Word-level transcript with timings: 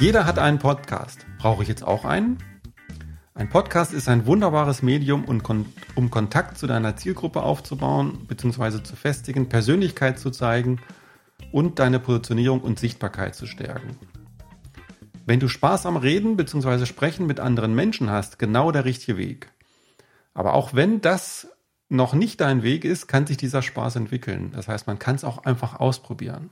Jeder 0.00 0.26
hat 0.26 0.38
einen 0.38 0.60
Podcast. 0.60 1.26
Brauche 1.38 1.64
ich 1.64 1.68
jetzt 1.68 1.82
auch 1.82 2.04
einen? 2.04 2.38
Ein 3.34 3.48
Podcast 3.48 3.92
ist 3.92 4.08
ein 4.08 4.26
wunderbares 4.26 4.80
Medium, 4.80 5.24
um 5.24 6.10
Kontakt 6.10 6.56
zu 6.56 6.68
deiner 6.68 6.94
Zielgruppe 6.94 7.42
aufzubauen 7.42 8.24
bzw. 8.28 8.84
zu 8.84 8.94
festigen, 8.94 9.48
Persönlichkeit 9.48 10.20
zu 10.20 10.30
zeigen 10.30 10.78
und 11.50 11.80
deine 11.80 11.98
Positionierung 11.98 12.60
und 12.60 12.78
Sichtbarkeit 12.78 13.34
zu 13.34 13.46
stärken. 13.46 13.98
Wenn 15.26 15.40
du 15.40 15.48
Spaß 15.48 15.86
am 15.86 15.96
Reden 15.96 16.36
bzw. 16.36 16.86
Sprechen 16.86 17.26
mit 17.26 17.40
anderen 17.40 17.74
Menschen 17.74 18.08
hast, 18.08 18.38
genau 18.38 18.70
der 18.70 18.84
richtige 18.84 19.18
Weg. 19.18 19.50
Aber 20.32 20.54
auch 20.54 20.74
wenn 20.74 21.00
das 21.00 21.48
noch 21.88 22.14
nicht 22.14 22.40
dein 22.40 22.62
Weg 22.62 22.84
ist, 22.84 23.08
kann 23.08 23.26
sich 23.26 23.36
dieser 23.36 23.62
Spaß 23.62 23.96
entwickeln. 23.96 24.52
Das 24.54 24.68
heißt, 24.68 24.86
man 24.86 25.00
kann 25.00 25.16
es 25.16 25.24
auch 25.24 25.44
einfach 25.44 25.80
ausprobieren. 25.80 26.50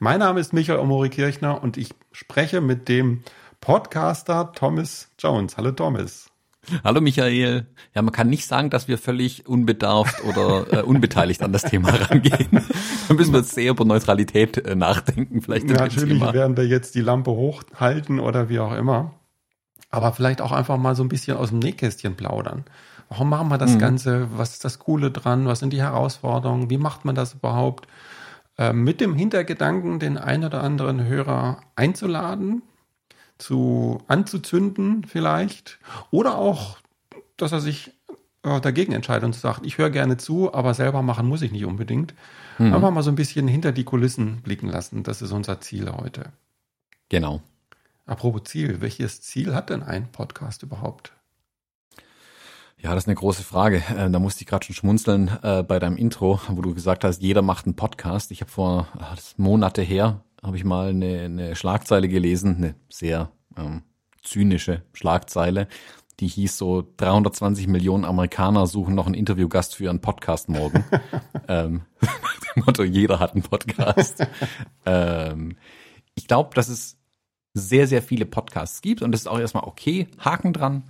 Mein 0.00 0.18
Name 0.18 0.40
ist 0.40 0.52
Michael 0.52 0.80
Omori 0.80 1.08
Kirchner 1.08 1.62
und 1.62 1.76
ich 1.76 1.90
spreche 2.10 2.60
mit 2.60 2.88
dem 2.88 3.22
Podcaster 3.60 4.52
Thomas 4.52 5.08
Jones. 5.18 5.56
Hallo 5.56 5.70
Thomas. 5.70 6.30
Hallo 6.82 7.00
Michael. 7.00 7.66
Ja, 7.94 8.02
man 8.02 8.12
kann 8.12 8.28
nicht 8.28 8.46
sagen, 8.46 8.70
dass 8.70 8.88
wir 8.88 8.98
völlig 8.98 9.46
unbedarft 9.46 10.24
oder 10.24 10.72
äh, 10.72 10.82
unbeteiligt 10.82 11.42
an 11.42 11.52
das 11.52 11.62
Thema 11.62 11.90
rangehen. 12.10 12.48
da 13.08 13.14
müssen 13.14 13.32
wir 13.32 13.40
jetzt 13.40 13.54
sehr 13.54 13.70
über 13.70 13.84
Neutralität 13.84 14.58
äh, 14.58 14.74
nachdenken. 14.74 15.42
Vielleicht 15.42 15.68
natürlich 15.68 16.20
werden 16.20 16.56
wir 16.56 16.66
jetzt 16.66 16.94
die 16.94 17.00
Lampe 17.00 17.30
hochhalten 17.30 18.18
oder 18.18 18.48
wie 18.48 18.58
auch 18.58 18.74
immer. 18.74 19.14
Aber 19.90 20.12
vielleicht 20.12 20.40
auch 20.40 20.50
einfach 20.50 20.76
mal 20.76 20.96
so 20.96 21.04
ein 21.04 21.08
bisschen 21.08 21.36
aus 21.36 21.50
dem 21.50 21.60
Nähkästchen 21.60 22.16
plaudern. 22.16 22.64
Warum 23.08 23.28
machen 23.28 23.48
wir 23.48 23.58
das 23.58 23.74
mhm. 23.74 23.78
Ganze? 23.78 24.28
Was 24.36 24.54
ist 24.54 24.64
das 24.64 24.80
Coole 24.80 25.12
dran? 25.12 25.46
Was 25.46 25.60
sind 25.60 25.72
die 25.72 25.82
Herausforderungen? 25.82 26.68
Wie 26.70 26.78
macht 26.78 27.04
man 27.04 27.14
das 27.14 27.34
überhaupt? 27.34 27.86
Äh, 28.56 28.72
mit 28.72 29.00
dem 29.00 29.14
Hintergedanken, 29.14 29.98
den 29.98 30.16
einen 30.16 30.44
oder 30.44 30.62
anderen 30.62 31.04
Hörer 31.04 31.60
einzuladen, 31.74 32.62
zu 33.36 34.02
anzuzünden 34.06 35.04
vielleicht 35.04 35.78
oder 36.12 36.38
auch, 36.38 36.78
dass 37.36 37.50
er 37.50 37.60
sich 37.60 37.92
äh, 38.44 38.60
dagegen 38.60 38.92
entscheidet 38.92 39.24
und 39.24 39.34
sagt, 39.34 39.66
ich 39.66 39.78
höre 39.78 39.90
gerne 39.90 40.18
zu, 40.18 40.54
aber 40.54 40.72
selber 40.74 41.02
machen 41.02 41.26
muss 41.26 41.42
ich 41.42 41.50
nicht 41.50 41.64
unbedingt. 41.64 42.14
Mhm. 42.58 42.74
Einfach 42.74 42.92
mal 42.92 43.02
so 43.02 43.10
ein 43.10 43.16
bisschen 43.16 43.48
hinter 43.48 43.72
die 43.72 43.84
Kulissen 43.84 44.40
blicken 44.42 44.68
lassen. 44.68 45.02
Das 45.02 45.20
ist 45.20 45.32
unser 45.32 45.60
Ziel 45.60 45.90
heute. 45.90 46.32
Genau. 47.08 47.42
Apropos 48.06 48.44
Ziel, 48.44 48.80
welches 48.80 49.22
Ziel 49.22 49.54
hat 49.54 49.70
denn 49.70 49.82
ein 49.82 50.12
Podcast 50.12 50.62
überhaupt? 50.62 51.12
Ja, 52.84 52.94
das 52.94 53.04
ist 53.04 53.08
eine 53.08 53.14
große 53.14 53.42
Frage. 53.42 53.82
Äh, 53.96 54.10
da 54.10 54.18
musste 54.18 54.42
ich 54.42 54.46
gerade 54.46 54.66
schon 54.66 54.76
schmunzeln 54.76 55.30
äh, 55.42 55.62
bei 55.62 55.78
deinem 55.78 55.96
Intro, 55.96 56.38
wo 56.48 56.60
du 56.60 56.74
gesagt 56.74 57.02
hast, 57.02 57.22
jeder 57.22 57.40
macht 57.40 57.64
einen 57.64 57.76
Podcast. 57.76 58.30
Ich 58.30 58.42
habe 58.42 58.50
vor 58.50 58.88
ach, 58.98 59.16
Monate 59.38 59.80
her 59.80 60.20
habe 60.42 60.58
ich 60.58 60.64
mal 60.64 60.90
eine, 60.90 61.22
eine 61.22 61.56
Schlagzeile 61.56 62.08
gelesen, 62.08 62.56
eine 62.56 62.74
sehr 62.90 63.30
ähm, 63.56 63.84
zynische 64.22 64.82
Schlagzeile, 64.92 65.66
die 66.20 66.26
hieß 66.26 66.58
so 66.58 66.86
320 66.98 67.68
Millionen 67.68 68.04
Amerikaner 68.04 68.66
suchen 68.66 68.94
noch 68.94 69.06
einen 69.06 69.14
Interviewgast 69.14 69.74
für 69.74 69.84
ihren 69.84 70.02
Podcast 70.02 70.50
morgen. 70.50 70.84
ähm, 71.48 71.86
dem 72.54 72.64
Motto, 72.66 72.82
jeder 72.82 73.18
hat 73.18 73.32
einen 73.32 73.44
Podcast. 73.44 74.26
ähm, 74.84 75.56
ich 76.14 76.28
glaube, 76.28 76.50
dass 76.54 76.68
es 76.68 76.98
sehr, 77.54 77.86
sehr 77.86 78.02
viele 78.02 78.26
Podcasts 78.26 78.82
gibt 78.82 79.00
und 79.00 79.12
das 79.12 79.22
ist 79.22 79.26
auch 79.26 79.38
erstmal 79.38 79.64
okay, 79.64 80.06
Haken 80.18 80.52
dran. 80.52 80.82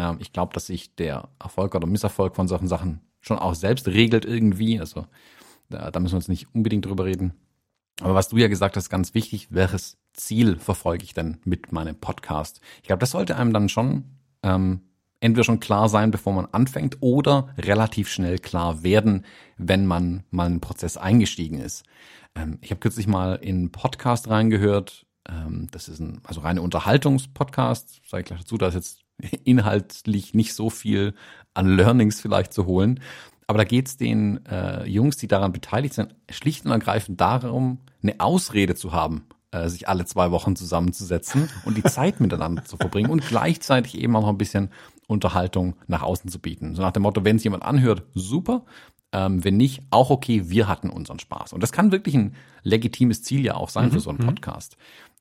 Ähm, 0.00 0.16
ich 0.18 0.32
glaube, 0.32 0.54
dass 0.54 0.66
sich 0.66 0.94
der 0.96 1.28
Erfolg 1.38 1.74
oder 1.74 1.86
Misserfolg 1.86 2.34
von 2.34 2.48
solchen 2.48 2.68
Sachen 2.68 3.00
schon 3.20 3.38
auch 3.38 3.54
selbst 3.54 3.86
regelt 3.86 4.24
irgendwie. 4.24 4.80
Also 4.80 5.06
da, 5.68 5.90
da 5.90 6.00
müssen 6.00 6.14
wir 6.14 6.18
uns 6.18 6.28
nicht 6.28 6.48
unbedingt 6.54 6.86
drüber 6.86 7.04
reden. 7.04 7.34
Aber 8.00 8.14
was 8.14 8.28
du 8.28 8.38
ja 8.38 8.48
gesagt 8.48 8.76
hast, 8.76 8.88
ganz 8.88 9.14
wichtig, 9.14 9.48
welches 9.50 9.98
Ziel 10.14 10.58
verfolge 10.58 11.04
ich 11.04 11.12
denn 11.12 11.38
mit 11.44 11.70
meinem 11.70 11.96
Podcast? 11.96 12.60
Ich 12.78 12.84
glaube, 12.84 13.00
das 13.00 13.10
sollte 13.10 13.36
einem 13.36 13.52
dann 13.52 13.68
schon 13.68 14.04
ähm, 14.42 14.80
entweder 15.20 15.44
schon 15.44 15.60
klar 15.60 15.90
sein, 15.90 16.10
bevor 16.10 16.32
man 16.32 16.46
anfängt, 16.46 16.96
oder 17.00 17.54
relativ 17.58 18.08
schnell 18.08 18.38
klar 18.38 18.82
werden, 18.82 19.26
wenn 19.58 19.84
man 19.84 20.24
mal 20.30 20.46
in 20.46 20.54
den 20.54 20.60
Prozess 20.60 20.96
eingestiegen 20.96 21.58
ist. 21.58 21.84
Ähm, 22.34 22.56
ich 22.62 22.70
habe 22.70 22.80
kürzlich 22.80 23.06
mal 23.06 23.34
in 23.34 23.56
einen 23.56 23.72
Podcast 23.72 24.30
reingehört. 24.30 25.06
Ähm, 25.28 25.68
das 25.70 25.90
ist 25.90 26.00
ein 26.00 26.22
also 26.24 26.40
reine 26.40 26.62
Unterhaltungspodcast. 26.62 28.00
Sage 28.08 28.22
ich 28.22 28.26
gleich 28.26 28.40
dazu, 28.40 28.56
da 28.56 28.68
ist 28.68 28.74
jetzt 28.74 29.00
inhaltlich 29.44 30.34
nicht 30.34 30.54
so 30.54 30.70
viel 30.70 31.14
an 31.54 31.76
Learnings 31.76 32.20
vielleicht 32.20 32.52
zu 32.52 32.66
holen. 32.66 33.00
Aber 33.46 33.58
da 33.58 33.64
geht 33.64 33.88
es 33.88 33.96
den 33.96 34.46
äh, 34.46 34.86
Jungs, 34.86 35.16
die 35.16 35.26
daran 35.26 35.52
beteiligt 35.52 35.94
sind, 35.94 36.14
schlicht 36.30 36.64
und 36.64 36.70
ergreifend 36.70 37.20
darum, 37.20 37.78
eine 38.00 38.20
Ausrede 38.20 38.76
zu 38.76 38.92
haben, 38.92 39.24
äh, 39.50 39.68
sich 39.68 39.88
alle 39.88 40.04
zwei 40.04 40.30
Wochen 40.30 40.54
zusammenzusetzen 40.54 41.48
und 41.64 41.76
die 41.76 41.82
Zeit 41.82 42.20
miteinander 42.20 42.64
zu 42.64 42.76
verbringen 42.76 43.10
und 43.10 43.26
gleichzeitig 43.26 43.98
eben 43.98 44.14
auch 44.14 44.22
noch 44.22 44.28
ein 44.28 44.38
bisschen 44.38 44.70
Unterhaltung 45.08 45.74
nach 45.88 46.02
außen 46.02 46.30
zu 46.30 46.38
bieten. 46.38 46.76
So 46.76 46.82
nach 46.82 46.92
dem 46.92 47.02
Motto, 47.02 47.24
wenn 47.24 47.36
es 47.36 47.44
jemand 47.44 47.64
anhört, 47.64 48.04
super. 48.14 48.64
Ähm, 49.12 49.42
wenn 49.42 49.56
nicht, 49.56 49.82
auch 49.90 50.10
okay, 50.10 50.48
wir 50.48 50.68
hatten 50.68 50.88
unseren 50.88 51.18
Spaß. 51.18 51.52
Und 51.52 51.64
das 51.64 51.72
kann 51.72 51.90
wirklich 51.90 52.14
ein 52.14 52.36
legitimes 52.62 53.24
Ziel 53.24 53.44
ja 53.44 53.54
auch 53.54 53.68
sein 53.68 53.86
mhm, 53.86 53.92
für 53.92 54.00
so 54.00 54.10
einen 54.10 54.20
mhm. 54.20 54.26
Podcast. 54.26 54.76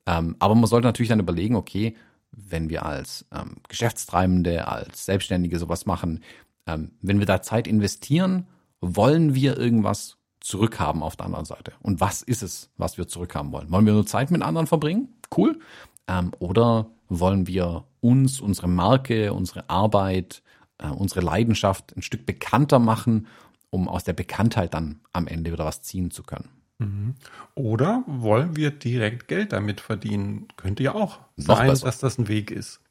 Ähm, 0.06 0.36
aber 0.38 0.54
man 0.54 0.68
sollte 0.68 0.88
natürlich 0.88 1.10
dann 1.10 1.20
überlegen, 1.20 1.56
okay, 1.56 1.96
wenn 2.32 2.70
wir 2.70 2.86
als 2.86 3.26
ähm, 3.34 3.58
Geschäftstreibende, 3.68 4.68
als 4.68 5.06
Selbstständige 5.06 5.60
sowas 5.60 5.86
machen, 5.86 6.24
ähm, 6.68 6.92
wenn 7.02 7.20
wir 7.20 7.26
da 7.26 7.42
Zeit 7.42 7.68
investieren, 7.68 8.48
wollen 8.82 9.36
wir 9.36 9.58
irgendwas 9.58 10.18
zurückhaben 10.40 11.04
auf 11.04 11.16
der 11.16 11.26
anderen 11.26 11.46
Seite. 11.46 11.74
Und 11.82 12.00
was 12.00 12.22
ist 12.22 12.44
es, 12.44 12.70
was 12.78 12.98
wir 12.98 13.08
zurückhaben 13.08 13.52
wollen? 13.52 13.72
Wollen 13.72 13.86
wir 13.86 13.94
nur 13.94 14.06
Zeit 14.06 14.32
mit 14.32 14.42
anderen 14.42 14.68
verbringen? 14.68 15.10
Cool. 15.36 15.60
Ähm, 16.08 16.32
oder 16.40 16.88
wollen 17.10 17.48
wir 17.48 17.86
uns, 18.02 18.40
unsere 18.40 18.68
Marke, 18.68 19.34
unsere 19.34 19.70
Arbeit, 19.70 20.42
äh, 20.78 20.90
unsere 20.90 21.22
Leidenschaft 21.22 21.96
ein 21.96 22.02
Stück 22.02 22.26
bekannter 22.26 22.80
machen, 22.80 23.28
um 23.70 23.88
aus 23.88 24.04
der 24.04 24.14
Bekanntheit 24.14 24.74
dann 24.74 25.02
am 25.12 25.28
Ende 25.28 25.52
wieder 25.52 25.66
was 25.66 25.82
ziehen 25.82 26.12
zu 26.12 26.24
können? 26.24 26.50
Mhm. 26.80 27.16
Oder 27.56 28.04
wollen 28.08 28.56
wir 28.56 28.72
direkt 28.72 29.28
Geld 29.28 29.54
damit 29.54 29.82
verdienen? 29.82 30.48
Könnte 30.56 30.82
ja 30.84 30.96
auch 30.96 31.20
Noch 31.36 31.58
sein, 31.58 31.68
besser. 31.68 31.86
dass 31.86 32.00
das 32.00 32.18
ein 32.18 32.28
Weg 32.28 32.52
ist. 32.52 32.82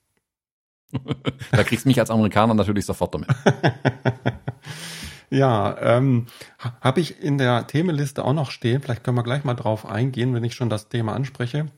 da 1.51 1.65
kriegst 1.65 1.85
du 1.85 1.89
mich 1.89 1.99
als 1.99 2.11
Amerikaner 2.11 2.55
natürlich 2.55 2.87
sofort 2.87 3.15
damit. 3.15 3.29
ja, 5.31 5.77
ähm, 5.81 6.27
habe 6.81 7.01
ich 7.01 7.21
in 7.23 7.39
der 7.39 7.67
Themenliste 7.67 8.25
auch 8.25 8.33
noch 8.33 8.51
stehen. 8.51 8.83
Vielleicht 8.83 9.05
können 9.05 9.17
wir 9.17 9.23
gleich 9.25 9.45
mal 9.45 9.55
drauf 9.55 9.85
eingehen, 9.87 10.35
wenn 10.35 10.45
ich 10.45 10.55
schon 10.55 10.71
das 10.71 10.89
Thema 10.89 11.15
anspreche. 11.15 11.71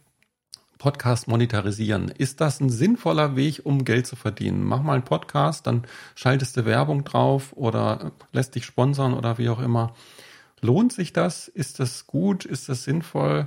Podcast 0.78 1.28
monetarisieren. 1.28 2.08
Ist 2.08 2.40
das 2.40 2.58
ein 2.60 2.70
sinnvoller 2.70 3.36
Weg, 3.36 3.60
um 3.64 3.84
Geld 3.84 4.06
zu 4.06 4.16
verdienen? 4.16 4.64
Mach 4.64 4.82
mal 4.82 4.94
einen 4.94 5.04
Podcast, 5.04 5.66
dann 5.66 5.84
schaltest 6.14 6.56
du 6.56 6.64
Werbung 6.64 7.04
drauf 7.04 7.52
oder 7.54 8.12
lässt 8.32 8.54
dich 8.54 8.64
sponsern 8.64 9.12
oder 9.12 9.36
wie 9.38 9.50
auch 9.50 9.60
immer. 9.60 9.94
Lohnt 10.60 10.92
sich 10.92 11.12
das? 11.12 11.48
Ist 11.48 11.80
das 11.80 12.06
gut? 12.06 12.44
Ist 12.44 12.68
das 12.68 12.84
sinnvoll? 12.84 13.46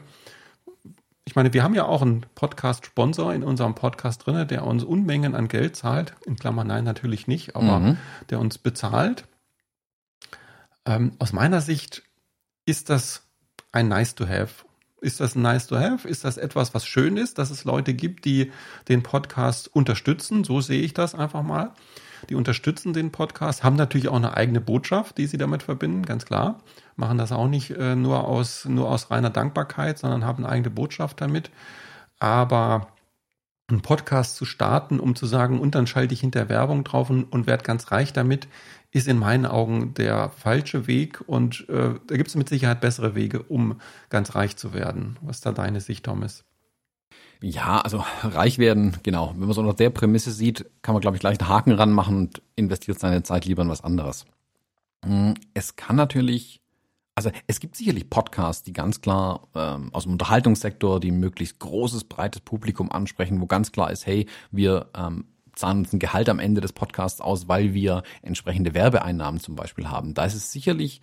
ich 1.25 1.35
meine, 1.35 1.53
wir 1.53 1.63
haben 1.63 1.73
ja 1.73 1.85
auch 1.85 2.01
einen 2.01 2.25
Podcast-Sponsor 2.35 3.33
in 3.33 3.43
unserem 3.43 3.75
Podcast 3.75 4.25
drin, 4.25 4.47
der 4.47 4.65
uns 4.65 4.83
Unmengen 4.83 5.35
an 5.35 5.47
Geld 5.47 5.75
zahlt. 5.75 6.15
In 6.25 6.35
Klammern 6.35 6.67
nein, 6.67 6.83
natürlich 6.83 7.27
nicht, 7.27 7.55
aber 7.55 7.79
mhm. 7.79 7.97
der 8.29 8.39
uns 8.39 8.57
bezahlt. 8.57 9.25
Ähm, 10.85 11.13
aus 11.19 11.31
meiner 11.31 11.61
Sicht 11.61 12.03
ist 12.65 12.89
das 12.89 13.23
ein 13.71 13.87
Nice 13.87 14.15
to 14.15 14.27
Have. 14.27 14.65
Ist 15.03 15.19
das 15.19 15.35
Nice 15.35 15.67
to 15.67 15.77
Have? 15.77 16.07
Ist 16.07 16.23
das 16.25 16.37
etwas, 16.37 16.73
was 16.73 16.85
schön 16.85 17.17
ist, 17.17 17.37
dass 17.37 17.51
es 17.51 17.63
Leute 17.63 17.93
gibt, 17.93 18.25
die 18.25 18.51
den 18.87 19.03
Podcast 19.03 19.73
unterstützen? 19.73 20.43
So 20.43 20.61
sehe 20.61 20.81
ich 20.81 20.93
das 20.93 21.13
einfach 21.13 21.43
mal. 21.43 21.71
Die 22.29 22.35
unterstützen 22.35 22.93
den 22.93 23.11
Podcast, 23.11 23.63
haben 23.63 23.75
natürlich 23.75 24.07
auch 24.07 24.15
eine 24.15 24.35
eigene 24.35 24.61
Botschaft, 24.61 25.17
die 25.17 25.27
sie 25.27 25.37
damit 25.37 25.61
verbinden, 25.61 26.03
ganz 26.03 26.25
klar 26.25 26.61
machen 26.95 27.17
das 27.17 27.31
auch 27.31 27.47
nicht 27.47 27.71
äh, 27.71 27.95
nur, 27.95 28.27
aus, 28.27 28.65
nur 28.65 28.89
aus 28.89 29.11
reiner 29.11 29.29
Dankbarkeit, 29.29 29.97
sondern 29.97 30.25
haben 30.25 30.43
eine 30.43 30.53
eigene 30.53 30.69
Botschaft 30.69 31.21
damit. 31.21 31.51
Aber 32.19 32.87
einen 33.67 33.81
Podcast 33.81 34.35
zu 34.35 34.45
starten, 34.45 34.99
um 34.99 35.15
zu 35.15 35.25
sagen, 35.25 35.59
und 35.59 35.75
dann 35.75 35.87
schalte 35.87 36.13
ich 36.13 36.19
hinter 36.19 36.49
Werbung 36.49 36.83
drauf 36.83 37.09
und, 37.09 37.25
und 37.25 37.47
werde 37.47 37.63
ganz 37.63 37.91
reich 37.91 38.13
damit, 38.13 38.47
ist 38.93 39.07
in 39.07 39.17
meinen 39.17 39.45
Augen 39.45 39.93
der 39.95 40.29
falsche 40.29 40.87
Weg. 40.87 41.21
Und 41.27 41.67
äh, 41.67 41.95
da 42.07 42.15
gibt 42.15 42.29
es 42.29 42.35
mit 42.35 42.47
Sicherheit 42.47 42.79
bessere 42.79 43.15
Wege, 43.15 43.41
um 43.41 43.81
ganz 44.09 44.35
reich 44.35 44.55
zu 44.55 44.73
werden. 44.73 45.17
Was 45.21 45.37
ist 45.37 45.45
da 45.45 45.51
deine 45.51 45.81
Sicht, 45.81 46.05
Thomas? 46.05 46.45
Ja, 47.41 47.81
also 47.81 48.05
reich 48.21 48.59
werden, 48.59 48.95
genau. 49.03 49.31
Wenn 49.31 49.41
man 49.41 49.49
es 49.49 49.57
unter 49.57 49.73
der 49.73 49.89
Prämisse 49.89 50.31
sieht, 50.31 50.65
kann 50.81 50.93
man, 50.93 51.01
glaube 51.01 51.17
ich, 51.17 51.21
gleich 51.21 51.39
einen 51.39 51.49
Haken 51.49 51.73
ranmachen 51.73 52.15
und 52.15 52.41
investiert 52.55 52.99
seine 52.99 53.23
Zeit 53.23 53.45
lieber 53.45 53.63
in 53.63 53.69
was 53.69 53.83
anderes. 53.83 54.25
Hm, 55.03 55.33
es 55.53 55.75
kann 55.75 55.97
natürlich 55.97 56.63
also 57.15 57.29
es 57.45 57.59
gibt 57.59 57.75
sicherlich 57.75 58.09
Podcasts, 58.09 58.63
die 58.63 58.73
ganz 58.73 59.01
klar 59.01 59.47
ähm, 59.53 59.93
aus 59.93 60.03
dem 60.03 60.13
Unterhaltungssektor, 60.13 60.99
die 60.99 61.11
möglichst 61.11 61.59
großes, 61.59 62.05
breites 62.05 62.41
Publikum 62.41 62.91
ansprechen, 62.91 63.39
wo 63.39 63.45
ganz 63.45 63.71
klar 63.71 63.91
ist, 63.91 64.07
hey, 64.07 64.25
wir 64.49 64.87
ähm, 64.95 65.25
zahlen 65.55 65.79
uns 65.79 65.93
ein 65.93 65.99
Gehalt 65.99 66.29
am 66.29 66.39
Ende 66.39 66.61
des 66.61 66.73
Podcasts 66.73 67.21
aus, 67.21 67.47
weil 67.47 67.73
wir 67.73 68.03
entsprechende 68.21 68.73
Werbeeinnahmen 68.73 69.39
zum 69.39 69.55
Beispiel 69.55 69.89
haben. 69.89 70.13
Da 70.13 70.25
ist 70.25 70.35
es 70.35 70.51
sicherlich 70.51 71.01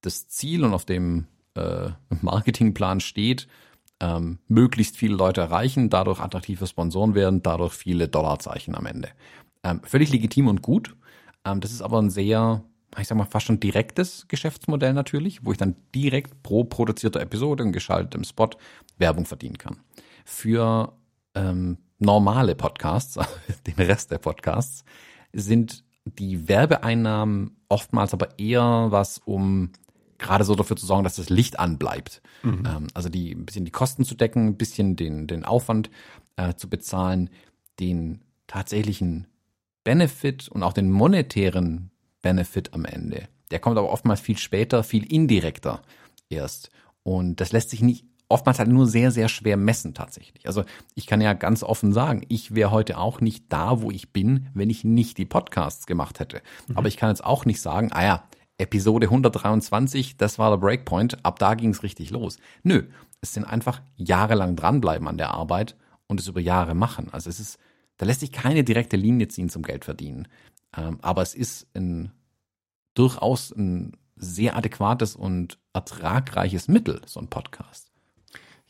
das 0.00 0.28
Ziel 0.28 0.64
und 0.64 0.74
auf 0.74 0.84
dem 0.84 1.26
äh, 1.54 1.90
Marketingplan 2.20 3.00
steht, 3.00 3.48
ähm, 4.00 4.38
möglichst 4.48 4.96
viele 4.96 5.14
Leute 5.14 5.40
erreichen, 5.40 5.88
dadurch 5.88 6.20
attraktive 6.20 6.66
Sponsoren 6.66 7.14
werden, 7.14 7.42
dadurch 7.42 7.72
viele 7.72 8.08
Dollarzeichen 8.08 8.74
am 8.74 8.86
Ende. 8.86 9.10
Ähm, 9.62 9.80
völlig 9.84 10.10
legitim 10.10 10.48
und 10.48 10.60
gut. 10.60 10.96
Ähm, 11.44 11.60
das 11.60 11.70
ist 11.70 11.82
aber 11.82 12.00
ein 12.02 12.10
sehr, 12.10 12.64
ich 12.98 13.06
sag 13.06 13.16
mal, 13.16 13.26
fast 13.26 13.46
schon 13.46 13.60
direktes 13.60 14.26
Geschäftsmodell 14.26 14.92
natürlich, 14.92 15.44
wo 15.44 15.52
ich 15.52 15.58
dann 15.58 15.76
direkt 15.94 16.42
pro 16.42 16.64
produzierter 16.64 17.20
Episode 17.20 17.62
und 17.62 17.72
geschaltetem 17.72 18.24
Spot 18.24 18.50
Werbung 18.98 19.24
verdienen 19.24 19.58
kann. 19.58 19.78
Für 20.24 20.92
ähm, 21.34 21.78
normale 22.02 22.54
Podcasts, 22.54 23.18
den 23.66 23.74
Rest 23.74 24.10
der 24.10 24.18
Podcasts, 24.18 24.84
sind 25.32 25.84
die 26.04 26.48
Werbeeinnahmen 26.48 27.56
oftmals 27.68 28.12
aber 28.12 28.38
eher 28.38 28.88
was, 28.90 29.18
um 29.18 29.70
gerade 30.18 30.44
so 30.44 30.54
dafür 30.54 30.76
zu 30.76 30.86
sorgen, 30.86 31.04
dass 31.04 31.16
das 31.16 31.30
Licht 31.30 31.58
anbleibt. 31.58 32.22
Mhm. 32.42 32.64
Ähm, 32.66 32.86
also 32.94 33.08
die 33.08 33.32
ein 33.32 33.46
bisschen 33.46 33.64
die 33.64 33.70
Kosten 33.70 34.04
zu 34.04 34.14
decken, 34.14 34.48
ein 34.48 34.56
bisschen 34.56 34.96
den, 34.96 35.26
den 35.26 35.44
Aufwand 35.44 35.90
äh, 36.36 36.54
zu 36.54 36.68
bezahlen, 36.68 37.30
den 37.80 38.22
tatsächlichen 38.46 39.26
Benefit 39.84 40.48
und 40.48 40.62
auch 40.62 40.72
den 40.72 40.90
monetären 40.90 41.90
Benefit 42.20 42.72
am 42.74 42.84
Ende. 42.84 43.28
Der 43.50 43.58
kommt 43.58 43.78
aber 43.78 43.90
oftmals 43.90 44.20
viel 44.20 44.38
später, 44.38 44.82
viel 44.84 45.10
indirekter 45.10 45.82
erst. 46.28 46.70
Und 47.02 47.40
das 47.40 47.52
lässt 47.52 47.70
sich 47.70 47.82
nicht 47.82 48.06
oftmals 48.32 48.58
halt 48.58 48.68
nur 48.68 48.86
sehr, 48.86 49.10
sehr 49.10 49.28
schwer 49.28 49.56
messen 49.56 49.94
tatsächlich. 49.94 50.46
Also 50.46 50.64
ich 50.94 51.06
kann 51.06 51.20
ja 51.20 51.32
ganz 51.34 51.62
offen 51.62 51.92
sagen, 51.92 52.24
ich 52.28 52.54
wäre 52.54 52.70
heute 52.70 52.98
auch 52.98 53.20
nicht 53.20 53.44
da, 53.50 53.82
wo 53.82 53.90
ich 53.90 54.12
bin, 54.12 54.48
wenn 54.54 54.70
ich 54.70 54.84
nicht 54.84 55.18
die 55.18 55.24
Podcasts 55.24 55.86
gemacht 55.86 56.20
hätte. 56.20 56.42
Mhm. 56.68 56.76
Aber 56.76 56.88
ich 56.88 56.96
kann 56.96 57.10
jetzt 57.10 57.24
auch 57.24 57.44
nicht 57.44 57.60
sagen, 57.60 57.92
ah 57.92 58.04
ja, 58.04 58.24
Episode 58.58 59.06
123, 59.06 60.16
das 60.16 60.38
war 60.38 60.50
der 60.50 60.58
Breakpoint, 60.58 61.24
ab 61.24 61.38
da 61.38 61.54
ging 61.54 61.70
es 61.70 61.82
richtig 61.82 62.10
los. 62.10 62.38
Nö, 62.62 62.84
es 63.20 63.34
sind 63.34 63.44
einfach 63.44 63.82
jahrelang 63.96 64.56
dranbleiben 64.56 65.08
an 65.08 65.18
der 65.18 65.32
Arbeit 65.32 65.76
und 66.06 66.20
es 66.20 66.28
über 66.28 66.40
Jahre 66.40 66.74
machen. 66.74 67.08
Also 67.12 67.30
es 67.30 67.40
ist, 67.40 67.58
da 67.96 68.06
lässt 68.06 68.20
sich 68.20 68.32
keine 68.32 68.64
direkte 68.64 68.96
Linie 68.96 69.28
ziehen 69.28 69.48
zum 69.48 69.62
Geld 69.62 69.84
verdienen. 69.84 70.28
Ähm, 70.76 70.98
aber 71.02 71.22
es 71.22 71.34
ist 71.34 71.66
ein 71.74 72.12
durchaus 72.94 73.50
ein 73.52 73.96
sehr 74.16 74.56
adäquates 74.56 75.16
und 75.16 75.58
ertragreiches 75.72 76.68
Mittel, 76.68 77.00
so 77.06 77.20
ein 77.20 77.28
Podcast. 77.28 77.91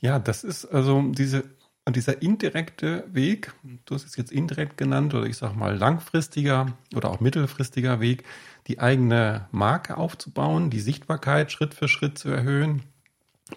Ja, 0.02 0.18
das 0.18 0.42
ist 0.42 0.66
also 0.66 1.00
diese, 1.12 1.44
dieser 1.88 2.20
indirekte 2.20 3.04
Weg, 3.12 3.52
du 3.84 3.94
hast 3.94 4.04
es 4.04 4.16
jetzt 4.16 4.32
indirekt 4.32 4.76
genannt, 4.76 5.14
oder 5.14 5.26
ich 5.26 5.36
sag 5.36 5.54
mal 5.54 5.76
langfristiger 5.76 6.76
oder 6.94 7.08
auch 7.08 7.20
mittelfristiger 7.20 8.00
Weg, 8.00 8.24
die 8.66 8.80
eigene 8.80 9.46
Marke 9.52 9.96
aufzubauen, 9.96 10.70
die 10.70 10.80
Sichtbarkeit 10.80 11.52
Schritt 11.52 11.72
für 11.72 11.86
Schritt 11.86 12.18
zu 12.18 12.30
erhöhen, 12.30 12.82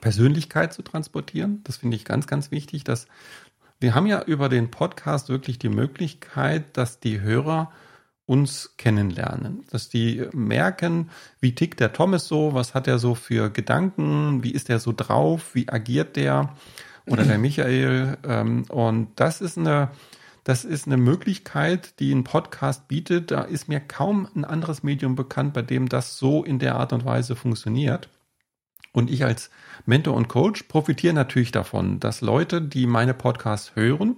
Persönlichkeit 0.01 0.71
zu 0.71 0.83
transportieren. 0.83 1.61
Das 1.63 1.77
finde 1.77 1.97
ich 1.97 2.05
ganz, 2.05 2.27
ganz 2.27 2.51
wichtig, 2.51 2.83
dass 2.83 3.07
wir 3.79 3.95
haben 3.95 4.05
ja 4.05 4.21
über 4.21 4.47
den 4.47 4.69
Podcast 4.69 5.29
wirklich 5.29 5.57
die 5.57 5.69
Möglichkeit, 5.69 6.77
dass 6.77 6.99
die 6.99 7.21
Hörer 7.21 7.71
uns 8.25 8.75
kennenlernen, 8.77 9.63
dass 9.69 9.89
die 9.89 10.27
merken, 10.33 11.09
wie 11.39 11.53
tickt 11.53 11.79
der 11.79 11.93
Thomas 11.93 12.27
so, 12.27 12.53
was 12.53 12.73
hat 12.73 12.87
er 12.87 12.97
so 12.97 13.13
für 13.13 13.49
Gedanken, 13.49 14.43
wie 14.43 14.51
ist 14.51 14.69
er 14.69 14.79
so 14.79 14.93
drauf, 14.95 15.53
wie 15.53 15.69
agiert 15.69 16.15
der 16.15 16.55
oder 17.05 17.23
der 17.23 17.37
Michael. 17.39 18.17
Ähm, 18.27 18.63
und 18.69 19.09
das 19.15 19.41
ist 19.41 19.57
eine 19.57 19.89
das 20.45 20.63
ist 20.63 20.85
eine 20.85 20.97
Möglichkeit, 20.97 21.99
die 21.99 22.13
ein 22.13 22.23
Podcast 22.23 22.87
bietet. 22.87 23.31
Da 23.31 23.41
ist 23.41 23.67
mir 23.67 23.79
kaum 23.79 24.27
ein 24.35 24.45
anderes 24.45 24.83
Medium 24.83 25.15
bekannt, 25.15 25.55
bei 25.55 25.63
dem 25.63 25.89
das 25.89 26.19
so 26.19 26.43
in 26.43 26.59
der 26.59 26.75
Art 26.75 26.93
und 26.93 27.03
Weise 27.03 27.35
funktioniert. 27.35 28.09
Und 28.91 29.09
ich 29.09 29.25
als 29.25 29.49
Mentor 29.87 30.13
und 30.13 30.27
Coach 30.27 30.63
profitiere 30.63 31.15
natürlich 31.15 31.51
davon, 31.51 31.99
dass 31.99 32.21
Leute, 32.21 32.61
die 32.61 32.85
meine 32.85 33.15
Podcasts 33.15 33.75
hören, 33.75 34.17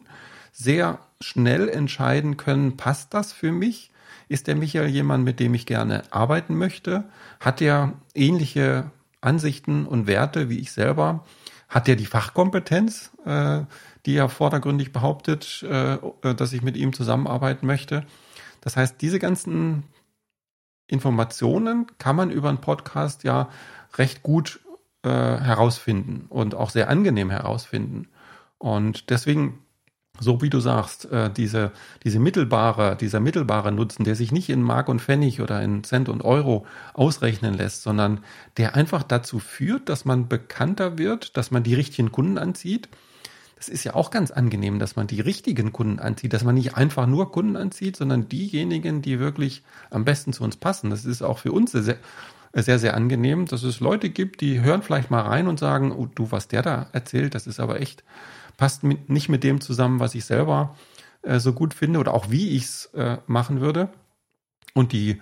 sehr 0.51 1.00
schnell 1.21 1.69
entscheiden 1.69 2.36
können, 2.36 2.75
passt 2.75 3.13
das 3.13 3.31
für 3.31 3.54
mich? 3.54 3.92
Ist 4.27 4.47
der 4.47 4.56
Michael 4.56 4.88
jemand, 4.88 5.24
mit 5.24 5.39
dem 5.39 5.53
ich 5.53 5.65
gerne 5.65 6.03
arbeiten 6.12 6.57
möchte? 6.57 7.06
Hat 7.39 7.62
er 7.62 7.94
ähnliche 8.13 8.91
Ansichten 9.21 9.85
und 9.85 10.07
Werte 10.07 10.50
wie 10.50 10.59
ich 10.59 10.71
selber? 10.71 11.25
Hat 11.69 11.88
er 11.88 11.95
die 11.95 12.06
Fachkompetenz? 12.06 13.12
Äh, 13.25 13.62
die 14.07 14.15
er 14.15 14.29
vordergründig 14.29 14.94
behauptet, 14.94 15.63
äh, 15.63 15.97
dass 16.21 16.53
ich 16.53 16.62
mit 16.63 16.77
ihm 16.77 16.94
zusammenarbeiten 16.94 17.68
möchte. 17.68 18.06
Das 18.62 18.77
heißt, 18.77 19.01
diese 19.01 19.19
ganzen 19.19 19.83
Informationen 20.88 21.88
kann 21.97 22.15
man 22.15 22.31
über 22.31 22.47
einen 22.47 22.62
Podcast 22.62 23.25
ja 23.25 23.50
recht 23.95 24.23
gut 24.23 24.62
äh, 25.03 25.09
herausfinden 25.09 26.25
und 26.30 26.56
auch 26.56 26.69
sehr 26.69 26.89
angenehm 26.89 27.30
herausfinden. 27.30 28.07
Und 28.57 29.09
deswegen, 29.09 29.59
so 30.19 30.42
wie 30.42 30.50
du 30.50 30.60
sagst, 30.60 31.12
äh, 31.12 31.30
diese, 31.31 31.72
diese 32.04 32.19
mittelbare, 32.19 32.96
dieser 32.96 33.19
mittelbare 33.19 33.72
Nutzen, 33.72 34.04
der 34.04 34.16
sich 34.16 34.31
nicht 34.31 34.50
in 34.50 34.62
Mark 34.62 34.90
und 34.90 35.02
Pfennig 35.02 35.42
oder 35.42 35.62
in 35.62 35.84
Cent 35.84 36.10
und 36.10 36.24
Euro 36.24 36.66
ausrechnen 36.94 37.54
lässt, 37.54 37.84
sondern 37.84 38.22
der 38.58 38.75
einfach 38.75 39.04
dazu 39.04 39.40
führt, 39.40 39.90
dass 39.90 40.06
man 40.06 40.28
bekannter 40.28 40.98
wird, 40.98 41.38
dass 41.38 41.52
man 41.52 41.64
die 41.64 41.75
richtigen 41.75 42.12
Kunden 42.12 42.38
anzieht 42.38 42.90
das 43.58 43.69
ist 43.69 43.84
ja 43.84 43.96
auch 43.96 44.12
ganz 44.12 44.30
angenehm, 44.30 44.78
dass 44.78 44.96
man 44.96 45.08
die 45.08 45.19
richtigen 45.19 45.74
Kunden 45.74 46.00
anzieht, 46.00 46.34
dass 46.34 46.44
man 46.44 46.54
nicht 46.54 46.78
einfach 46.78 47.08
nur 47.08 47.31
Kunden 47.31 47.56
anzieht, 47.56 47.96
sondern 47.96 48.30
diejenigen, 48.30 49.02
die 49.02 49.19
wirklich 49.19 49.64
am 49.90 50.06
besten 50.06 50.31
zu 50.31 50.44
uns 50.44 50.58
passen. 50.58 50.92
Das 50.92 51.06
ist 51.06 51.24
auch 51.24 51.40
für 51.40 51.52
uns 51.52 51.72
sehr, 51.72 51.98
sehr, 52.54 52.78
sehr 52.78 52.96
angenehm, 52.96 53.48
dass 53.48 53.64
es 53.64 53.80
Leute 53.80 54.12
gibt, 54.12 54.42
die 54.42 54.62
hören 54.62 54.84
vielleicht 54.84 55.10
mal 55.10 55.22
rein 55.22 55.48
und 55.48 55.60
sagen, 55.60 55.92
oh, 55.92 56.08
du, 56.14 56.31
was 56.31 56.48
der 56.48 56.62
da 56.62 56.88
erzählt, 56.92 57.34
das 57.34 57.48
ist 57.48 57.60
aber 57.60 57.81
echt, 57.81 58.04
passt 58.57 58.83
mit, 58.83 59.09
nicht 59.09 59.30
mit 59.30 59.44
dem 59.44 59.62
zusammen, 59.62 60.00
was 60.00 60.15
ich 60.15 60.25
selber 60.25 60.75
äh, 61.21 61.39
so 61.39 61.54
gut 61.54 61.74
finde 61.74 62.00
oder 62.00 62.13
auch 62.13 62.30
wie 62.30 62.50
ich 62.50 62.63
es 62.63 62.86
äh, 62.94 63.18
machen 63.27 63.62
würde. 63.62 63.89
Und 64.74 64.92
die 64.92 65.21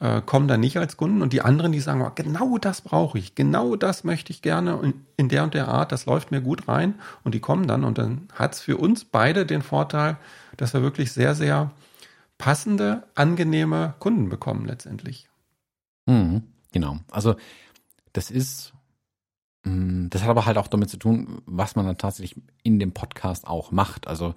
äh, 0.00 0.20
kommen 0.20 0.48
dann 0.48 0.60
nicht 0.60 0.78
als 0.78 0.96
Kunden 0.96 1.22
und 1.22 1.32
die 1.32 1.42
anderen, 1.42 1.72
die 1.72 1.80
sagen, 1.80 2.04
genau 2.16 2.58
das 2.58 2.80
brauche 2.80 3.18
ich, 3.18 3.34
genau 3.36 3.76
das 3.76 4.02
möchte 4.02 4.32
ich 4.32 4.42
gerne 4.42 4.76
und 4.76 4.94
in 5.16 5.28
der 5.28 5.44
und 5.44 5.54
der 5.54 5.68
Art, 5.68 5.92
das 5.92 6.06
läuft 6.06 6.32
mir 6.32 6.40
gut 6.40 6.66
rein 6.66 6.96
und 7.22 7.34
die 7.34 7.40
kommen 7.40 7.68
dann 7.68 7.84
und 7.84 7.98
dann 7.98 8.28
hat 8.34 8.54
es 8.54 8.60
für 8.60 8.76
uns 8.76 9.04
beide 9.04 9.46
den 9.46 9.62
Vorteil, 9.62 10.16
dass 10.56 10.74
wir 10.74 10.82
wirklich 10.82 11.12
sehr, 11.12 11.36
sehr 11.36 11.70
passende, 12.36 13.04
angenehme 13.14 13.94
Kunden 14.00 14.28
bekommen 14.28 14.66
letztendlich. 14.66 15.28
Mhm, 16.06 16.42
genau. 16.72 16.98
Also 17.12 17.36
das 18.12 18.32
ist, 18.32 18.72
das 19.64 20.22
hat 20.22 20.28
aber 20.28 20.46
halt 20.46 20.58
auch 20.58 20.66
damit 20.66 20.90
zu 20.90 20.96
tun, 20.96 21.40
was 21.46 21.76
man 21.76 21.86
dann 21.86 21.98
tatsächlich 21.98 22.40
in 22.62 22.78
dem 22.78 22.92
Podcast 22.92 23.46
auch 23.46 23.70
macht. 23.70 24.08
Also 24.08 24.34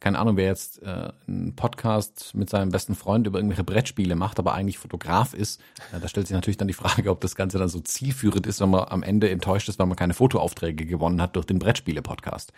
keine 0.00 0.18
Ahnung, 0.18 0.36
wer 0.36 0.46
jetzt 0.46 0.82
äh, 0.82 1.10
einen 1.26 1.56
Podcast 1.56 2.34
mit 2.34 2.50
seinem 2.50 2.70
besten 2.70 2.94
Freund 2.94 3.26
über 3.26 3.38
irgendwelche 3.38 3.64
Brettspiele 3.64 4.14
macht, 4.14 4.38
aber 4.38 4.52
eigentlich 4.52 4.78
Fotograf 4.78 5.32
ist, 5.32 5.60
äh, 5.92 6.00
da 6.00 6.08
stellt 6.08 6.26
sich 6.26 6.34
natürlich 6.34 6.58
dann 6.58 6.68
die 6.68 6.74
Frage, 6.74 7.10
ob 7.10 7.20
das 7.22 7.34
Ganze 7.34 7.58
dann 7.58 7.68
so 7.68 7.80
zielführend 7.80 8.46
ist, 8.46 8.60
wenn 8.60 8.70
man 8.70 8.88
am 8.88 9.02
Ende 9.02 9.30
enttäuscht 9.30 9.68
ist, 9.68 9.78
weil 9.78 9.86
man 9.86 9.96
keine 9.96 10.14
Fotoaufträge 10.14 10.84
gewonnen 10.84 11.22
hat 11.22 11.36
durch 11.36 11.46
den 11.46 11.58
Brettspiele-Podcast. 11.58 12.52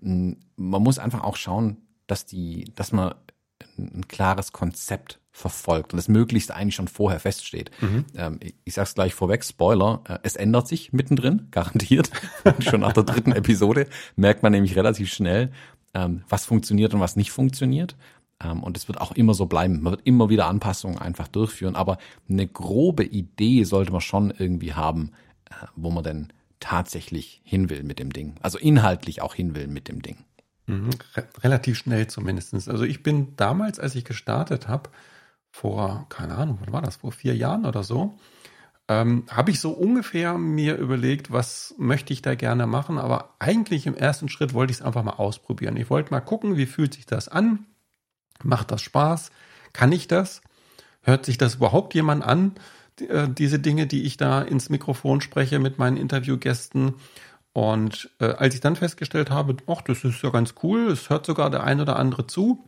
Mm, 0.00 0.32
man 0.56 0.82
muss 0.82 0.98
einfach 0.98 1.22
auch 1.22 1.36
schauen, 1.36 1.76
dass 2.06 2.24
die, 2.24 2.72
dass 2.74 2.92
man 2.92 3.14
ein 3.76 4.08
klares 4.08 4.52
Konzept 4.52 5.20
verfolgt 5.38 5.92
und 5.92 5.98
es 5.98 6.08
möglichst 6.08 6.50
eigentlich 6.50 6.74
schon 6.74 6.88
vorher 6.88 7.20
feststeht. 7.20 7.70
Mhm. 7.80 8.04
Ähm, 8.16 8.40
ich, 8.42 8.54
ich 8.64 8.74
sag's 8.74 8.94
gleich 8.94 9.14
vorweg, 9.14 9.44
Spoiler, 9.44 10.02
äh, 10.08 10.18
es 10.22 10.36
ändert 10.36 10.68
sich 10.68 10.92
mittendrin, 10.92 11.46
garantiert. 11.50 12.10
schon 12.58 12.80
nach 12.80 12.92
der 12.92 13.04
dritten 13.04 13.32
Episode 13.32 13.86
merkt 14.16 14.42
man 14.42 14.52
nämlich 14.52 14.76
relativ 14.76 15.12
schnell, 15.12 15.52
ähm, 15.94 16.24
was 16.28 16.44
funktioniert 16.44 16.92
und 16.92 17.00
was 17.00 17.16
nicht 17.16 17.30
funktioniert. 17.30 17.96
Ähm, 18.42 18.62
und 18.62 18.76
es 18.76 18.88
wird 18.88 19.00
auch 19.00 19.12
immer 19.12 19.34
so 19.34 19.46
bleiben. 19.46 19.80
Man 19.80 19.92
wird 19.92 20.02
immer 20.04 20.28
wieder 20.28 20.46
Anpassungen 20.46 20.98
einfach 20.98 21.28
durchführen. 21.28 21.76
Aber 21.76 21.98
eine 22.28 22.46
grobe 22.46 23.04
Idee 23.04 23.64
sollte 23.64 23.92
man 23.92 24.00
schon 24.00 24.32
irgendwie 24.36 24.74
haben, 24.74 25.12
äh, 25.50 25.66
wo 25.76 25.90
man 25.90 26.04
denn 26.04 26.28
tatsächlich 26.60 27.40
hin 27.44 27.70
will 27.70 27.84
mit 27.84 28.00
dem 28.00 28.12
Ding. 28.12 28.34
Also 28.42 28.58
inhaltlich 28.58 29.22
auch 29.22 29.34
hin 29.34 29.54
will 29.54 29.68
mit 29.68 29.88
dem 29.88 30.02
Ding. 30.02 30.18
Mhm, 30.66 30.90
relativ 31.42 31.78
schnell 31.78 32.08
zumindestens. 32.08 32.68
Also 32.68 32.84
ich 32.84 33.02
bin 33.02 33.34
damals, 33.36 33.78
als 33.78 33.94
ich 33.94 34.04
gestartet 34.04 34.68
habe, 34.68 34.90
vor, 35.50 36.06
keine 36.08 36.36
Ahnung, 36.36 36.58
wann 36.60 36.72
war 36.72 36.82
das, 36.82 36.96
vor 36.96 37.12
vier 37.12 37.34
Jahren 37.36 37.66
oder 37.66 37.82
so, 37.82 38.18
ähm, 38.88 39.24
habe 39.30 39.50
ich 39.50 39.60
so 39.60 39.70
ungefähr 39.70 40.38
mir 40.38 40.76
überlegt, 40.76 41.30
was 41.30 41.74
möchte 41.78 42.12
ich 42.12 42.22
da 42.22 42.34
gerne 42.34 42.66
machen, 42.66 42.98
aber 42.98 43.34
eigentlich 43.38 43.86
im 43.86 43.94
ersten 43.94 44.28
Schritt 44.28 44.54
wollte 44.54 44.70
ich 44.70 44.78
es 44.78 44.84
einfach 44.84 45.02
mal 45.02 45.12
ausprobieren. 45.12 45.76
Ich 45.76 45.90
wollte 45.90 46.10
mal 46.10 46.20
gucken, 46.20 46.56
wie 46.56 46.66
fühlt 46.66 46.94
sich 46.94 47.04
das 47.04 47.28
an? 47.28 47.66
Macht 48.42 48.70
das 48.70 48.80
Spaß? 48.82 49.30
Kann 49.72 49.92
ich 49.92 50.08
das? 50.08 50.40
Hört 51.02 51.26
sich 51.26 51.36
das 51.38 51.56
überhaupt 51.56 51.94
jemand 51.94 52.24
an? 52.24 52.54
Äh, 53.00 53.28
diese 53.28 53.58
Dinge, 53.58 53.86
die 53.86 54.04
ich 54.04 54.16
da 54.16 54.40
ins 54.40 54.70
Mikrofon 54.70 55.20
spreche 55.20 55.58
mit 55.58 55.78
meinen 55.78 55.96
Interviewgästen. 55.96 56.94
Und 57.52 58.10
äh, 58.20 58.26
als 58.26 58.54
ich 58.54 58.60
dann 58.60 58.76
festgestellt 58.76 59.30
habe, 59.30 59.56
ach, 59.66 59.82
das 59.82 60.04
ist 60.04 60.22
ja 60.22 60.30
ganz 60.30 60.54
cool, 60.62 60.88
es 60.88 61.10
hört 61.10 61.26
sogar 61.26 61.50
der 61.50 61.64
ein 61.64 61.80
oder 61.80 61.96
andere 61.96 62.26
zu, 62.26 62.67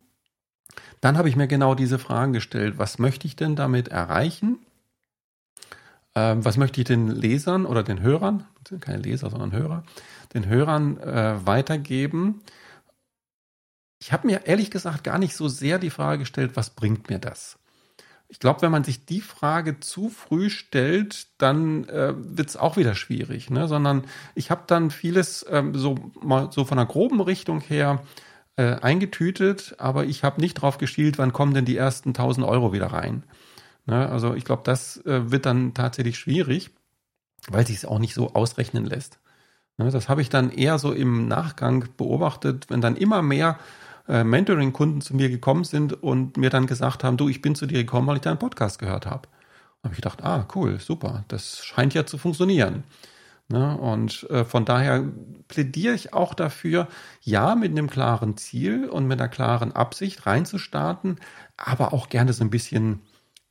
dann 1.01 1.17
habe 1.17 1.29
ich 1.29 1.37
mir 1.37 1.47
genau 1.47 1.75
diese 1.75 1.99
Fragen 1.99 2.33
gestellt. 2.33 2.79
Was 2.79 2.99
möchte 2.99 3.27
ich 3.27 3.37
denn 3.37 3.57
damit 3.57 3.89
erreichen? 3.89 4.59
Ähm, 6.15 6.45
was 6.45 6.57
möchte 6.57 6.81
ich 6.81 6.87
den 6.87 7.09
Lesern 7.09 7.67
oder 7.67 7.83
den 7.83 8.01
Hörern, 8.01 8.47
keine 8.81 9.03
Leser, 9.03 9.31
sondern 9.31 9.53
Hörer, 9.53 9.85
den 10.35 10.47
Hörern 10.47 10.99
äh, 10.99 11.47
weitergeben? 11.47 12.43
Ich 14.01 14.13
habe 14.13 14.27
mir 14.27 14.47
ehrlich 14.47 14.71
gesagt 14.71 15.05
gar 15.05 15.19
nicht 15.19 15.37
so 15.37 15.49
sehr 15.49 15.79
die 15.79 15.91
Frage 15.91 16.21
gestellt, 16.21 16.53
was 16.55 16.71
bringt 16.71 17.11
mir 17.11 17.19
das? 17.19 17.59
Ich 18.29 18.39
glaube, 18.39 18.63
wenn 18.63 18.71
man 18.71 18.85
sich 18.85 19.05
die 19.07 19.21
Frage 19.21 19.81
zu 19.81 20.09
früh 20.09 20.51
stellt, 20.51 21.27
dann 21.39 21.89
äh, 21.89 22.15
wird 22.17 22.49
es 22.49 22.57
auch 22.57 22.77
wieder 22.77 22.95
schwierig, 22.95 23.51
ne? 23.51 23.67
Sondern 23.67 24.05
ich 24.37 24.53
habe 24.53 24.63
dann 24.69 24.93
vieles 24.93 25.45
ähm, 25.51 25.75
so 25.75 25.97
mal 26.23 26.51
so 26.53 26.65
von 26.65 26.79
einer 26.79 26.87
groben 26.87 27.21
Richtung 27.21 27.61
her 27.61 28.03
äh, 28.57 28.77
eingetütet, 28.81 29.75
aber 29.79 30.05
ich 30.05 30.25
habe 30.25 30.41
nicht 30.41 30.55
drauf 30.55 30.79
geschielt, 30.79 31.19
wann 31.19 31.33
kommen 31.33 31.55
denn 31.55 31.65
die 31.65 31.77
ersten 31.77 32.11
1000 32.11 32.47
Euro 32.47 32.73
wieder 32.73 32.89
rein. 32.89 33.25
Ne? 33.87 34.09
Also 34.09 34.35
ich 34.35 34.45
glaube, 34.45 34.63
das 34.65 35.05
äh, 35.07 35.31
wird 35.31 35.47
dann 35.47 35.75
tatsächlich 35.75 36.19
schwierig, 36.19 36.71
weil 37.49 37.67
sich 37.67 37.77
es 37.77 37.85
auch 37.85 37.99
nicht 37.99 38.15
so 38.15 38.35
ausrechnen 38.35 38.85
lässt. 38.85 39.21
Ne? 39.79 39.91
Das 39.91 40.09
habe 40.09 40.23
ich 40.23 40.29
dann 40.29 40.51
eher 40.51 40.79
so 40.79 40.93
im 40.93 41.27
Nachgang 41.29 41.89
beobachtet, 41.97 42.67
wenn 42.69 42.81
dann 42.81 42.97
immer 42.97 43.23
mehr 43.23 43.59
äh, 44.09 44.25
Mentoring-Kunden 44.25 45.01
zu 45.01 45.15
mir 45.15 45.29
gekommen 45.29 45.65
sind 45.65 46.03
und 46.03 46.37
mir 46.37 46.51
dann 46.51 46.67
gesagt 46.67 47.05
haben, 47.05 47.17
du, 47.17 47.29
ich 47.29 47.43
bin 47.43 47.55
zu 47.55 47.67
dir 47.67 47.79
gekommen, 47.79 48.09
weil 48.09 48.17
ich 48.17 48.23
deinen 48.23 48.39
Podcast 48.39 48.79
gehört 48.79 49.07
habe. 49.07 49.29
habe 49.83 49.95
ich 49.95 50.01
gedacht, 50.01 50.23
ah, 50.23 50.47
cool, 50.55 50.79
super, 50.81 51.25
das 51.29 51.65
scheint 51.65 51.95
ja 51.95 52.05
zu 52.07 52.19
funktionieren. 52.19 52.85
Ne? 53.51 53.77
Und 53.77 54.29
äh, 54.31 54.45
von 54.45 54.65
daher 54.65 55.05
plädiere 55.49 55.95
ich 55.95 56.15
auch 56.15 56.35
dafür, 56.35 56.87
ja, 57.21 57.57
mit 57.57 57.73
einem 57.73 57.91
klaren 57.91 58.37
Ziel 58.37 58.89
und 58.89 59.07
mit 59.07 59.21
einer 59.21 59.29
klaren 59.29 59.73
Absicht 59.73 60.25
reinzustarten, 60.27 61.19
aber 61.57 61.93
auch 61.93 62.09
gerne 62.09 62.33
so 62.33 62.45
ein 62.45 62.51
bisschen 62.51 63.01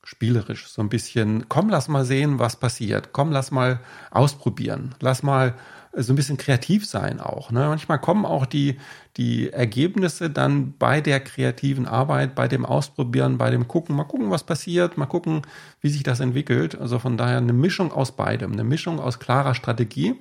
spielerisch, 0.03 0.67
so 0.67 0.81
ein 0.81 0.89
bisschen, 0.89 1.49
komm, 1.49 1.69
lass 1.69 1.89
mal 1.89 2.05
sehen, 2.05 2.39
was 2.39 2.55
passiert. 2.55 3.09
Komm, 3.11 3.31
lass 3.31 3.51
mal 3.51 3.81
ausprobieren. 4.11 4.95
Lass 5.01 5.21
mal 5.21 5.55
so 5.93 6.13
ein 6.13 6.15
bisschen 6.15 6.37
kreativ 6.37 6.85
sein 6.85 7.19
auch. 7.19 7.51
Ne? 7.51 7.61
Manchmal 7.61 7.99
kommen 7.99 8.25
auch 8.25 8.45
die, 8.45 8.77
die 9.17 9.51
Ergebnisse 9.51 10.29
dann 10.29 10.73
bei 10.77 11.01
der 11.01 11.19
kreativen 11.19 11.87
Arbeit, 11.87 12.35
bei 12.35 12.47
dem 12.47 12.65
Ausprobieren, 12.65 13.37
bei 13.37 13.49
dem 13.49 13.67
Gucken, 13.67 13.95
mal 13.95 14.03
gucken, 14.03 14.29
was 14.29 14.43
passiert, 14.43 14.97
mal 14.97 15.07
gucken, 15.07 15.41
wie 15.81 15.89
sich 15.89 16.03
das 16.03 16.19
entwickelt. 16.19 16.79
Also 16.79 16.99
von 16.99 17.17
daher 17.17 17.37
eine 17.37 17.53
Mischung 17.53 17.91
aus 17.91 18.15
beidem, 18.15 18.53
eine 18.53 18.63
Mischung 18.63 18.99
aus 18.99 19.19
klarer 19.19 19.55
Strategie 19.55 20.15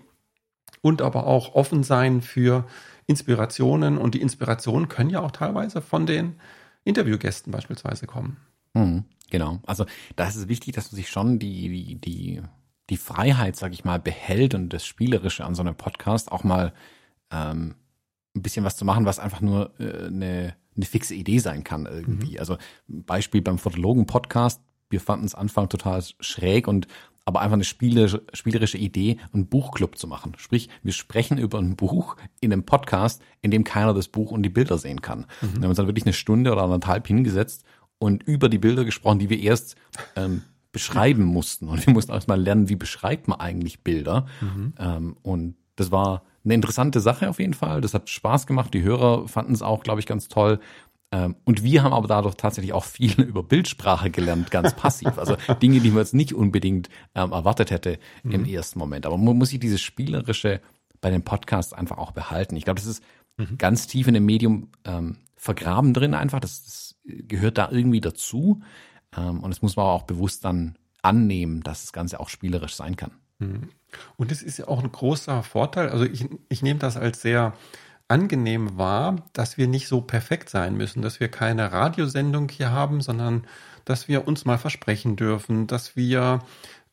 und 0.81 1.03
aber 1.03 1.27
auch 1.27 1.55
offen 1.55 1.83
sein 1.83 2.23
für 2.23 2.67
Inspirationen. 3.07 3.99
Und 3.99 4.15
die 4.15 4.23
Inspirationen 4.23 4.89
können 4.89 5.11
ja 5.11 5.21
auch 5.21 5.33
teilweise 5.33 5.83
von 5.83 6.07
den 6.07 6.37
Interviewgästen 6.85 7.53
beispielsweise 7.53 8.07
kommen. 8.07 8.39
Mhm. 8.75 9.05
Genau. 9.31 9.61
Also 9.67 9.85
da 10.17 10.27
ist 10.27 10.37
es 10.37 10.49
wichtig, 10.49 10.75
dass 10.75 10.91
man 10.91 10.97
sich 10.97 11.11
schon 11.11 11.39
die, 11.39 11.69
die, 11.69 11.95
die, 11.97 12.43
die 12.91 12.97
Freiheit, 12.97 13.57
sag 13.57 13.73
ich 13.73 13.85
mal, 13.85 13.99
behält 13.99 14.55
und 14.55 14.71
das 14.71 14.87
Spielerische 14.87 15.45
an 15.45 15.55
so 15.55 15.63
einem 15.63 15.75
Podcast 15.75 16.33
auch 16.33 16.45
mal 16.45 16.73
ähm, 17.31 17.75
ein 18.35 18.43
bisschen 18.43 18.65
was 18.65 18.77
zu 18.77 18.85
machen, 18.85 19.05
was 19.05 19.19
einfach 19.19 19.41
nur 19.41 19.73
äh, 19.79 20.07
eine, 20.07 20.55
eine 20.77 20.85
fixe 20.85 21.15
Idee 21.15 21.39
sein 21.39 21.65
kann 21.65 21.87
irgendwie. 21.87 22.33
Mhm. 22.33 22.39
Also 22.39 22.57
Beispiel 22.87 23.43
beim 23.43 23.59
Fotologen-Podcast, 23.59 24.63
wir 24.91 25.01
fanden 25.01 25.27
es 25.27 25.35
Anfang 25.35 25.69
total 25.69 26.03
schräg 26.21 26.67
und 26.67 26.87
aber 27.27 27.43
einfach 27.43 27.55
eine 27.55 27.65
spielerische, 27.65 28.23
spielerische 28.33 28.79
Idee, 28.79 29.19
einen 29.35 29.49
Buchclub 29.49 29.99
zu 29.99 30.07
machen. 30.07 30.33
Sprich, 30.39 30.71
wir 30.83 30.95
sprechen 30.95 31.37
über 31.37 31.59
ein 31.59 31.77
Buch 31.77 32.17
in 32.41 32.55
einem 32.55 32.65
Podcast, 32.65 33.21
in 33.43 33.51
dem 33.51 33.65
keiner 33.65 33.93
das 33.93 34.09
Buch 34.09 34.31
und 34.31 34.43
die 34.43 34.49
Bilder 34.49 34.79
sehen 34.79 35.03
kann. 35.03 35.27
Mhm. 35.43 35.57
Wir 35.57 35.63
haben 35.63 35.69
uns 35.69 35.77
dann 35.77 35.89
wirklich 35.89 36.07
eine 36.07 36.15
Stunde 36.15 36.53
oder 36.53 36.63
anderthalb 36.63 37.07
hingesetzt 37.07 37.65
und 37.99 38.23
über 38.23 38.49
die 38.49 38.57
Bilder 38.57 38.87
gesprochen, 38.87 39.19
die 39.19 39.29
wir 39.29 39.39
erst 39.41 39.77
ähm, 40.17 40.43
beschreiben 40.73 41.25
mussten. 41.25 41.69
Und 41.69 41.87
wir 41.87 41.93
mussten 41.93 42.13
erstmal 42.13 42.41
lernen, 42.41 42.69
wie 42.69 42.77
beschreibt 42.77 43.29
man 43.29 43.41
eigentlich 43.41 43.83
Bilder. 43.83 44.27
Mhm. 44.41 44.75
Ähm, 44.79 45.17
und 45.23 45.57
das 45.77 45.91
war 45.91 46.23
eine 46.45 46.55
interessante 46.55 47.01
Sache 47.01 47.29
auf 47.29 47.39
jeden 47.39 47.55
Fall. 47.55 47.81
Das 47.81 47.95
hat 47.95 48.09
Spaß 48.09 48.47
gemacht. 48.47 48.75
Die 48.75 48.83
Hörer 48.83 49.29
fanden 49.29 49.53
es 49.53 49.63
auch, 49.63 49.83
glaube 49.83 50.01
ich, 50.01 50.07
ganz 50.07 50.29
toll. 50.29 50.61
Ähm, 51.11 51.37
und 51.45 51.63
wir 51.63 51.83
haben 51.83 51.93
aber 51.93 52.07
dadurch 52.07 52.35
tatsächlich 52.35 52.73
auch 52.73 52.85
viel 52.85 53.21
über 53.21 53.43
Bildsprache 53.43 54.11
gelernt, 54.11 54.51
ganz 54.51 54.75
passiv. 54.75 55.19
Also 55.19 55.37
Dinge, 55.63 55.81
die 55.81 55.91
man 55.91 55.99
jetzt 55.99 56.15
nicht 56.15 56.35
unbedingt 56.35 56.89
ähm, 57.15 57.33
erwartet 57.33 57.71
hätte 57.71 57.99
mhm. 58.23 58.33
im 58.33 58.45
ersten 58.45 58.79
Moment. 58.79 59.07
Aber 59.07 59.17
man 59.17 59.37
muss 59.37 59.51
sich 59.51 59.61
dieses 59.61 59.81
Spielerische 59.81 60.61
bei 61.01 61.11
den 61.11 61.23
Podcasts 61.23 61.73
einfach 61.73 61.99
auch 61.99 62.13
behalten. 62.13 62.57
Ich 62.57 62.65
glaube, 62.65 62.81
das 62.81 62.87
ist 62.87 63.03
mhm. 63.37 63.57
ganz 63.57 63.87
tief 63.87 64.07
in 64.09 64.15
dem 64.15 64.27
Medium 64.27 64.69
ähm, 64.85 65.17
vergraben 65.37 65.95
drin 65.95 66.15
einfach. 66.15 66.41
Das, 66.41 66.65
das 66.65 66.97
gehört 67.05 67.57
da 67.57 67.71
irgendwie 67.71 68.01
dazu. 68.01 68.61
Ähm, 69.17 69.41
und 69.41 69.51
es 69.51 69.63
muss 69.63 69.77
man 69.77 69.85
aber 69.85 69.95
auch 69.95 70.03
bewusst 70.03 70.45
dann 70.45 70.77
annehmen, 71.03 71.63
dass 71.63 71.83
das 71.83 71.93
Ganze 71.93 72.21
auch 72.21 72.29
spielerisch 72.29 72.75
sein 72.75 72.97
kann. 72.97 73.13
Mhm. 73.39 73.69
Und 74.17 74.33
es 74.33 74.43
ist 74.43 74.59
ja 74.59 74.69
auch 74.69 74.83
ein 74.83 74.93
großer 74.93 75.43
Vorteil. 75.43 75.89
Also 75.89 76.05
ich, 76.05 76.27
ich 76.49 76.63
nehme 76.63 76.79
das 76.79 76.97
als 76.97 77.23
sehr 77.23 77.55
angenehm 78.09 78.79
wahr, 78.79 79.17
dass 79.33 79.59
wir 79.59 79.69
nicht 79.69 79.87
so 79.87 80.01
perfekt 80.01 80.49
sein 80.49 80.77
müssen, 80.77 81.03
dass 81.03 81.21
wir 81.21 81.29
keine 81.29 81.73
Radiosendung 81.73 82.49
hier 82.49 82.71
haben, 82.71 83.01
sondern 83.01 83.47
dass 83.85 84.09
wir 84.09 84.27
uns 84.27 84.45
mal 84.45 84.59
versprechen 84.59 85.17
dürfen, 85.17 85.67
dass 85.67 85.95
wir 85.95 86.41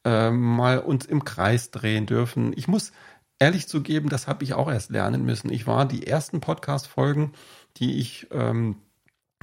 äh, 0.03 0.29
mal 0.29 0.79
uns 0.79 1.05
im 1.05 1.23
Kreis 1.23 1.71
drehen 1.71 2.05
dürfen. 2.05 2.53
Ich 2.55 2.67
muss 2.67 2.91
ehrlich 3.39 3.67
zugeben, 3.67 4.09
das 4.09 4.27
habe 4.27 4.43
ich 4.43 4.53
auch 4.53 4.69
erst 4.69 4.91
lernen 4.91 5.25
müssen. 5.25 5.51
Ich 5.51 5.67
war 5.67 5.85
die 5.85 6.05
ersten 6.05 6.41
Podcast-Folgen, 6.41 7.33
die 7.77 7.99
ich 7.99 8.27
ähm, 8.31 8.77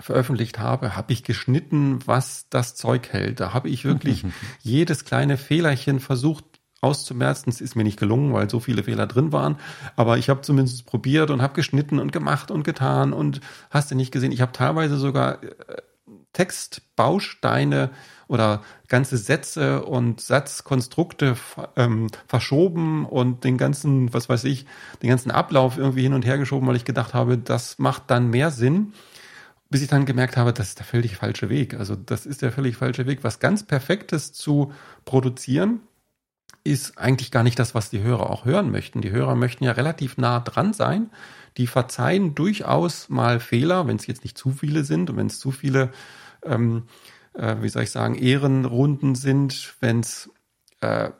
veröffentlicht 0.00 0.58
habe, 0.58 0.96
habe 0.96 1.12
ich 1.12 1.22
geschnitten, 1.22 2.00
was 2.06 2.46
das 2.48 2.74
Zeug 2.74 3.12
hält. 3.12 3.40
Da 3.40 3.52
habe 3.52 3.68
ich 3.68 3.84
wirklich 3.84 4.24
jedes 4.60 5.04
kleine 5.04 5.36
Fehlerchen 5.36 6.00
versucht 6.00 6.44
auszumerzen. 6.80 7.50
Es 7.50 7.60
ist 7.60 7.76
mir 7.76 7.84
nicht 7.84 7.98
gelungen, 7.98 8.32
weil 8.32 8.50
so 8.50 8.58
viele 8.58 8.82
Fehler 8.82 9.06
drin 9.06 9.32
waren. 9.32 9.56
Aber 9.94 10.18
ich 10.18 10.28
habe 10.28 10.40
zumindest 10.40 10.84
probiert 10.86 11.30
und 11.30 11.40
habe 11.40 11.54
geschnitten 11.54 11.98
und 11.98 12.12
gemacht 12.12 12.50
und 12.50 12.64
getan 12.64 13.12
und 13.12 13.40
hast 13.70 13.90
du 13.90 13.94
nicht 13.94 14.12
gesehen. 14.12 14.32
Ich 14.32 14.40
habe 14.40 14.52
teilweise 14.52 14.96
sogar 14.96 15.42
äh, 15.42 15.50
Textbausteine 16.32 17.90
oder 18.26 18.62
ganze 18.88 19.16
Sätze 19.16 19.84
und 19.84 20.20
Satzkonstrukte 20.20 21.36
ähm, 21.76 22.08
verschoben 22.26 23.04
und 23.04 23.44
den 23.44 23.58
ganzen, 23.58 24.12
was 24.12 24.28
weiß 24.28 24.44
ich, 24.44 24.66
den 25.02 25.10
ganzen 25.10 25.30
Ablauf 25.30 25.78
irgendwie 25.78 26.02
hin 26.02 26.14
und 26.14 26.24
her 26.24 26.38
geschoben, 26.38 26.66
weil 26.66 26.76
ich 26.76 26.84
gedacht 26.84 27.14
habe, 27.14 27.38
das 27.38 27.78
macht 27.78 28.04
dann 28.10 28.30
mehr 28.30 28.50
Sinn 28.50 28.94
bis 29.72 29.82
ich 29.82 29.88
dann 29.88 30.06
gemerkt 30.06 30.36
habe, 30.36 30.52
das 30.52 30.68
ist 30.68 30.78
der 30.78 30.86
völlig 30.86 31.16
falsche 31.16 31.48
Weg. 31.48 31.74
Also 31.74 31.96
das 31.96 32.26
ist 32.26 32.42
der 32.42 32.52
völlig 32.52 32.76
falsche 32.76 33.06
Weg. 33.06 33.24
Was 33.24 33.40
ganz 33.40 33.64
Perfektes 33.64 34.32
zu 34.32 34.72
produzieren, 35.04 35.80
ist 36.62 36.98
eigentlich 36.98 37.32
gar 37.32 37.42
nicht 37.42 37.58
das, 37.58 37.74
was 37.74 37.90
die 37.90 38.02
Hörer 38.02 38.30
auch 38.30 38.44
hören 38.44 38.70
möchten. 38.70 39.00
Die 39.00 39.10
Hörer 39.10 39.34
möchten 39.34 39.64
ja 39.64 39.72
relativ 39.72 40.16
nah 40.16 40.38
dran 40.38 40.72
sein. 40.72 41.10
Die 41.56 41.66
verzeihen 41.66 42.34
durchaus 42.34 43.08
mal 43.08 43.40
Fehler, 43.40 43.86
wenn 43.88 43.96
es 43.96 44.06
jetzt 44.06 44.22
nicht 44.22 44.38
zu 44.38 44.52
viele 44.52 44.84
sind 44.84 45.10
und 45.10 45.16
wenn 45.16 45.26
es 45.26 45.40
zu 45.40 45.50
viele, 45.50 45.90
ähm, 46.44 46.84
äh, 47.34 47.56
wie 47.60 47.68
soll 47.68 47.82
ich 47.82 47.90
sagen, 47.90 48.14
Ehrenrunden 48.14 49.14
sind, 49.14 49.74
wenn 49.80 50.00
es 50.00 50.30
äh, 50.80 51.10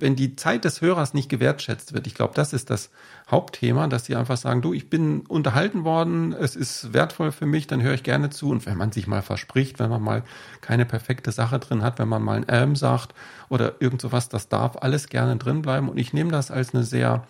wenn 0.00 0.16
die 0.16 0.36
Zeit 0.36 0.64
des 0.64 0.80
Hörers 0.80 1.14
nicht 1.14 1.28
gewertschätzt 1.28 1.92
wird, 1.92 2.06
ich 2.06 2.14
glaube, 2.14 2.34
das 2.34 2.52
ist 2.52 2.70
das 2.70 2.90
Hauptthema, 3.30 3.86
dass 3.88 4.04
sie 4.04 4.16
einfach 4.16 4.36
sagen, 4.36 4.62
du, 4.62 4.72
ich 4.72 4.90
bin 4.90 5.20
unterhalten 5.22 5.84
worden, 5.84 6.32
es 6.32 6.56
ist 6.56 6.92
wertvoll 6.92 7.32
für 7.32 7.46
mich, 7.46 7.66
dann 7.66 7.82
höre 7.82 7.94
ich 7.94 8.02
gerne 8.02 8.30
zu. 8.30 8.50
Und 8.50 8.66
wenn 8.66 8.76
man 8.76 8.92
sich 8.92 9.06
mal 9.06 9.22
verspricht, 9.22 9.78
wenn 9.78 9.90
man 9.90 10.02
mal 10.02 10.24
keine 10.60 10.86
perfekte 10.86 11.32
Sache 11.32 11.58
drin 11.58 11.82
hat, 11.82 11.98
wenn 11.98 12.08
man 12.08 12.22
mal 12.22 12.38
ein 12.38 12.46
Ähm 12.48 12.76
sagt 12.76 13.14
oder 13.48 13.80
irgend 13.80 14.00
sowas, 14.00 14.28
das 14.28 14.48
darf 14.48 14.76
alles 14.76 15.08
gerne 15.08 15.36
drin 15.36 15.62
bleiben. 15.62 15.88
Und 15.88 15.98
ich 15.98 16.12
nehme 16.12 16.30
das 16.30 16.50
als 16.50 16.74
eine 16.74 16.84
sehr 16.84 17.26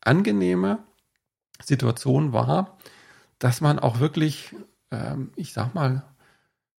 angenehme 0.00 0.78
Situation 1.62 2.32
wahr, 2.32 2.76
dass 3.38 3.60
man 3.60 3.78
auch 3.78 4.00
wirklich, 4.00 4.54
ähm, 4.90 5.30
ich 5.36 5.52
sag 5.52 5.74
mal, 5.74 6.04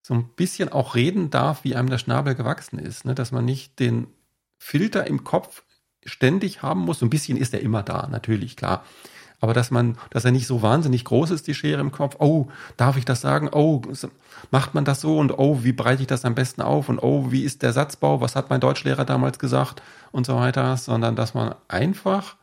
so 0.05 0.13
ein 0.13 0.27
bisschen 0.35 0.71
auch 0.71 0.93
reden 0.93 1.31
darf, 1.31 1.63
wie 1.63 1.75
einem 1.75 1.89
der 1.89 1.97
Schnabel 1.97 2.35
gewachsen 2.35 2.77
ist, 2.77 3.05
ne? 3.05 3.15
dass 3.15 3.31
man 3.31 3.43
nicht 3.43 3.79
den 3.79 4.05
Filter 4.65 5.05
im 5.05 5.23
Kopf 5.23 5.61
ständig 6.07 6.63
haben 6.63 6.79
muss. 6.79 6.97
So 6.97 7.05
ein 7.05 7.11
bisschen 7.11 7.37
ist 7.37 7.53
er 7.53 7.61
immer 7.61 7.83
da, 7.83 8.07
natürlich, 8.07 8.55
klar. 8.55 8.83
Aber 9.39 9.53
dass 9.53 9.69
man, 9.69 9.95
dass 10.09 10.25
er 10.25 10.31
nicht 10.31 10.47
so 10.47 10.63
wahnsinnig 10.63 11.05
groß 11.05 11.29
ist, 11.29 11.45
die 11.45 11.53
Schere 11.53 11.81
im 11.81 11.91
Kopf. 11.91 12.15
Oh, 12.17 12.47
darf 12.75 12.97
ich 12.97 13.05
das 13.05 13.21
sagen? 13.21 13.47
Oh, 13.51 13.83
macht 14.49 14.73
man 14.73 14.83
das 14.83 15.01
so? 15.01 15.19
Und 15.19 15.37
oh, 15.37 15.63
wie 15.63 15.71
breite 15.71 16.01
ich 16.01 16.07
das 16.07 16.25
am 16.25 16.33
besten 16.33 16.63
auf? 16.63 16.89
Und 16.89 16.97
oh, 16.97 17.31
wie 17.31 17.43
ist 17.43 17.61
der 17.61 17.73
Satzbau? 17.73 18.21
Was 18.21 18.35
hat 18.35 18.49
mein 18.49 18.59
Deutschlehrer 18.59 19.05
damals 19.05 19.37
gesagt? 19.37 19.83
Und 20.11 20.25
so 20.25 20.35
weiter. 20.35 20.77
Sondern, 20.77 21.15
dass 21.15 21.35
man 21.35 21.53
einfach, 21.67 22.35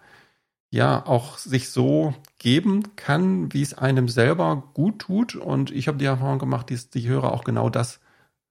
ja, 0.71 1.05
auch 1.05 1.38
sich 1.38 1.71
so 1.71 2.14
geben 2.38 2.95
kann, 2.95 3.52
wie 3.52 3.62
es 3.62 3.75
einem 3.75 4.07
selber 4.07 4.62
gut 4.75 5.00
tut. 5.00 5.35
Und 5.35 5.73
ich 5.73 5.88
habe 5.88 5.99
die 5.99 6.05
Erfahrung 6.05 6.38
gemacht, 6.38 6.71
dass 6.71 6.88
die 6.88 7.09
Hörer 7.09 7.33
auch 7.33 7.43
genau 7.43 7.69
das 7.69 7.99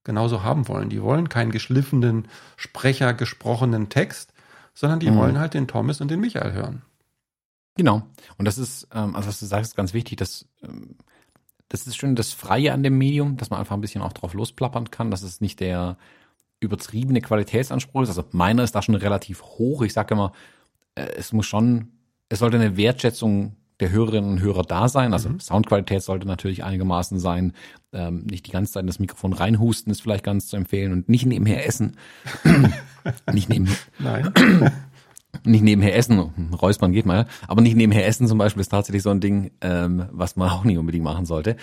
genauso 0.04 0.44
haben 0.44 0.68
wollen. 0.68 0.90
Die 0.90 1.02
wollen 1.02 1.30
keinen 1.30 1.52
geschliffenen 1.52 2.28
Sprecher 2.58 3.14
gesprochenen 3.14 3.90
Text, 3.90 4.34
sondern 4.74 5.00
die 5.00 5.12
mhm. 5.12 5.18
wollen 5.18 5.40
halt 5.40 5.54
den 5.54 5.68
Thomas 5.68 6.02
und 6.02 6.10
den 6.10 6.20
Michael 6.20 6.54
hören. 6.54 6.82
Genau. 7.76 8.04
Und 8.38 8.46
das 8.46 8.58
ist, 8.58 8.88
ähm, 8.94 9.16
also 9.16 9.30
was 9.30 9.40
du 9.40 9.46
sagst, 9.46 9.76
ganz 9.76 9.94
wichtig, 9.94 10.18
dass 10.18 10.46
ähm, 10.64 10.96
das 11.70 11.88
ist 11.88 11.96
schön 11.96 12.16
das 12.16 12.34
Freie 12.34 12.74
an 12.74 12.84
dem 12.84 12.98
Medium, 12.98 13.38
dass 13.38 13.50
man 13.50 13.60
einfach 13.60 13.76
ein 13.76 13.82
bisschen 13.82 14.02
auch 14.02 14.12
drauf 14.12 14.34
losplappern 14.34 14.92
kann, 14.92 15.10
dass 15.10 15.24
es 15.24 15.40
nicht 15.40 15.62
der 15.62 15.98
übertriebene 16.60 17.22
Qualitätsanspruch 17.22 18.02
ist. 18.02 18.10
Also 18.10 18.26
meiner 18.32 18.64
ist 18.64 18.76
da 18.76 18.82
schon 18.82 18.96
relativ 18.96 19.42
hoch. 19.42 19.82
Ich 19.82 19.94
sage 19.94 20.14
immer, 20.14 20.34
äh, 20.96 21.08
es 21.16 21.32
muss 21.32 21.46
schon, 21.46 21.94
es 22.28 22.40
sollte 22.40 22.58
eine 22.58 22.76
Wertschätzung 22.76 23.56
der 23.82 23.92
Hörerinnen 23.92 24.30
und 24.30 24.42
Hörer 24.42 24.64
da 24.64 24.88
sein. 24.88 25.12
Also 25.12 25.30
mhm. 25.30 25.40
Soundqualität 25.40 26.04
sollte 26.04 26.28
natürlich 26.28 26.64
einigermaßen 26.64 27.20
sein. 27.20 27.54
Ähm, 27.92 28.24
nicht 28.30 28.48
die 28.48 28.52
ganze 28.52 28.74
Zeit 28.74 28.82
in 28.82 28.88
das 28.88 29.00
Mikrofon 29.00 29.34
reinhusten 29.34 29.92
ist 29.92 30.02
vielleicht 30.02 30.24
ganz 30.24 30.48
zu 30.48 30.56
empfehlen 30.56 30.94
und 30.94 31.10
nicht 31.10 31.26
nebenher 31.26 31.66
essen. 31.66 31.98
nicht 33.34 33.50
nebenher. 33.50 33.76
Nein. 34.00 34.32
nicht 35.44 35.64
nebenher 35.64 35.96
essen, 35.96 36.20
Räuspern 36.54 36.92
geht 36.92 37.06
mal, 37.06 37.26
aber 37.48 37.62
nicht 37.62 37.76
nebenher 37.76 38.06
essen 38.06 38.28
zum 38.28 38.38
Beispiel 38.38 38.62
ist 38.62 38.70
tatsächlich 38.70 39.02
so 39.02 39.10
ein 39.10 39.20
Ding, 39.20 39.52
ähm, 39.62 40.08
was 40.12 40.36
man 40.36 40.50
auch 40.52 40.64
nicht 40.64 40.78
unbedingt 40.78 41.04
machen 41.04 41.26
sollte. 41.26 41.58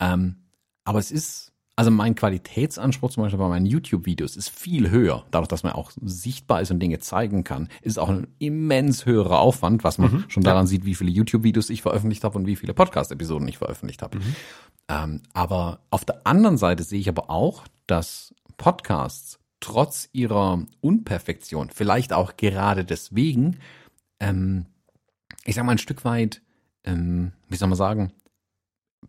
Ähm, 0.00 0.36
aber 0.84 0.98
es 0.98 1.10
ist, 1.10 1.49
also 1.80 1.90
mein 1.90 2.14
Qualitätsanspruch 2.14 3.10
zum 3.10 3.22
Beispiel 3.22 3.38
bei 3.38 3.48
meinen 3.48 3.64
YouTube-Videos 3.64 4.36
ist 4.36 4.50
viel 4.50 4.90
höher. 4.90 5.24
Dadurch, 5.30 5.48
dass 5.48 5.62
man 5.62 5.72
auch 5.72 5.92
sichtbar 6.02 6.60
ist 6.60 6.70
und 6.70 6.78
Dinge 6.78 6.98
zeigen 6.98 7.42
kann, 7.42 7.70
ist 7.80 7.98
auch 7.98 8.10
ein 8.10 8.26
immens 8.38 9.06
höherer 9.06 9.38
Aufwand, 9.38 9.82
was 9.82 9.96
man 9.96 10.12
mhm, 10.12 10.24
schon 10.28 10.42
daran 10.42 10.64
ja. 10.64 10.66
sieht, 10.66 10.84
wie 10.84 10.94
viele 10.94 11.10
YouTube-Videos 11.10 11.70
ich 11.70 11.80
veröffentlicht 11.80 12.22
habe 12.22 12.36
und 12.36 12.46
wie 12.46 12.56
viele 12.56 12.74
Podcast-Episoden 12.74 13.48
ich 13.48 13.56
veröffentlicht 13.56 14.02
habe. 14.02 14.18
Mhm. 14.18 14.36
Ähm, 14.88 15.22
aber 15.32 15.80
auf 15.88 16.04
der 16.04 16.26
anderen 16.26 16.58
Seite 16.58 16.82
sehe 16.82 17.00
ich 17.00 17.08
aber 17.08 17.30
auch, 17.30 17.64
dass 17.86 18.34
Podcasts 18.58 19.38
trotz 19.60 20.10
ihrer 20.12 20.62
Unperfektion, 20.82 21.70
vielleicht 21.70 22.12
auch 22.12 22.36
gerade 22.36 22.84
deswegen, 22.84 23.56
ähm, 24.20 24.66
ich 25.46 25.54
sag 25.54 25.64
mal 25.64 25.72
ein 25.72 25.78
Stück 25.78 26.04
weit, 26.04 26.42
ähm, 26.84 27.32
wie 27.48 27.56
soll 27.56 27.68
man 27.68 27.78
sagen, 27.78 28.12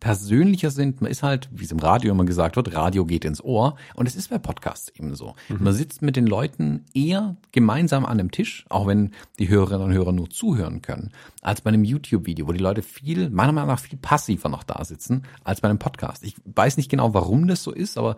persönlicher 0.01 0.71
sind. 0.71 0.99
Man 0.99 1.11
ist 1.11 1.23
halt, 1.23 1.47
wie 1.53 1.63
es 1.63 1.71
im 1.71 1.79
Radio 1.79 2.11
immer 2.11 2.25
gesagt 2.25 2.55
wird, 2.55 2.73
Radio 2.73 3.05
geht 3.05 3.23
ins 3.23 3.41
Ohr. 3.41 3.77
Und 3.93 4.07
es 4.07 4.15
ist 4.15 4.31
bei 4.31 4.39
Podcasts 4.39 4.89
eben 4.89 5.15
so. 5.15 5.35
Mhm. 5.47 5.63
Man 5.63 5.73
sitzt 5.73 6.01
mit 6.01 6.15
den 6.15 6.25
Leuten 6.25 6.85
eher 6.93 7.37
gemeinsam 7.51 8.03
an 8.03 8.19
einem 8.19 8.31
Tisch, 8.31 8.65
auch 8.67 8.87
wenn 8.87 9.11
die 9.37 9.47
Hörerinnen 9.47 9.87
und 9.87 9.93
Hörer 9.93 10.11
nur 10.11 10.29
zuhören 10.29 10.81
können, 10.81 11.11
als 11.41 11.61
bei 11.61 11.69
einem 11.69 11.83
YouTube-Video, 11.83 12.47
wo 12.47 12.51
die 12.51 12.59
Leute 12.59 12.81
viel, 12.81 13.29
meiner 13.29 13.51
Meinung 13.53 13.69
nach 13.69 13.79
viel 13.79 13.99
passiver 13.99 14.49
noch 14.49 14.63
da 14.63 14.83
sitzen, 14.83 15.23
als 15.43 15.61
bei 15.61 15.69
einem 15.69 15.79
Podcast. 15.79 16.23
Ich 16.23 16.35
weiß 16.45 16.77
nicht 16.77 16.89
genau, 16.89 17.13
warum 17.13 17.47
das 17.47 17.61
so 17.61 17.71
ist, 17.71 17.97
aber 17.97 18.17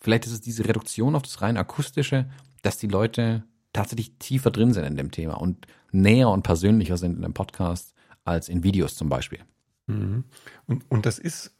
vielleicht 0.00 0.26
ist 0.26 0.32
es 0.32 0.40
diese 0.40 0.66
Reduktion 0.66 1.16
auf 1.16 1.22
das 1.22 1.42
rein 1.42 1.56
akustische, 1.56 2.30
dass 2.62 2.78
die 2.78 2.86
Leute 2.86 3.42
tatsächlich 3.72 4.12
tiefer 4.20 4.52
drin 4.52 4.72
sind 4.72 4.84
in 4.84 4.96
dem 4.96 5.10
Thema 5.10 5.34
und 5.34 5.66
näher 5.90 6.30
und 6.30 6.42
persönlicher 6.42 6.96
sind 6.96 7.16
in 7.16 7.22
dem 7.22 7.34
Podcast 7.34 7.94
als 8.24 8.48
in 8.48 8.62
Videos 8.62 8.94
zum 8.94 9.08
Beispiel. 9.08 9.40
Mhm. 9.86 10.24
Und, 10.66 10.84
und 10.88 11.06
das 11.06 11.18
ist 11.18 11.52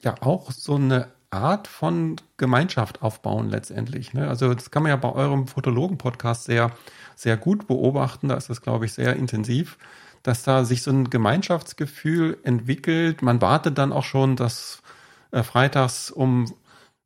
ja 0.00 0.14
auch 0.20 0.50
so 0.50 0.74
eine 0.74 1.08
Art 1.30 1.66
von 1.66 2.16
Gemeinschaft 2.36 3.02
aufbauen 3.02 3.48
letztendlich. 3.48 4.12
Ne? 4.12 4.28
Also 4.28 4.52
das 4.52 4.70
kann 4.70 4.82
man 4.82 4.90
ja 4.90 4.96
bei 4.96 5.10
eurem 5.10 5.46
Fotologen-Podcast 5.46 6.44
sehr, 6.44 6.72
sehr 7.16 7.36
gut 7.36 7.66
beobachten. 7.66 8.28
Da 8.28 8.36
ist 8.36 8.50
das, 8.50 8.60
glaube 8.60 8.84
ich, 8.84 8.92
sehr 8.92 9.16
intensiv, 9.16 9.78
dass 10.22 10.42
da 10.42 10.64
sich 10.64 10.82
so 10.82 10.90
ein 10.90 11.08
Gemeinschaftsgefühl 11.08 12.38
entwickelt. 12.42 13.22
Man 13.22 13.40
wartet 13.40 13.78
dann 13.78 13.92
auch 13.92 14.04
schon, 14.04 14.36
dass 14.36 14.82
äh, 15.30 15.42
freitags 15.42 16.10
um, 16.10 16.52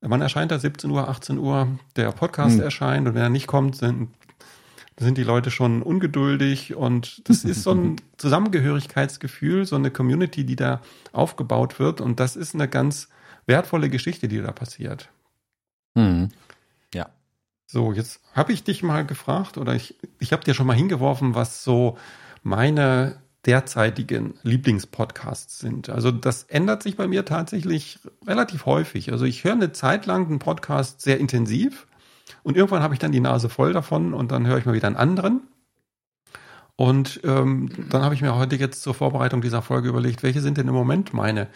wann 0.00 0.22
erscheint 0.22 0.50
er? 0.50 0.58
17 0.58 0.90
Uhr, 0.90 1.08
18 1.08 1.38
Uhr 1.38 1.68
der 1.94 2.10
Podcast 2.10 2.56
hm. 2.56 2.62
erscheint 2.62 3.06
und 3.06 3.14
wenn 3.14 3.22
er 3.22 3.30
nicht 3.30 3.46
kommt, 3.46 3.76
sind 3.76 4.08
sind 4.98 5.18
die 5.18 5.24
Leute 5.24 5.50
schon 5.50 5.82
ungeduldig 5.82 6.74
und 6.74 7.28
das 7.28 7.44
ist 7.44 7.62
so 7.62 7.72
ein 7.72 7.96
Zusammengehörigkeitsgefühl, 8.16 9.66
so 9.66 9.76
eine 9.76 9.90
Community, 9.90 10.44
die 10.44 10.56
da 10.56 10.80
aufgebaut 11.12 11.78
wird 11.78 12.00
und 12.00 12.18
das 12.18 12.36
ist 12.36 12.54
eine 12.54 12.68
ganz 12.68 13.08
wertvolle 13.46 13.90
Geschichte, 13.90 14.26
die 14.26 14.40
da 14.40 14.52
passiert. 14.52 15.10
Mhm. 15.94 16.30
Ja. 16.94 17.10
So, 17.66 17.92
jetzt 17.92 18.20
habe 18.32 18.52
ich 18.52 18.64
dich 18.64 18.82
mal 18.82 19.04
gefragt 19.04 19.58
oder 19.58 19.74
ich, 19.74 19.96
ich 20.18 20.32
habe 20.32 20.44
dir 20.44 20.54
schon 20.54 20.66
mal 20.66 20.76
hingeworfen, 20.76 21.34
was 21.34 21.62
so 21.62 21.98
meine 22.42 23.18
derzeitigen 23.44 24.34
Lieblingspodcasts 24.42 25.58
sind. 25.58 25.88
Also 25.88 26.10
das 26.10 26.44
ändert 26.44 26.82
sich 26.82 26.96
bei 26.96 27.06
mir 27.06 27.24
tatsächlich 27.24 28.00
relativ 28.26 28.66
häufig. 28.66 29.12
Also 29.12 29.24
ich 29.24 29.44
höre 29.44 29.52
eine 29.52 29.72
Zeit 29.72 30.06
lang 30.06 30.26
einen 30.26 30.38
Podcast 30.40 31.00
sehr 31.00 31.20
intensiv 31.20 31.85
und 32.46 32.56
irgendwann 32.56 32.84
habe 32.84 32.94
ich 32.94 33.00
dann 33.00 33.10
die 33.10 33.18
Nase 33.18 33.48
voll 33.48 33.72
davon 33.72 34.14
und 34.14 34.30
dann 34.30 34.46
höre 34.46 34.56
ich 34.56 34.66
mal 34.66 34.72
wieder 34.72 34.86
einen 34.86 34.94
anderen. 34.94 35.48
Und 36.76 37.20
ähm, 37.24 37.88
dann 37.90 38.02
habe 38.02 38.14
ich 38.14 38.22
mir 38.22 38.36
heute 38.36 38.54
jetzt 38.54 38.82
zur 38.82 38.94
Vorbereitung 38.94 39.40
dieser 39.40 39.62
Folge 39.62 39.88
überlegt, 39.88 40.22
welche 40.22 40.40
sind 40.40 40.56
denn 40.56 40.68
im 40.68 40.74
Moment 40.74 41.12
meine 41.12 41.48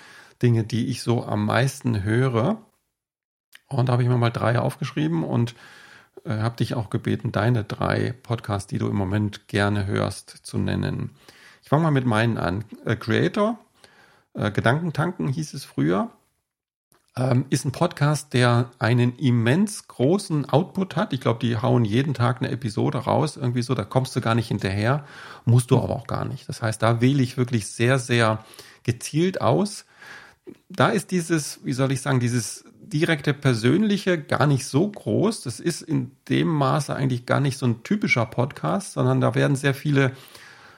Dinge, 0.43 0.65
die 0.65 0.89
ich 0.89 1.05
so 1.05 1.25
am 1.25 1.47
meisten 1.47 2.03
höre. 2.03 2.61
Und 3.69 3.89
da 3.89 3.93
habe 3.93 4.03
ich 4.03 4.09
mir 4.09 4.17
mal 4.17 4.31
drei 4.31 4.59
aufgeschrieben 4.59 5.23
und 5.23 5.55
äh, 6.25 6.39
habe 6.39 6.57
dich 6.57 6.75
auch 6.75 6.91
gebeten, 6.91 7.31
deine 7.31 7.63
drei 7.63 8.13
Podcasts, 8.25 8.67
die 8.67 8.79
du 8.79 8.89
im 8.89 8.97
Moment 8.97 9.47
gerne 9.47 9.87
hörst, 9.87 10.45
zu 10.45 10.59
nennen. 10.59 11.11
Ich 11.63 11.69
fange 11.69 11.85
mal 11.85 11.93
mit 11.93 12.05
meinen 12.05 12.37
an. 12.37 12.65
Äh, 12.85 12.97
Creator, 12.97 13.61
äh, 14.35 14.51
Gedankentanken 14.51 15.29
hieß 15.29 15.55
es 15.55 15.65
früher 15.65 16.11
ähm, 17.17 17.47
ist 17.51 17.65
ein 17.65 17.73
Podcast, 17.73 18.33
der 18.35 18.71
einen 18.79 19.17
immens 19.17 19.89
großen 19.89 20.49
Output 20.49 20.97
hat. 20.97 21.13
Ich 21.13 21.21
glaube, 21.21 21.41
die 21.41 21.57
hauen 21.57 21.85
jeden 21.85 22.15
Tag 22.15 22.41
eine 22.41 22.51
Episode 22.51 22.99
raus, 22.99 23.37
irgendwie 23.37 23.63
so, 23.63 23.75
da 23.75 23.85
kommst 23.85 24.15
du 24.15 24.21
gar 24.21 24.35
nicht 24.35 24.49
hinterher, 24.49 25.05
musst 25.45 25.71
du 25.71 25.79
aber 25.79 25.97
auch 25.97 26.07
gar 26.07 26.25
nicht. 26.25 26.49
Das 26.49 26.63
heißt, 26.63 26.83
da 26.83 27.01
wähle 27.01 27.23
ich 27.23 27.37
wirklich 27.37 27.67
sehr, 27.67 27.99
sehr 27.99 28.45
gezielt 28.85 29.41
aus. 29.41 29.85
Da 30.69 30.89
ist 30.89 31.11
dieses, 31.11 31.61
wie 31.65 31.73
soll 31.73 31.93
ich 31.93 32.01
sagen, 32.01 32.21
dieses 32.21 32.65
direkte 32.81 33.35
Persönliche 33.35 34.21
gar 34.21 34.47
nicht 34.47 34.67
so 34.67 34.89
groß. 34.89 35.43
Das 35.43 35.61
ist 35.61 35.83
in 35.83 36.13
dem 36.29 36.49
Maße 36.49 36.95
eigentlich 36.95 37.27
gar 37.27 37.41
nicht 37.41 37.59
so 37.59 37.67
ein 37.67 37.83
typischer 37.83 38.27
Podcast, 38.27 38.93
sondern 38.93 39.21
da 39.21 39.35
werden 39.35 39.57
sehr 39.57 39.75
viele 39.75 40.13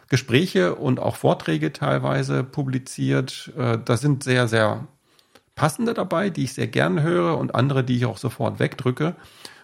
Gespräche 0.09 0.75
und 0.75 1.01
auch 1.01 1.17
Vorträge 1.17 1.73
teilweise 1.73 2.45
publiziert. 2.45 3.51
Äh, 3.57 3.79
da 3.83 3.97
sind 3.97 4.25
sehr, 4.25 4.47
sehr 4.47 4.87
passende 5.63 5.95
dabei, 5.95 6.29
die 6.29 6.43
ich 6.43 6.55
sehr 6.55 6.67
gerne 6.67 7.05
höre 7.05 7.39
und 7.39 7.55
andere, 7.55 7.85
die 7.85 7.97
ich 7.97 8.05
auch 8.05 8.19
sofort 8.19 8.59
wegdrücke. 8.59 9.15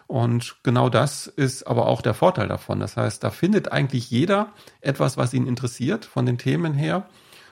Und 0.07 0.55
genau 0.63 0.87
das 0.87 1.27
ist 1.27 1.67
aber 1.67 1.87
auch 1.87 2.01
der 2.01 2.13
Vorteil 2.13 2.47
davon. 2.47 2.79
Das 2.79 2.95
heißt, 2.95 3.21
da 3.21 3.31
findet 3.31 3.73
eigentlich 3.73 4.09
jeder 4.09 4.53
etwas, 4.79 5.17
was 5.17 5.33
ihn 5.33 5.45
interessiert 5.45 6.05
von 6.05 6.25
den 6.25 6.37
Themen 6.37 6.73
her 6.73 7.09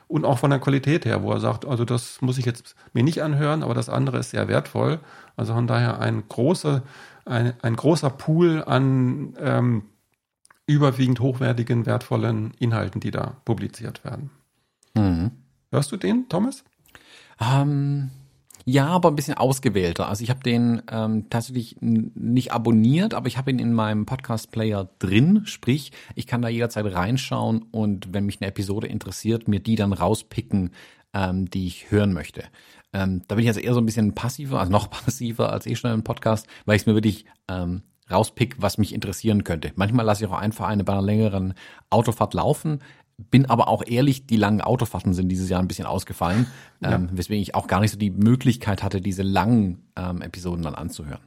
und 0.07 0.23
auch 0.23 0.39
von 0.39 0.49
der 0.49 0.59
Qualität 0.59 1.03
her, 1.03 1.23
wo 1.23 1.33
er 1.33 1.41
sagt, 1.41 1.65
also 1.65 1.83
das 1.83 2.21
muss 2.21 2.37
ich 2.37 2.45
jetzt 2.45 2.77
mir 2.93 3.03
nicht 3.03 3.21
anhören, 3.21 3.63
aber 3.63 3.73
das 3.73 3.89
andere 3.89 4.19
ist 4.19 4.29
sehr 4.29 4.47
wertvoll. 4.47 5.01
Also 5.35 5.53
von 5.53 5.67
daher 5.67 5.99
ein 5.99 6.23
großer, 6.29 6.83
ein, 7.25 7.51
ein 7.61 7.75
großer 7.75 8.11
Pool 8.11 8.63
an 8.65 9.35
ähm, 9.41 9.83
überwiegend 10.67 11.19
hochwertigen, 11.19 11.85
wertvollen 11.85 12.53
Inhalten, 12.59 13.01
die 13.01 13.11
da 13.11 13.35
publiziert 13.43 14.05
werden. 14.05 14.29
Mhm. 14.93 15.31
Hörst 15.69 15.91
du 15.91 15.97
den, 15.97 16.29
Thomas? 16.29 16.63
Ähm, 17.41 18.09
ja, 18.69 18.87
aber 18.87 19.07
ein 19.07 19.15
bisschen 19.15 19.35
ausgewählter. 19.35 20.09
Also 20.09 20.25
ich 20.25 20.29
habe 20.29 20.41
den 20.43 20.81
ähm, 20.91 21.29
tatsächlich 21.29 21.77
nicht 21.79 22.51
abonniert, 22.51 23.13
aber 23.13 23.27
ich 23.27 23.37
habe 23.37 23.49
ihn 23.49 23.59
in 23.59 23.71
meinem 23.71 24.05
Podcast-Player 24.05 24.89
drin. 24.99 25.43
Sprich, 25.45 25.93
ich 26.15 26.27
kann 26.27 26.41
da 26.41 26.49
jederzeit 26.49 26.85
reinschauen 26.93 27.63
und 27.71 28.13
wenn 28.13 28.25
mich 28.25 28.41
eine 28.41 28.49
Episode 28.49 28.87
interessiert, 28.87 29.47
mir 29.47 29.61
die 29.61 29.75
dann 29.77 29.93
rauspicken, 29.93 30.71
ähm, 31.13 31.49
die 31.49 31.65
ich 31.65 31.91
hören 31.91 32.11
möchte. 32.11 32.43
Ähm, 32.91 33.21
da 33.29 33.35
bin 33.35 33.43
ich 33.43 33.47
also 33.47 33.61
eher 33.61 33.73
so 33.73 33.79
ein 33.79 33.85
bisschen 33.85 34.15
passiver, 34.15 34.59
also 34.59 34.69
noch 34.69 34.89
passiver 34.91 35.53
als 35.53 35.65
eh 35.65 35.77
schon 35.77 35.93
im 35.93 36.03
Podcast, 36.03 36.45
weil 36.65 36.75
ich 36.75 36.81
es 36.81 36.87
mir 36.87 36.93
wirklich 36.93 37.23
ähm, 37.47 37.83
rauspick, 38.11 38.57
was 38.59 38.77
mich 38.77 38.93
interessieren 38.93 39.45
könnte. 39.45 39.71
Manchmal 39.75 40.05
lasse 40.05 40.25
ich 40.25 40.29
auch 40.29 40.37
einfach 40.37 40.67
eine 40.67 40.83
bei 40.83 40.91
einer 40.91 41.01
längeren 41.01 41.53
Autofahrt 41.89 42.33
laufen, 42.33 42.81
bin 43.17 43.47
aber 43.47 43.67
auch 43.67 43.83
ehrlich, 43.85 44.27
die 44.27 44.37
langen 44.37 44.61
Autofahrten 44.61 45.13
sind 45.13 45.29
dieses 45.29 45.49
Jahr 45.49 45.59
ein 45.59 45.67
bisschen 45.67 45.87
ausgefallen, 45.87 46.47
ja. 46.81 46.93
ähm, 46.93 47.09
weswegen 47.11 47.41
ich 47.41 47.55
auch 47.55 47.67
gar 47.67 47.79
nicht 47.79 47.91
so 47.91 47.97
die 47.97 48.11
Möglichkeit 48.11 48.83
hatte, 48.83 49.01
diese 49.01 49.23
langen 49.23 49.87
ähm, 49.95 50.21
Episoden 50.21 50.63
dann 50.63 50.75
anzuhören. 50.75 51.21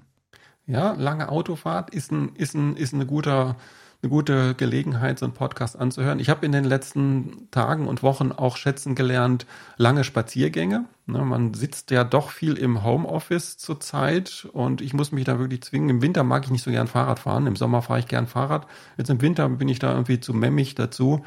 Ja, 0.67 0.93
lange 0.93 1.29
Autofahrt 1.29 1.91
ist 1.91 2.13
ein, 2.13 2.37
ist 2.37 2.55
ein, 2.55 2.77
ist 2.77 2.95
eine 2.95 3.07
guter, 3.07 3.57
eine 4.03 4.11
gute 4.11 4.55
Gelegenheit, 4.55 5.19
so 5.19 5.27
einen 5.27 5.35
Podcast 5.35 5.79
anzuhören. 5.79 6.21
Ich 6.21 6.31
habe 6.31 6.47
in 6.47 6.53
den 6.53 6.65
letzten 6.65 7.49
Tagen 7.51 7.87
und 7.87 8.03
Wochen 8.03 8.33
auch 8.33 8.57
schätzen 8.57 8.95
gelernt, 8.95 9.47
lange 9.77 10.05
Spaziergänge. 10.05 10.87
Ne, 11.07 11.25
man 11.25 11.53
sitzt 11.55 11.91
ja 11.91 12.05
doch 12.05 12.31
viel 12.31 12.55
im 12.55 12.83
Homeoffice 12.83 13.59
zurzeit 13.59 14.49
und 14.53 14.81
ich 14.81 14.95
muss 14.95 15.13
mich 15.13 15.25
da 15.25 15.39
wirklich 15.39 15.63
zwingen. 15.63 15.91
Im 15.91 16.03
Winter 16.03 16.25
mag 16.25 16.45
ich 16.45 16.51
nicht 16.51 16.63
so 16.63 16.71
gern 16.71 16.87
Fahrrad 16.87 17.19
fahren, 17.19 17.47
im 17.47 17.57
Sommer 17.57 17.83
fahre 17.83 17.99
ich 17.99 18.07
gern 18.07 18.27
Fahrrad. 18.27 18.67
Jetzt 18.97 19.11
im 19.11 19.21
Winter 19.21 19.49
bin 19.49 19.69
ich 19.69 19.81
da 19.81 19.93
irgendwie 19.93 20.21
zu 20.21 20.33
memmig 20.33 20.75
dazu. 20.75 21.25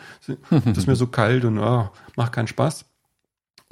Das 0.50 0.78
ist 0.78 0.88
mir 0.88 0.96
so 0.96 1.08
kalt 1.08 1.46
und 1.46 1.60
oh, 1.60 1.90
macht 2.16 2.32
keinen 2.32 2.48
Spaß. 2.48 2.86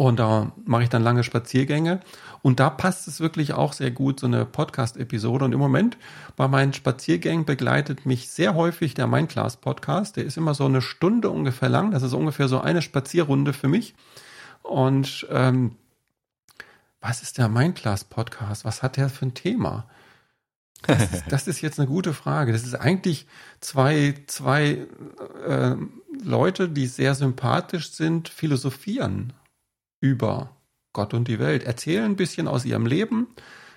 Und 0.01 0.17
da 0.17 0.51
mache 0.65 0.81
ich 0.81 0.89
dann 0.89 1.03
lange 1.03 1.23
Spaziergänge. 1.23 1.99
Und 2.41 2.59
da 2.59 2.71
passt 2.71 3.07
es 3.07 3.19
wirklich 3.19 3.53
auch 3.53 3.71
sehr 3.71 3.91
gut, 3.91 4.19
so 4.19 4.25
eine 4.25 4.45
Podcast-Episode. 4.47 5.45
Und 5.45 5.53
im 5.53 5.59
Moment 5.59 5.95
bei 6.35 6.47
meinen 6.47 6.73
Spaziergängen 6.73 7.45
begleitet 7.45 8.07
mich 8.07 8.27
sehr 8.31 8.55
häufig 8.55 8.95
der 8.95 9.05
Mindclass-Podcast. 9.05 10.17
Der 10.17 10.25
ist 10.25 10.37
immer 10.37 10.55
so 10.55 10.65
eine 10.65 10.81
Stunde 10.81 11.29
ungefähr 11.29 11.69
lang. 11.69 11.91
Das 11.91 12.01
ist 12.01 12.13
ungefähr 12.13 12.47
so 12.47 12.59
eine 12.59 12.81
Spazierrunde 12.81 13.53
für 13.53 13.67
mich. 13.67 13.93
Und 14.63 15.27
ähm, 15.29 15.75
was 16.99 17.21
ist 17.21 17.37
der 17.37 17.47
Mindclass-Podcast? 17.47 18.65
Was 18.65 18.81
hat 18.81 18.97
der 18.97 19.07
für 19.07 19.27
ein 19.27 19.35
Thema? 19.35 19.85
Das 20.87 21.13
ist, 21.13 21.23
das 21.29 21.47
ist 21.47 21.61
jetzt 21.61 21.79
eine 21.79 21.87
gute 21.87 22.15
Frage. 22.15 22.53
Das 22.53 22.63
ist 22.63 22.73
eigentlich 22.73 23.27
zwei, 23.59 24.15
zwei 24.25 24.87
äh, 25.47 25.75
Leute, 26.23 26.69
die 26.69 26.87
sehr 26.87 27.13
sympathisch 27.13 27.91
sind, 27.91 28.29
philosophieren 28.29 29.33
über 30.01 30.49
Gott 30.91 31.13
und 31.13 31.29
die 31.29 31.39
Welt, 31.39 31.63
erzählen 31.63 32.03
ein 32.03 32.15
bisschen 32.17 32.47
aus 32.49 32.65
ihrem 32.65 32.85
Leben, 32.85 33.27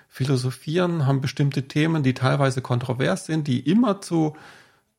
philosophieren, 0.09 1.05
haben 1.05 1.21
bestimmte 1.21 1.67
Themen, 1.67 2.03
die 2.03 2.13
teilweise 2.13 2.61
kontrovers 2.61 3.25
sind, 3.25 3.47
die 3.47 3.59
immer 3.59 4.01
zu 4.01 4.35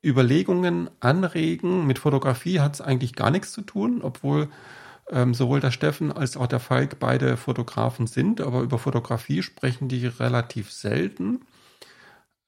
Überlegungen 0.03 0.89
anregen. 0.99 1.85
Mit 1.85 1.99
Fotografie 1.99 2.59
hat 2.59 2.75
es 2.75 2.81
eigentlich 2.81 3.13
gar 3.13 3.29
nichts 3.31 3.51
zu 3.51 3.61
tun, 3.61 4.01
obwohl 4.01 4.49
ähm, 5.09 5.33
sowohl 5.33 5.59
der 5.59 5.71
Steffen 5.71 6.11
als 6.11 6.37
auch 6.37 6.47
der 6.47 6.59
Falk 6.59 6.99
beide 6.99 7.37
Fotografen 7.37 8.07
sind, 8.07 8.41
aber 8.41 8.61
über 8.61 8.79
Fotografie 8.79 9.41
sprechen 9.41 9.87
die 9.87 10.05
relativ 10.05 10.71
selten. 10.71 11.41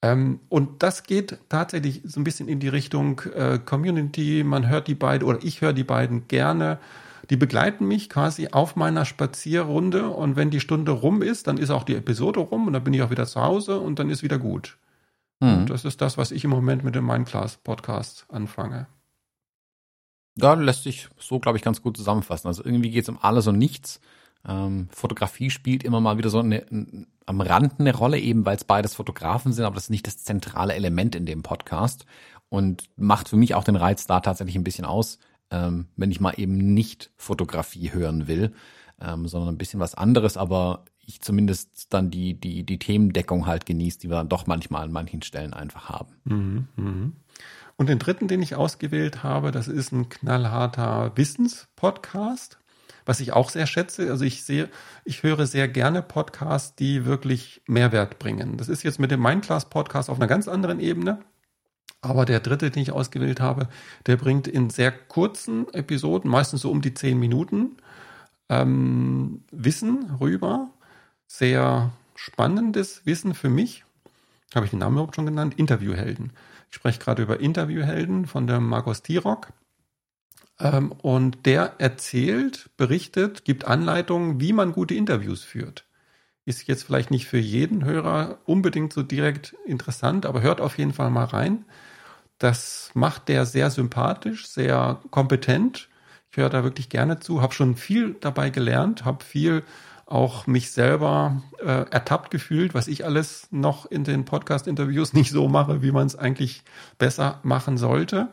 Ähm, 0.02 0.40
und 0.48 0.82
das 0.82 1.02
geht 1.02 1.38
tatsächlich 1.48 2.02
so 2.04 2.20
ein 2.20 2.24
bisschen 2.24 2.48
in 2.48 2.60
die 2.60 2.68
Richtung 2.68 3.20
äh, 3.34 3.58
Community. 3.58 4.42
Man 4.44 4.68
hört 4.68 4.88
die 4.88 4.94
beiden 4.94 5.26
oder 5.26 5.38
ich 5.42 5.60
höre 5.60 5.72
die 5.72 5.84
beiden 5.84 6.28
gerne. 6.28 6.78
Die 7.30 7.36
begleiten 7.36 7.86
mich 7.86 8.10
quasi 8.10 8.48
auf 8.48 8.74
meiner 8.74 9.04
Spazierrunde 9.04 10.08
und 10.08 10.34
wenn 10.34 10.50
die 10.50 10.60
Stunde 10.60 10.90
rum 10.90 11.22
ist, 11.22 11.46
dann 11.46 11.58
ist 11.58 11.70
auch 11.70 11.84
die 11.84 11.94
Episode 11.94 12.40
rum 12.40 12.66
und 12.66 12.72
dann 12.72 12.82
bin 12.82 12.92
ich 12.92 13.02
auch 13.02 13.10
wieder 13.10 13.26
zu 13.26 13.40
Hause 13.40 13.78
und 13.78 13.98
dann 13.98 14.10
ist 14.10 14.22
wieder 14.22 14.38
gut. 14.38 14.78
Mhm. 15.42 15.66
das 15.66 15.86
ist 15.86 16.02
das, 16.02 16.18
was 16.18 16.32
ich 16.32 16.44
im 16.44 16.50
Moment 16.50 16.84
mit 16.84 16.94
dem 16.94 17.06
Mindclass 17.06 17.56
Podcast 17.56 18.26
anfange. 18.28 18.88
Ja, 20.36 20.54
lässt 20.54 20.82
sich 20.82 21.08
so, 21.18 21.38
glaube 21.38 21.56
ich, 21.56 21.64
ganz 21.64 21.82
gut 21.82 21.96
zusammenfassen. 21.96 22.48
Also 22.48 22.64
irgendwie 22.64 22.90
geht 22.90 23.04
es 23.04 23.08
um 23.08 23.18
alles 23.20 23.46
und 23.46 23.58
nichts. 23.58 24.00
Ähm, 24.46 24.88
Fotografie 24.90 25.50
spielt 25.50 25.82
immer 25.82 26.00
mal 26.00 26.18
wieder 26.18 26.30
so 26.30 26.40
eine, 26.40 26.66
am 27.26 27.40
Rand 27.40 27.78
eine 27.78 27.94
Rolle, 27.94 28.18
eben 28.18 28.44
weil 28.44 28.56
es 28.56 28.64
beides 28.64 28.94
Fotografen 28.94 29.52
sind, 29.52 29.64
aber 29.64 29.74
das 29.74 29.84
ist 29.84 29.90
nicht 29.90 30.06
das 30.06 30.24
zentrale 30.24 30.74
Element 30.74 31.14
in 31.14 31.26
dem 31.26 31.42
Podcast 31.42 32.06
und 32.48 32.90
macht 32.96 33.28
für 33.28 33.36
mich 33.36 33.54
auch 33.54 33.64
den 33.64 33.76
Reiz 33.76 34.06
da 34.06 34.20
tatsächlich 34.20 34.56
ein 34.56 34.64
bisschen 34.64 34.84
aus, 34.84 35.18
ähm, 35.50 35.86
wenn 35.96 36.10
ich 36.10 36.20
mal 36.20 36.34
eben 36.36 36.74
nicht 36.74 37.10
Fotografie 37.16 37.92
hören 37.92 38.28
will, 38.28 38.52
ähm, 39.00 39.26
sondern 39.28 39.54
ein 39.54 39.58
bisschen 39.58 39.80
was 39.80 39.94
anderes, 39.94 40.36
aber 40.36 40.84
ich 41.00 41.20
zumindest 41.20 41.92
dann 41.92 42.10
die, 42.10 42.34
die, 42.34 42.64
die 42.64 42.78
Themendeckung 42.78 43.46
halt 43.46 43.66
genießt, 43.66 44.02
die 44.02 44.10
wir 44.10 44.16
dann 44.16 44.28
doch 44.28 44.46
manchmal 44.46 44.84
an 44.84 44.92
manchen 44.92 45.22
Stellen 45.22 45.54
einfach 45.54 45.88
haben. 45.88 46.14
Mhm, 46.24 46.68
mh. 46.76 47.12
Und 47.76 47.88
den 47.88 47.98
dritten, 47.98 48.28
den 48.28 48.42
ich 48.42 48.54
ausgewählt 48.54 49.22
habe, 49.22 49.52
das 49.52 49.66
ist 49.66 49.90
ein 49.92 50.08
knallharter 50.08 51.12
Wissenspodcast 51.16 52.60
was 53.10 53.18
ich 53.18 53.32
auch 53.32 53.50
sehr 53.50 53.66
schätze. 53.66 54.08
Also 54.10 54.24
ich 54.24 54.44
sehe, 54.44 54.68
ich 55.04 55.22
höre 55.24 55.46
sehr 55.46 55.66
gerne 55.66 56.00
Podcasts, 56.00 56.76
die 56.76 57.04
wirklich 57.04 57.60
Mehrwert 57.66 58.18
bringen. 58.18 58.56
Das 58.56 58.68
ist 58.68 58.82
jetzt 58.84 59.00
mit 59.00 59.10
dem 59.10 59.20
Mindclass 59.20 59.68
Podcast 59.68 60.10
auf 60.10 60.18
einer 60.18 60.28
ganz 60.28 60.48
anderen 60.48 60.78
Ebene. 60.78 61.18
Aber 62.02 62.24
der 62.24 62.40
dritte, 62.40 62.70
den 62.70 62.82
ich 62.82 62.92
ausgewählt 62.92 63.40
habe, 63.40 63.68
der 64.06 64.16
bringt 64.16 64.48
in 64.48 64.70
sehr 64.70 64.90
kurzen 64.90 65.72
Episoden, 65.74 66.30
meistens 66.30 66.62
so 66.62 66.70
um 66.70 66.80
die 66.80 66.94
zehn 66.94 67.18
Minuten, 67.18 67.76
ähm, 68.48 69.44
Wissen 69.50 70.16
rüber. 70.20 70.70
Sehr 71.26 71.92
spannendes 72.16 73.06
Wissen 73.06 73.34
für 73.34 73.50
mich. 73.50 73.84
Habe 74.54 74.64
ich 74.64 74.70
den 74.70 74.80
Namen 74.80 74.96
überhaupt 74.96 75.14
schon 75.14 75.26
genannt? 75.26 75.54
Interviewhelden. 75.56 76.32
Ich 76.70 76.76
spreche 76.76 76.98
gerade 76.98 77.22
über 77.22 77.40
Interviewhelden 77.40 78.26
von 78.26 78.46
der 78.46 78.60
Markus 78.60 79.02
Tirock. 79.02 79.48
Ähm, 80.58 80.92
und 80.92 81.46
der 81.46 81.74
erzählt, 81.78 82.70
berichtet, 82.76 83.44
gibt 83.44 83.64
Anleitungen, 83.66 84.40
wie 84.40 84.52
man 84.52 84.72
gute 84.72 84.94
Interviews 84.94 85.42
führt. 85.44 85.84
Ist 86.44 86.66
jetzt 86.66 86.84
vielleicht 86.84 87.10
nicht 87.10 87.26
für 87.26 87.38
jeden 87.38 87.84
Hörer 87.84 88.38
unbedingt 88.44 88.92
so 88.92 89.02
direkt 89.02 89.54
interessant, 89.66 90.26
aber 90.26 90.42
hört 90.42 90.60
auf 90.60 90.78
jeden 90.78 90.92
Fall 90.92 91.10
mal 91.10 91.24
rein. 91.24 91.64
Das 92.40 92.90
macht 92.94 93.28
der 93.28 93.44
sehr 93.44 93.70
sympathisch, 93.70 94.48
sehr 94.48 94.98
kompetent. 95.10 95.88
Ich 96.30 96.38
höre 96.38 96.48
da 96.48 96.64
wirklich 96.64 96.88
gerne 96.88 97.20
zu, 97.20 97.42
habe 97.42 97.52
schon 97.52 97.76
viel 97.76 98.16
dabei 98.18 98.48
gelernt, 98.48 99.04
habe 99.04 99.22
viel 99.22 99.62
auch 100.06 100.46
mich 100.46 100.72
selber 100.72 101.42
äh, 101.60 101.84
ertappt 101.90 102.30
gefühlt, 102.30 102.72
was 102.72 102.88
ich 102.88 103.04
alles 103.04 103.46
noch 103.50 103.84
in 103.84 104.04
den 104.04 104.24
Podcast-Interviews 104.24 105.12
nicht 105.14 105.30
so 105.30 105.48
mache, 105.48 105.82
wie 105.82 105.92
man 105.92 106.06
es 106.06 106.16
eigentlich 106.16 106.64
besser 106.98 107.40
machen 107.42 107.76
sollte. 107.76 108.28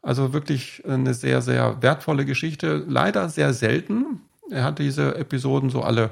Also 0.00 0.32
wirklich 0.32 0.82
eine 0.88 1.12
sehr, 1.12 1.42
sehr 1.42 1.82
wertvolle 1.82 2.24
Geschichte. 2.24 2.84
Leider 2.88 3.28
sehr 3.28 3.52
selten. 3.52 4.22
Er 4.50 4.64
hat 4.64 4.78
diese 4.78 5.14
Episoden 5.14 5.68
so 5.68 5.82
alle, 5.82 6.10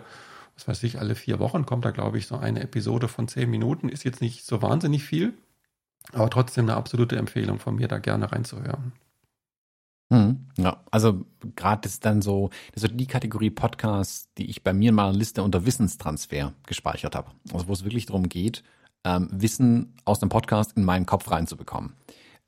was 0.57 0.69
weiß 0.69 0.83
ich, 0.83 0.99
alle 0.99 1.15
vier 1.15 1.39
Wochen 1.39 1.65
kommt 1.65 1.87
da, 1.87 1.91
glaube 1.91 2.19
ich, 2.19 2.27
so 2.27 2.37
eine 2.37 2.61
Episode 2.61 3.09
von 3.09 3.29
zehn 3.29 3.49
Minuten. 3.49 3.89
Ist 3.89 4.05
jetzt 4.05 4.21
nicht 4.21 4.45
so 4.45 4.61
wahnsinnig 4.61 5.05
viel, 5.05 5.33
aber 6.13 6.31
trotzdem 6.31 6.67
eine 6.67 6.77
absolute 6.77 7.17
Empfehlung 7.17 7.59
von 7.59 7.77
mir, 7.77 7.89
da 7.89 7.99
gerne 7.99 8.31
reinzuhören. 8.31 8.93
Hm, 10.13 10.47
ja, 10.59 10.83
also 10.91 11.25
gerade 11.57 11.83
das 11.83 11.95
ist 11.95 12.05
dann 12.05 12.23
so, 12.23 12.51
das 12.73 12.83
ist 12.85 12.93
die 12.95 13.07
Kategorie 13.07 13.51
Podcast, 13.51 14.29
die 14.39 14.51
ich 14.51 14.63
bei 14.63 14.73
mir 14.73 14.91
in 14.91 14.95
meiner 14.95 15.13
Liste 15.13 15.43
unter 15.43 15.65
Wissenstransfer 15.65 16.53
gespeichert 16.67 17.15
habe. 17.15 17.31
Also 17.53 17.69
wo 17.69 17.73
es 17.73 17.85
wirklich 17.85 18.07
darum 18.07 18.29
geht, 18.29 18.63
ähm, 19.05 19.29
Wissen 19.33 19.95
aus 20.05 20.21
dem 20.21 20.29
Podcast 20.29 20.77
in 20.77 20.85
meinen 20.85 21.07
Kopf 21.07 21.31
reinzubekommen. 21.31 21.95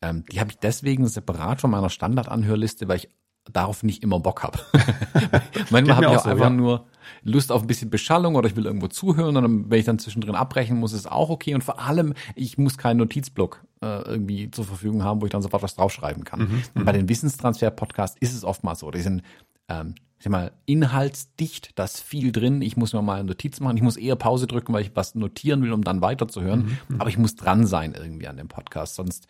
Ähm, 0.02 0.24
die 0.30 0.40
habe 0.40 0.50
ich 0.50 0.58
deswegen 0.58 1.06
separat 1.08 1.60
von 1.60 1.70
meiner 1.70 1.90
Standardanhörliste, 1.90 2.88
weil 2.88 2.98
ich 2.98 3.08
darauf 3.52 3.82
nicht 3.82 4.02
immer 4.02 4.18
Bock 4.20 4.42
habe. 4.42 4.58
Manchmal 5.70 5.96
habe 5.96 6.06
ich 6.06 6.12
auch, 6.12 6.24
so, 6.24 6.30
einfach 6.30 6.44
ja. 6.44 6.50
nur 6.50 6.86
Lust 7.22 7.52
auf 7.52 7.62
ein 7.62 7.66
bisschen 7.66 7.90
Beschallung 7.90 8.34
oder 8.34 8.48
ich 8.48 8.56
will 8.56 8.66
irgendwo 8.66 8.88
zuhören 8.88 9.36
und 9.36 9.70
wenn 9.70 9.78
ich 9.78 9.84
dann 9.84 9.98
zwischendrin 9.98 10.34
abbrechen 10.34 10.78
muss, 10.78 10.92
ist 10.92 11.10
auch 11.10 11.30
okay. 11.30 11.54
Und 11.54 11.64
vor 11.64 11.80
allem, 11.80 12.14
ich 12.34 12.58
muss 12.58 12.78
keinen 12.78 12.98
Notizblock 12.98 13.64
äh, 13.82 14.02
irgendwie 14.02 14.50
zur 14.50 14.64
Verfügung 14.64 15.04
haben, 15.04 15.20
wo 15.20 15.26
ich 15.26 15.32
dann 15.32 15.42
sofort 15.42 15.62
was 15.62 15.76
draufschreiben 15.76 16.24
kann. 16.24 16.40
Mhm, 16.40 16.62
und 16.74 16.84
bei 16.84 16.92
mhm. 16.92 16.98
den 16.98 17.08
Wissenstransfer-Podcasts 17.08 18.16
ist 18.20 18.34
es 18.34 18.44
oftmals 18.44 18.80
so. 18.80 18.90
Die 18.90 19.00
sind 19.00 19.22
ähm, 19.68 19.94
ich 20.18 20.24
sag 20.24 20.30
mal, 20.30 20.52
inhaltsdicht, 20.64 21.78
da 21.78 21.84
ist 21.84 22.00
viel 22.00 22.32
drin. 22.32 22.62
Ich 22.62 22.76
muss 22.76 22.94
mir 22.94 23.02
mal 23.02 23.18
eine 23.18 23.28
Notiz 23.28 23.60
machen. 23.60 23.76
Ich 23.76 23.82
muss 23.82 23.98
eher 23.98 24.16
Pause 24.16 24.46
drücken, 24.46 24.72
weil 24.72 24.82
ich 24.82 24.92
was 24.94 25.14
notieren 25.14 25.62
will, 25.62 25.72
um 25.72 25.84
dann 25.84 26.00
weiterzuhören. 26.00 26.64
Mhm, 26.64 26.78
mhm. 26.88 27.00
Aber 27.00 27.10
ich 27.10 27.18
muss 27.18 27.36
dran 27.36 27.66
sein 27.66 27.94
irgendwie 27.94 28.26
an 28.26 28.38
dem 28.38 28.48
Podcast. 28.48 28.94
Sonst 28.94 29.26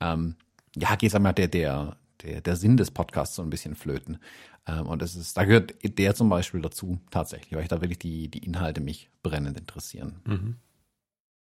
ähm, 0.00 0.36
ja, 0.76 0.94
geht 0.96 1.14
einmal 1.14 1.32
der, 1.32 1.48
der, 1.48 1.96
der, 2.22 2.40
der 2.40 2.56
Sinn 2.56 2.76
des 2.76 2.90
Podcasts 2.90 3.36
so 3.36 3.42
ein 3.42 3.50
bisschen 3.50 3.74
flöten. 3.74 4.18
Ähm, 4.66 4.86
und 4.86 5.02
das 5.02 5.16
ist, 5.16 5.36
da 5.36 5.44
gehört 5.44 5.74
der 5.82 6.14
zum 6.14 6.28
Beispiel 6.28 6.60
dazu, 6.60 6.98
tatsächlich, 7.10 7.52
weil 7.52 7.62
ich 7.62 7.68
da 7.68 7.80
wirklich 7.80 7.98
die, 7.98 8.28
die 8.28 8.44
Inhalte 8.44 8.80
mich 8.80 9.10
brennend 9.22 9.58
interessieren. 9.58 10.20
Mhm. 10.26 10.56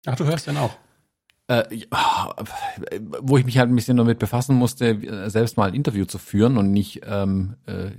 Ach, 0.07 0.17
du 0.17 0.25
hörst 0.25 0.47
den 0.47 0.57
auch? 0.57 0.77
Äh, 1.49 1.87
wo 3.21 3.39
ich 3.39 3.45
mich 3.45 3.59
halt 3.59 3.71
ein 3.71 3.77
bisschen 3.77 3.97
damit 3.97 4.19
befassen 4.19 4.57
musste, 4.57 5.31
selbst 5.31 5.57
mal 5.57 5.69
ein 5.69 5.75
Interview 5.75 6.05
zu 6.05 6.19
führen 6.19 6.57
und 6.57 6.73
nicht 6.73 7.03
ähm, 7.05 7.57
äh, 7.67 7.93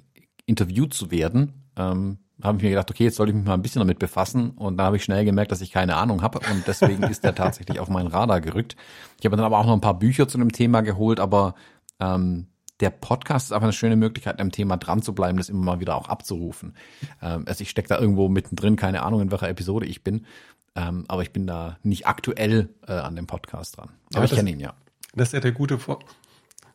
interviewt 0.45 0.93
zu 0.93 1.11
werden, 1.11 1.53
ähm, 1.77 2.17
habe 2.41 2.57
ich 2.57 2.63
mir 2.63 2.69
gedacht, 2.69 2.91
okay, 2.91 3.05
jetzt 3.05 3.15
soll 3.15 3.29
ich 3.29 3.35
mich 3.35 3.45
mal 3.45 3.53
ein 3.53 3.61
bisschen 3.61 3.79
damit 3.79 3.99
befassen 3.99 4.51
und 4.51 4.77
da 4.77 4.83
habe 4.83 4.97
ich 4.97 5.03
schnell 5.03 5.25
gemerkt, 5.25 5.51
dass 5.51 5.61
ich 5.61 5.71
keine 5.71 5.95
Ahnung 5.95 6.21
habe 6.21 6.39
und 6.51 6.67
deswegen 6.67 7.03
ist 7.03 7.23
der 7.23 7.35
tatsächlich 7.35 7.79
auf 7.79 7.89
meinen 7.89 8.07
Radar 8.07 8.41
gerückt. 8.41 8.75
Ich 9.19 9.25
habe 9.25 9.35
dann 9.37 9.45
aber 9.45 9.57
auch 9.57 9.65
noch 9.65 9.73
ein 9.73 9.81
paar 9.81 9.97
Bücher 9.97 10.27
zu 10.27 10.37
dem 10.37 10.51
Thema 10.51 10.81
geholt, 10.81 11.19
aber 11.19 11.55
ähm, 11.99 12.47
der 12.79 12.89
Podcast 12.89 13.47
ist 13.47 13.51
einfach 13.51 13.63
eine 13.63 13.73
schöne 13.73 13.95
Möglichkeit, 13.95 14.39
am 14.39 14.51
Thema 14.51 14.77
dran 14.77 15.01
zu 15.01 15.13
bleiben, 15.13 15.37
das 15.37 15.49
immer 15.49 15.63
mal 15.63 15.79
wieder 15.79 15.95
auch 15.95 16.09
abzurufen. 16.09 16.75
Ähm, 17.21 17.45
also 17.47 17.61
ich 17.61 17.69
stecke 17.69 17.89
da 17.89 17.99
irgendwo 17.99 18.29
mittendrin, 18.29 18.75
keine 18.75 19.03
Ahnung, 19.03 19.21
in 19.21 19.31
welcher 19.31 19.49
Episode 19.49 19.85
ich 19.85 20.03
bin, 20.03 20.25
ähm, 20.75 21.05
aber 21.07 21.21
ich 21.23 21.31
bin 21.31 21.47
da 21.47 21.77
nicht 21.83 22.07
aktuell 22.07 22.69
äh, 22.87 22.93
an 22.93 23.15
dem 23.15 23.27
Podcast 23.27 23.77
dran. 23.77 23.89
Aber, 24.09 24.17
aber 24.17 24.25
ich 24.25 24.31
kenne 24.31 24.51
ihn 24.51 24.59
ja. 24.59 24.73
Das 25.13 25.29
ist 25.29 25.33
ja 25.33 25.39
der 25.39 25.51
gute 25.51 25.79
Vor 25.79 25.99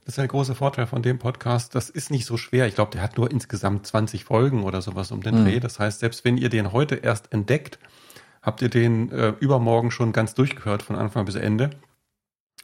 das 0.05 0.15
ist 0.15 0.19
der 0.19 0.27
große 0.27 0.57
Vorteil 0.57 0.89
von 0.89 1.01
dem 1.01 1.21
Podcast. 1.21 1.77
Das 1.77 1.89
ist 1.89 2.11
nicht 2.11 2.27
so 2.27 2.37
schwer. 2.37 2.67
Ich 2.67 2.75
glaube, 2.75 2.91
der 2.91 3.03
hat 3.03 3.17
nur 3.17 3.31
insgesamt 3.31 3.87
20 3.87 4.25
Folgen 4.25 4.65
oder 4.65 4.83
sowas 4.83 5.13
um 5.13 5.23
den 5.23 5.41
mhm. 5.41 5.45
Dreh. 5.45 5.61
Das 5.61 5.79
heißt, 5.79 6.01
selbst 6.01 6.25
wenn 6.25 6.37
ihr 6.37 6.49
den 6.49 6.73
heute 6.73 6.97
erst 6.97 7.33
entdeckt, 7.33 7.79
habt 8.43 8.63
ihr 8.63 8.69
den 8.69 9.13
äh, 9.13 9.35
übermorgen 9.39 9.93
schon 9.93 10.13
ganz 10.13 10.35
durchgehört 10.35 10.83
von 10.83 10.97
Anfang 10.97 11.25
bis 11.25 11.37
Ende 11.37 11.71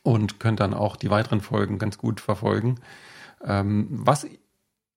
und 0.03 0.41
könnt 0.41 0.59
dann 0.59 0.75
auch 0.75 0.97
die 0.97 1.11
weiteren 1.11 1.41
Folgen 1.41 1.79
ganz 1.79 1.97
gut 1.97 2.21
verfolgen. 2.21 2.81
Ähm, 3.45 3.89
was 3.91 4.27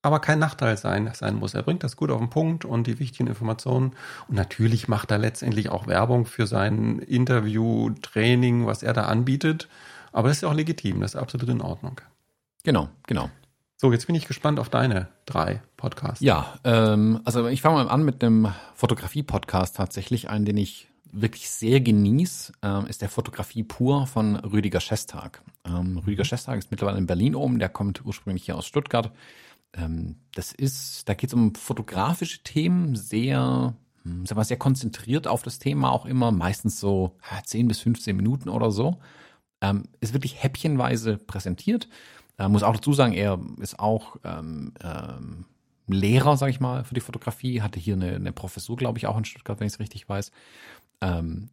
aber 0.03 0.19
kein 0.19 0.39
Nachteil 0.39 0.77
sein, 0.77 1.11
sein 1.13 1.35
muss. 1.35 1.53
Er 1.53 1.61
bringt 1.61 1.83
das 1.83 1.95
gut 1.95 2.09
auf 2.09 2.19
den 2.19 2.29
Punkt 2.29 2.65
und 2.65 2.87
die 2.87 2.99
wichtigen 2.99 3.27
Informationen. 3.27 3.93
Und 4.27 4.35
natürlich 4.35 4.87
macht 4.87 5.11
er 5.11 5.19
letztendlich 5.19 5.69
auch 5.69 5.85
Werbung 5.85 6.25
für 6.25 6.47
sein 6.47 6.99
Interview, 6.99 7.91
Training, 8.01 8.65
was 8.65 8.81
er 8.81 8.93
da 8.93 9.03
anbietet. 9.03 9.67
Aber 10.11 10.27
das 10.27 10.37
ist 10.37 10.41
ja 10.41 10.49
auch 10.49 10.55
legitim, 10.55 11.01
das 11.01 11.13
ist 11.13 11.21
absolut 11.21 11.49
in 11.49 11.61
Ordnung. 11.61 12.01
Genau, 12.63 12.89
genau. 13.07 13.29
So, 13.77 13.91
jetzt 13.91 14.05
bin 14.05 14.15
ich 14.15 14.27
gespannt 14.27 14.59
auf 14.59 14.69
deine 14.69 15.07
drei 15.25 15.61
Podcasts. 15.77 16.21
Ja, 16.21 16.53
ähm, 16.63 17.21
also 17.25 17.47
ich 17.47 17.61
fange 17.61 17.83
mal 17.83 17.89
an 17.89 18.03
mit 18.03 18.23
einem 18.23 18.53
Fotografie-Podcast 18.75 19.75
tatsächlich. 19.75 20.29
Einen, 20.29 20.45
den 20.45 20.57
ich 20.57 20.90
wirklich 21.11 21.49
sehr 21.49 21.81
genieße, 21.81 22.53
ähm, 22.61 22.85
ist 22.87 23.01
der 23.01 23.09
Fotografie 23.09 23.63
pur 23.63 24.07
von 24.07 24.35
Rüdiger 24.35 24.79
Schestag. 24.79 25.43
Ähm, 25.65 25.97
Rüdiger 25.97 26.25
Schestag 26.25 26.57
ist 26.57 26.71
mittlerweile 26.71 26.97
in 26.97 27.07
Berlin 27.07 27.35
oben, 27.35 27.59
der 27.59 27.69
kommt 27.69 28.05
ursprünglich 28.05 28.45
hier 28.45 28.57
aus 28.57 28.65
Stuttgart. 28.65 29.11
Ähm, 29.73 30.17
das 30.35 30.51
ist, 30.51 31.07
da 31.07 31.13
geht 31.13 31.29
es 31.29 31.33
um 31.33 31.55
fotografische 31.55 32.43
Themen, 32.43 32.95
sehr 32.95 33.75
hm, 34.03 34.25
sag 34.25 34.35
mal, 34.35 34.43
sehr 34.43 34.57
konzentriert 34.57 35.27
auf 35.27 35.43
das 35.43 35.59
Thema 35.59 35.91
auch 35.91 36.05
immer, 36.05 36.31
meistens 36.31 36.79
so 36.79 37.15
10 37.43 37.67
bis 37.67 37.79
15 37.79 38.15
Minuten 38.15 38.49
oder 38.49 38.71
so. 38.71 38.97
Ähm, 39.61 39.83
ist 39.99 40.13
wirklich 40.13 40.41
häppchenweise 40.41 41.17
präsentiert. 41.17 41.87
Äh, 42.37 42.47
muss 42.47 42.63
auch 42.63 42.73
dazu 42.73 42.93
sagen, 42.93 43.13
er 43.13 43.39
ist 43.59 43.79
auch 43.79 44.17
ähm, 44.23 44.73
ähm, 44.83 45.45
Lehrer, 45.87 46.37
sag 46.37 46.49
ich 46.49 46.59
mal, 46.59 46.83
für 46.83 46.95
die 46.95 47.01
Fotografie, 47.01 47.61
hatte 47.61 47.79
hier 47.79 47.95
eine, 47.95 48.15
eine 48.15 48.31
Professur, 48.31 48.75
glaube 48.77 48.97
ich, 48.97 49.07
auch 49.07 49.17
in 49.17 49.25
Stuttgart, 49.25 49.59
wenn 49.59 49.67
ich 49.67 49.73
es 49.73 49.79
richtig 49.79 50.07
weiß. 50.07 50.31
Ähm, 51.01 51.49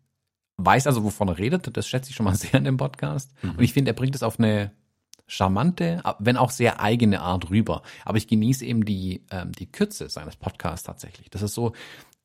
weiß 0.59 0.87
also, 0.87 1.05
wovon 1.05 1.29
er 1.29 1.39
redet. 1.39 1.77
Das 1.77 1.89
schätze 1.89 2.11
ich 2.11 2.17
schon 2.17 2.25
mal 2.25 2.35
sehr 2.37 2.55
in 2.55 2.65
dem 2.65 2.77
Podcast. 2.77 3.33
Mhm. 3.43 3.51
Und 3.53 3.63
ich 3.63 3.73
finde, 3.73 3.91
er 3.91 3.95
bringt 3.95 4.15
es 4.15 4.23
auf 4.23 4.39
eine 4.39 4.73
charmante, 5.27 6.03
wenn 6.19 6.39
auch 6.39 6.51
sehr 6.51 6.81
eigene 6.81 7.21
Art 7.21 7.51
rüber. 7.51 7.83
Aber 8.05 8.17
ich 8.17 8.27
genieße 8.27 8.65
eben 8.65 8.85
die, 8.85 9.25
ähm, 9.31 9.53
die 9.53 9.71
Kürze 9.71 10.09
seines 10.09 10.37
Podcasts 10.37 10.87
tatsächlich. 10.87 11.29
Das 11.29 11.43
ist 11.43 11.55
so, 11.55 11.73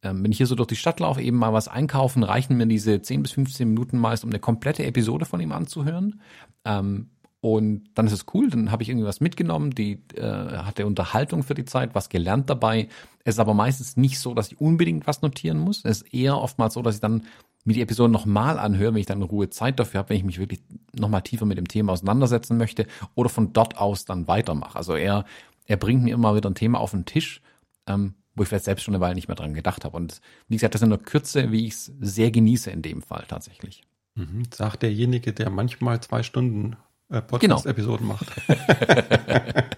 ähm, 0.03 0.23
wenn 0.23 0.31
ich 0.31 0.37
hier 0.37 0.47
so 0.47 0.55
durch 0.55 0.67
die 0.67 0.75
Stadt 0.75 0.99
laufe, 1.01 1.21
eben 1.21 1.37
mal 1.37 1.53
was 1.53 1.67
einkaufen, 1.67 2.23
reichen 2.23 2.55
mir 2.55 2.65
diese 2.65 3.01
10 3.01 3.23
bis 3.23 3.33
15 3.33 3.67
Minuten 3.67 3.97
meist, 3.97 4.23
um 4.23 4.29
eine 4.29 4.39
komplette 4.39 4.85
Episode 4.85 5.25
von 5.25 5.41
ihm 5.41 5.51
anzuhören. 5.51 6.21
Ähm, 6.65 7.09
und 7.43 7.89
dann 7.93 8.07
ist 8.07 8.13
es 8.13 8.25
cool, 8.33 8.49
dann 8.49 8.71
habe 8.71 8.83
ich 8.83 8.89
irgendwie 8.89 9.05
was 9.05 9.19
mitgenommen, 9.19 9.71
die 9.71 9.99
äh, 10.15 10.21
hatte 10.21 10.85
Unterhaltung 10.85 11.43
für 11.43 11.55
die 11.55 11.65
Zeit, 11.65 11.93
was 11.93 12.07
gelernt 12.07 12.49
dabei. 12.49 12.87
Es 13.25 13.35
ist 13.35 13.39
aber 13.39 13.53
meistens 13.53 13.97
nicht 13.97 14.17
so, 14.17 14.33
dass 14.33 14.49
ich 14.49 14.61
unbedingt 14.61 15.07
was 15.07 15.21
notieren 15.21 15.57
muss. 15.57 15.83
Es 15.83 16.03
ist 16.03 16.13
eher 16.13 16.37
oftmals 16.37 16.73
so, 16.73 16.81
dass 16.81 16.95
ich 16.95 17.01
dann 17.01 17.23
mir 17.65 17.73
die 17.73 17.81
Episode 17.81 18.13
nochmal 18.13 18.57
anhöre, 18.57 18.93
wenn 18.93 19.01
ich 19.01 19.07
dann 19.07 19.21
in 19.21 19.27
Ruhe 19.27 19.49
Zeit 19.49 19.77
dafür 19.77 19.97
habe, 19.97 20.11
wenn 20.11 20.17
ich 20.17 20.23
mich 20.23 20.39
wirklich 20.39 20.61
nochmal 20.93 21.21
tiefer 21.21 21.45
mit 21.45 21.57
dem 21.57 21.67
Thema 21.67 21.91
auseinandersetzen 21.91 22.55
möchte 22.55 22.87
oder 23.13 23.27
von 23.27 23.51
dort 23.51 23.77
aus 23.77 24.05
dann 24.05 24.29
weitermache. 24.29 24.77
Also 24.77 24.95
er, 24.95 25.25
er 25.65 25.75
bringt 25.75 26.01
mir 26.01 26.13
immer 26.13 26.37
wieder 26.37 26.49
ein 26.49 26.55
Thema 26.55 26.79
auf 26.79 26.91
den 26.91 27.03
Tisch, 27.03 27.41
ähm, 27.87 28.13
wo 28.35 28.43
ich 28.43 28.47
vielleicht 28.47 28.63
selbst 28.63 28.83
schon 28.83 28.95
eine 28.95 29.01
Weile 29.01 29.15
nicht 29.15 29.27
mehr 29.27 29.35
dran 29.35 29.53
gedacht 29.53 29.83
habe. 29.83 29.97
Und 29.97 30.21
wie 30.47 30.55
gesagt, 30.55 30.75
das 30.75 30.81
ist 30.81 30.85
in 30.85 30.91
der 30.91 30.99
Kürze, 30.99 31.51
wie 31.51 31.67
ich 31.67 31.73
es 31.73 31.91
sehr 31.99 32.31
genieße 32.31 32.71
in 32.71 32.81
dem 32.81 33.01
Fall 33.01 33.25
tatsächlich. 33.27 33.83
Mhm, 34.15 34.43
sagt 34.53 34.83
derjenige, 34.83 35.33
der 35.33 35.49
manchmal 35.49 35.99
zwei 35.99 36.23
Stunden 36.23 36.77
äh, 37.13 37.21
Podcast-Episoden 37.21 38.07
genau. 38.07 38.19
macht. 38.19 38.31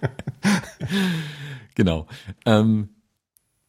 genau. 1.74 2.06
Ähm, 2.46 2.88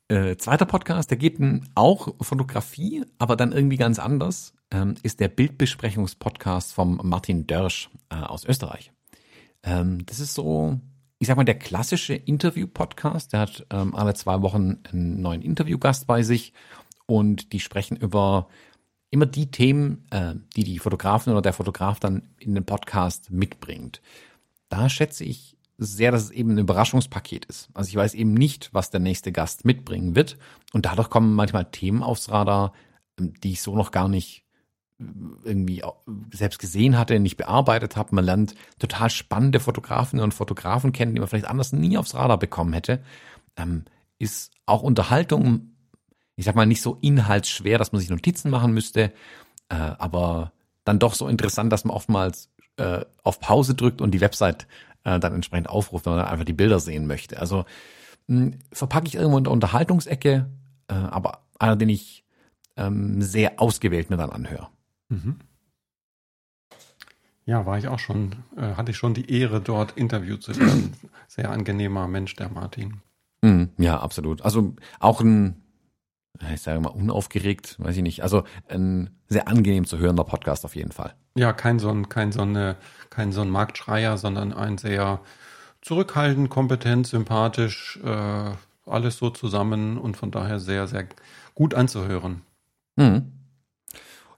äh, 0.08 0.38
zweiter 0.38 0.65
Podcast, 0.65 1.12
der 1.12 1.17
geht 1.17 1.38
auch 1.75 2.15
Fotografie, 2.21 3.03
aber 3.19 3.36
dann 3.36 3.51
irgendwie 3.51 3.75
ganz 3.75 3.99
anders, 3.99 4.53
ähm, 4.71 4.95
ist 5.03 5.19
der 5.19 5.27
Bildbesprechungspodcast 5.27 6.73
vom 6.73 7.01
Martin 7.03 7.45
Dörsch 7.45 7.89
äh, 8.10 8.15
aus 8.15 8.45
Österreich. 8.45 8.93
Ähm, 9.63 10.06
das 10.06 10.21
ist 10.21 10.34
so, 10.34 10.80
ich 11.19 11.27
sag 11.27 11.36
mal, 11.36 11.43
der 11.43 11.60
klassische 11.60 12.13
Interview-Podcast. 12.13 13.34
Der 13.34 13.41
hat 13.41 13.65
ähm, 13.69 13.93
alle 13.95 14.13
zwei 14.13 14.41
Wochen 14.41 14.77
einen 14.89 15.21
neuen 15.21 15.41
Interviewgast 15.41 16.08
bei 16.08 16.23
sich 16.23 16.53
und 17.06 17.51
die 17.51 17.60
sprechen 17.60 17.97
über 17.97 18.47
immer 19.10 19.26
die 19.26 19.52
Themen, 19.52 20.06
äh, 20.12 20.36
die 20.56 20.63
die 20.63 20.80
Fotografin 20.80 21.34
oder 21.34 21.41
der 21.41 21.54
Fotograf 21.54 22.00
dann 22.00 22.30
in 22.39 22.56
den 22.56 22.65
Podcast 22.65 23.32
mitbringt. 23.32 24.02
Da 24.70 24.89
schätze 24.89 25.24
ich 25.24 25.58
sehr, 25.78 26.12
dass 26.12 26.24
es 26.24 26.32
eben 26.32 26.52
ein 26.52 26.58
Überraschungspaket 26.58 27.46
ist. 27.46 27.70
Also 27.74 27.89
ich 27.89 27.96
weiß 27.96 28.15
eben 28.15 28.34
nicht, 28.34 28.74
was 28.74 28.89
der 28.89 29.00
nächste 29.00 29.32
Gast 29.32 29.63
mitbringen 29.63 30.15
wird. 30.15 30.38
Und 30.74 30.86
dadurch 30.86 31.10
kommen 31.10 31.36
manchmal 31.36 31.65
Themen 31.65 32.04
aufs 32.04 32.30
Radar, 32.30 32.74
ähm, 33.20 33.34
die 33.43 33.54
ich 33.54 33.62
so 33.62 33.76
noch 33.76 33.91
gar 33.91 34.10
nicht 34.10 34.43
äh, 35.00 35.04
irgendwie 35.43 35.84
selbst 36.34 36.60
gesehen 36.60 36.98
hatte, 36.98 37.20
nicht 37.20 37.38
bearbeitet 37.38 37.96
habe. 37.96 38.15
Man 38.15 38.26
lernt 38.26 38.56
total 38.80 39.10
spannende 39.10 39.60
Fotografinnen 39.60 40.24
und 40.24 40.34
Fotografen 40.34 40.91
kennen, 40.91 41.13
die 41.13 41.20
man 41.20 41.30
vielleicht 41.30 41.48
anders 41.48 41.74
nie 41.74 41.98
aufs 41.98 42.15
Radar 42.15 42.39
bekommen 42.39 42.74
hätte. 42.74 43.04
Ähm, 43.56 43.86
ist 44.20 44.52
auch 44.65 44.82
Unterhaltung, 44.82 45.77
ich 46.38 46.45
sag 46.45 46.56
mal, 46.56 46.65
nicht 46.65 46.82
so 46.82 46.97
inhaltsschwer, 47.02 47.78
dass 47.78 47.91
man 47.91 48.00
sich 48.00 48.10
Notizen 48.10 48.50
machen 48.50 48.73
müsste, 48.73 49.12
äh, 49.69 49.76
aber 49.76 50.54
dann 50.86 51.00
doch 51.00 51.13
so 51.15 51.28
interessant, 51.28 51.73
dass 51.73 51.84
man 51.84 51.95
oftmals 51.95 52.50
äh, 52.78 53.04
auf 53.23 53.39
Pause 53.41 53.76
drückt 53.76 54.00
und 54.00 54.12
die 54.12 54.21
Website 54.21 54.67
äh, 55.04 55.19
dann 55.19 55.34
entsprechend 55.34 55.67
aufruft, 55.67 56.06
wenn 56.06 56.13
man 56.13 56.26
einfach 56.26 56.45
die 56.45 56.54
Bilder 56.54 56.80
sehen 56.80 57.08
möchte. 57.08 57.39
Also 57.39 57.65
mh, 58.28 58.52
verpacke 58.71 59.08
ich 59.08 59.15
irgendwo 59.15 59.38
in 59.38 59.43
der 59.43 59.54
Unterhaltungsecke, 59.54 60.50
äh, 60.88 60.93
aber 60.93 61.41
einer, 61.60 61.76
den 61.76 61.89
ich 61.89 62.23
ähm, 62.78 63.21
sehr 63.21 63.60
ausgewählt 63.60 64.10
mir 64.10 64.17
dann 64.17 64.30
anhöre. 64.30 64.69
Mhm. 65.10 65.39
Ja, 67.45 67.65
war 67.65 67.78
ich 67.78 67.88
auch 67.88 68.00
schon, 68.00 68.36
äh, 68.58 68.76
hatte 68.76 68.91
ich 68.91 68.97
schon 68.97 69.13
die 69.13 69.32
Ehre, 69.32 69.62
dort 69.62 69.93
Interview 69.93 70.38
zu 70.38 70.56
werden. 70.60 70.93
Sehr 71.28 71.50
angenehmer 71.50 72.08
Mensch, 72.08 72.36
der 72.36 72.50
Martin. 72.50 73.02
Mhm, 73.41 73.69
ja, 73.78 74.00
absolut. 74.00 74.41
Also 74.41 74.76
auch 75.00 75.21
ein, 75.21 75.63
ich 76.54 76.62
sage 76.62 76.80
mal, 76.80 76.89
unaufgeregt, 76.89 77.76
weiß 77.80 77.97
ich 77.97 78.04
nicht. 78.04 78.23
Also 78.23 78.43
ein 78.67 79.10
sehr 79.28 79.47
angenehm 79.47 79.86
zu 79.86 79.97
hörender 79.97 80.23
Podcast 80.23 80.65
auf 80.65 80.76
jeden 80.76 80.91
Fall. 80.91 81.13
Ja, 81.36 81.54
kein 81.54 81.80
so 81.80 81.89
ein, 81.89 82.10
kein 82.10 82.32
so 82.32 82.41
eine 82.41 82.78
kein 83.10 83.32
so 83.32 83.41
ein 83.41 83.50
Marktschreier, 83.50 84.17
sondern 84.17 84.54
ein 84.54 84.78
sehr 84.78 85.21
zurückhaltend, 85.82 86.50
kompetent, 86.50 87.08
sympathisch, 87.08 88.00
äh, 88.04 88.52
alles 88.86 89.17
so 89.17 89.30
zusammen 89.30 89.97
und 89.97 90.17
von 90.17 90.32
daher 90.32 90.60
sehr, 90.60 90.88
sehr 90.88 91.08
gut 91.56 91.73
anzuhören. 91.73 92.41
Mhm. 92.95 93.32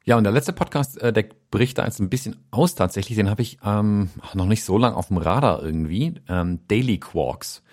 Ja, 0.06 0.18
und 0.18 0.24
der 0.24 0.34
letzte 0.34 0.54
Podcast, 0.54 1.00
äh, 1.02 1.14
der 1.14 1.26
bricht 1.52 1.78
da 1.78 1.86
jetzt 1.86 2.00
ein 2.00 2.10
bisschen 2.10 2.38
aus 2.52 2.76
tatsächlich. 2.76 3.16
Den 3.18 3.30
habe 3.30 3.42
ich 3.42 3.60
ähm, 3.64 4.10
noch 4.34 4.46
nicht 4.46 4.64
so 4.64 4.78
lange 4.78 4.96
auf 4.96 5.08
dem 5.08 5.18
Radar 5.18 5.62
irgendwie. 5.62 6.16
Ähm, 6.28 6.62
Daily 6.68 7.00
Quarks. 7.00 7.64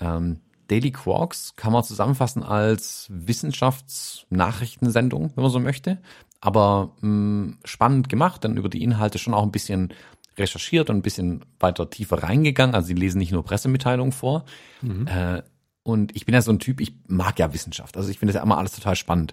Ähm, 0.00 0.40
Daily 0.74 0.90
Quarks 0.90 1.54
kann 1.54 1.72
man 1.72 1.84
zusammenfassen 1.84 2.42
als 2.42 3.06
Wissenschaftsnachrichtensendung, 3.08 5.30
wenn 5.34 5.42
man 5.42 5.52
so 5.52 5.60
möchte. 5.60 5.98
Aber 6.40 6.90
mh, 7.00 7.08
mm, 7.08 7.58
spannend 7.64 8.08
gemacht, 8.08 8.42
dann 8.42 8.56
über 8.56 8.68
die 8.68 8.82
Inhalte 8.82 9.18
schon 9.18 9.34
auch 9.34 9.44
ein 9.44 9.52
bisschen 9.52 9.94
recherchiert 10.36 10.90
und 10.90 10.96
ein 10.96 11.02
bisschen 11.02 11.44
weiter 11.60 11.88
tiefer 11.90 12.24
reingegangen. 12.24 12.74
Also 12.74 12.88
sie 12.88 12.94
lesen 12.94 13.18
nicht 13.18 13.30
nur 13.30 13.44
Pressemitteilungen 13.44 14.10
vor. 14.10 14.44
Mhm. 14.82 15.06
Äh, 15.06 15.42
und 15.84 16.16
ich 16.16 16.26
bin 16.26 16.34
ja 16.34 16.42
so 16.42 16.50
ein 16.50 16.58
Typ, 16.58 16.80
ich 16.80 16.92
mag 17.06 17.38
ja 17.38 17.52
Wissenschaft. 17.52 17.96
Also 17.96 18.10
ich 18.10 18.18
finde 18.18 18.32
das 18.32 18.40
ja 18.40 18.44
immer 18.44 18.58
alles 18.58 18.72
total 18.72 18.96
spannend. 18.96 19.32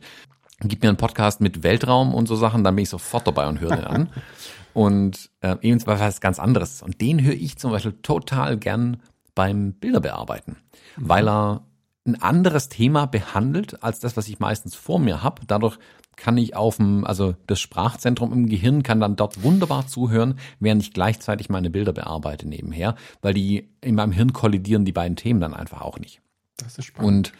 Gib 0.60 0.84
mir 0.84 0.90
einen 0.90 0.98
Podcast 0.98 1.42
mit 1.42 1.64
Weltraum 1.64 2.14
und 2.14 2.28
so 2.28 2.36
Sachen, 2.36 2.64
dann 2.64 2.76
bin 2.76 2.84
ich 2.84 2.90
sofort 2.90 3.26
dabei 3.26 3.48
und 3.48 3.62
höre 3.62 3.78
den 3.78 3.86
an. 3.86 4.12
und 4.74 5.32
äh, 5.42 5.56
eben 5.62 5.80
zum 5.80 5.88
Beispiel 5.88 6.06
was 6.06 6.22
ganz 6.22 6.38
anderes. 6.38 6.84
Und 6.84 7.02
den 7.02 7.24
höre 7.24 7.34
ich 7.34 7.58
zum 7.58 7.72
Beispiel 7.72 7.94
total 8.04 8.58
gern 8.58 9.02
beim 9.42 9.74
Bilderbearbeiten, 9.74 10.58
mhm. 10.98 11.10
weil 11.10 11.28
er 11.28 11.66
ein 12.06 12.22
anderes 12.22 12.70
Thema 12.70 13.08
behandelt 13.08 13.84
als 13.84 14.00
das, 14.00 14.16
was 14.16 14.28
ich 14.28 14.38
meistens 14.38 14.76
vor 14.76 15.00
mir 15.00 15.24
habe. 15.24 15.42
Dadurch 15.48 15.80
kann 16.16 16.38
ich 16.38 16.56
auf 16.56 16.78
dem, 16.78 17.06
also 17.06 17.34
das 17.48 17.60
Sprachzentrum 17.60 18.34
im 18.34 18.50
Gehirn 18.50 18.84
kann 18.84 19.00
dann 19.00 19.16
dort 19.16 19.42
wunderbar 19.42 19.88
zuhören, 19.88 20.38
während 20.60 20.84
ich 20.84 20.94
gleichzeitig 20.94 21.50
meine 21.50 21.72
Bilder 21.72 21.92
bearbeite 21.92 22.48
nebenher, 22.48 22.94
weil 23.24 23.34
die 23.34 23.72
in 23.82 23.96
meinem 23.96 24.12
Hirn 24.12 24.32
kollidieren 24.32 24.86
die 24.86 24.92
beiden 24.92 25.16
Themen 25.16 25.40
dann 25.40 25.56
einfach 25.56 25.82
auch 25.82 25.98
nicht. 25.98 26.22
Das 26.58 26.78
ist 26.78 26.86
spannend. 26.86 27.08
Und 27.08 27.34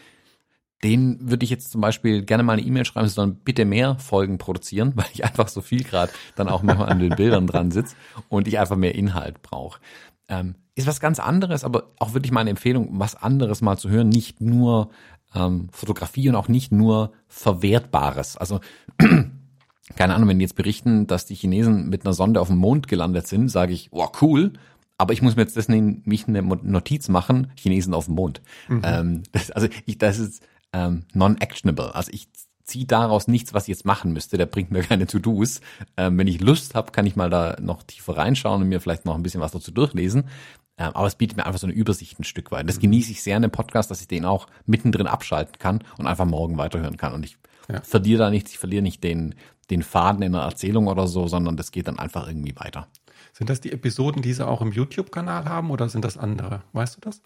den 0.82 1.30
würde 1.30 1.44
ich 1.44 1.50
jetzt 1.50 1.70
zum 1.70 1.80
Beispiel 1.80 2.24
gerne 2.24 2.42
mal 2.42 2.54
eine 2.54 2.62
E-Mail 2.62 2.84
schreiben, 2.84 3.06
sollen 3.06 3.36
bitte 3.36 3.64
mehr 3.64 3.94
Folgen 4.00 4.38
produzieren, 4.38 4.92
weil 4.96 5.06
ich 5.12 5.24
einfach 5.24 5.46
so 5.46 5.60
viel 5.60 5.84
gerade 5.84 6.10
dann 6.34 6.48
auch 6.48 6.64
manchmal 6.64 6.88
an 6.88 6.98
den 6.98 7.14
Bildern 7.14 7.46
dran 7.46 7.70
sitze 7.70 7.94
und 8.28 8.48
ich 8.48 8.58
einfach 8.58 8.76
mehr 8.76 8.96
Inhalt 8.96 9.40
brauche. 9.42 9.78
Ähm, 10.32 10.54
ist 10.74 10.86
was 10.86 11.00
ganz 11.00 11.20
anderes, 11.20 11.64
aber 11.64 11.90
auch 11.98 12.14
wirklich 12.14 12.32
meine 12.32 12.48
Empfehlung, 12.48 12.88
was 12.92 13.14
anderes 13.14 13.60
mal 13.60 13.76
zu 13.76 13.90
hören, 13.90 14.08
nicht 14.08 14.40
nur 14.40 14.88
ähm, 15.34 15.68
Fotografie 15.70 16.30
und 16.30 16.34
auch 16.34 16.48
nicht 16.48 16.72
nur 16.72 17.12
Verwertbares. 17.28 18.38
Also 18.38 18.60
keine 19.96 20.14
Ahnung, 20.14 20.28
wenn 20.28 20.38
die 20.38 20.44
jetzt 20.44 20.56
berichten, 20.56 21.06
dass 21.06 21.26
die 21.26 21.34
Chinesen 21.34 21.90
mit 21.90 22.06
einer 22.06 22.14
Sonde 22.14 22.40
auf 22.40 22.48
dem 22.48 22.56
Mond 22.56 22.88
gelandet 22.88 23.26
sind, 23.26 23.50
sage 23.50 23.74
ich, 23.74 23.90
wow, 23.92 24.10
cool, 24.22 24.54
aber 24.96 25.12
ich 25.12 25.20
muss 25.20 25.36
mir 25.36 25.42
jetzt 25.42 25.56
deswegen 25.56 26.02
nicht 26.06 26.28
eine 26.28 26.42
Notiz 26.42 27.08
machen, 27.08 27.52
Chinesen 27.56 27.92
auf 27.92 28.06
dem 28.06 28.14
Mond. 28.14 28.40
Mhm. 28.68 28.82
Ähm, 28.84 29.22
das, 29.32 29.50
also 29.50 29.68
ich, 29.84 29.98
das 29.98 30.18
ist 30.18 30.42
ähm, 30.72 31.04
non-actionable. 31.12 31.94
Also 31.94 32.10
ich 32.12 32.28
ziehe 32.64 32.86
daraus 32.86 33.28
nichts, 33.28 33.54
was 33.54 33.64
ich 33.64 33.68
jetzt 33.68 33.84
machen 33.84 34.12
müsste. 34.12 34.36
Der 34.36 34.46
bringt 34.46 34.70
mir 34.70 34.82
keine 34.82 35.06
To-Dos. 35.06 35.60
Ähm, 35.96 36.18
wenn 36.18 36.26
ich 36.26 36.40
Lust 36.40 36.74
habe, 36.74 36.92
kann 36.92 37.06
ich 37.06 37.16
mal 37.16 37.30
da 37.30 37.56
noch 37.60 37.82
tiefer 37.82 38.16
reinschauen 38.16 38.62
und 38.62 38.68
mir 38.68 38.80
vielleicht 38.80 39.04
noch 39.04 39.14
ein 39.14 39.22
bisschen 39.22 39.40
was 39.40 39.52
dazu 39.52 39.70
durchlesen. 39.70 40.24
Ähm, 40.78 40.90
aber 40.94 41.06
es 41.06 41.14
bietet 41.14 41.36
mir 41.36 41.46
einfach 41.46 41.60
so 41.60 41.66
eine 41.66 41.74
Übersicht 41.74 42.18
ein 42.18 42.24
Stück 42.24 42.50
weit. 42.50 42.68
Das 42.68 42.76
mhm. 42.76 42.82
genieße 42.82 43.12
ich 43.12 43.22
sehr 43.22 43.36
in 43.36 43.42
dem 43.42 43.50
Podcast, 43.50 43.90
dass 43.90 44.00
ich 44.00 44.08
den 44.08 44.24
auch 44.24 44.46
mittendrin 44.66 45.06
abschalten 45.06 45.58
kann 45.58 45.84
und 45.98 46.06
einfach 46.06 46.24
morgen 46.24 46.56
weiterhören 46.56 46.96
kann. 46.96 47.12
Und 47.12 47.24
ich 47.24 47.36
ja. 47.68 47.80
verliere 47.82 48.24
da 48.24 48.30
nichts, 48.30 48.52
ich 48.52 48.58
verliere 48.58 48.82
nicht 48.82 49.04
den, 49.04 49.34
den 49.70 49.82
Faden 49.82 50.22
in 50.22 50.32
der 50.32 50.42
Erzählung 50.42 50.86
oder 50.86 51.06
so, 51.06 51.28
sondern 51.28 51.56
das 51.56 51.72
geht 51.72 51.88
dann 51.88 51.98
einfach 51.98 52.26
irgendwie 52.26 52.54
weiter. 52.56 52.88
Sind 53.32 53.48
das 53.48 53.60
die 53.60 53.72
Episoden, 53.72 54.22
die 54.22 54.32
sie 54.32 54.46
auch 54.46 54.60
im 54.60 54.72
YouTube-Kanal 54.72 55.44
haben 55.44 55.70
oder 55.70 55.88
sind 55.88 56.04
das 56.04 56.18
andere? 56.18 56.62
Weißt 56.72 56.96
du 56.96 57.00
das? 57.00 57.22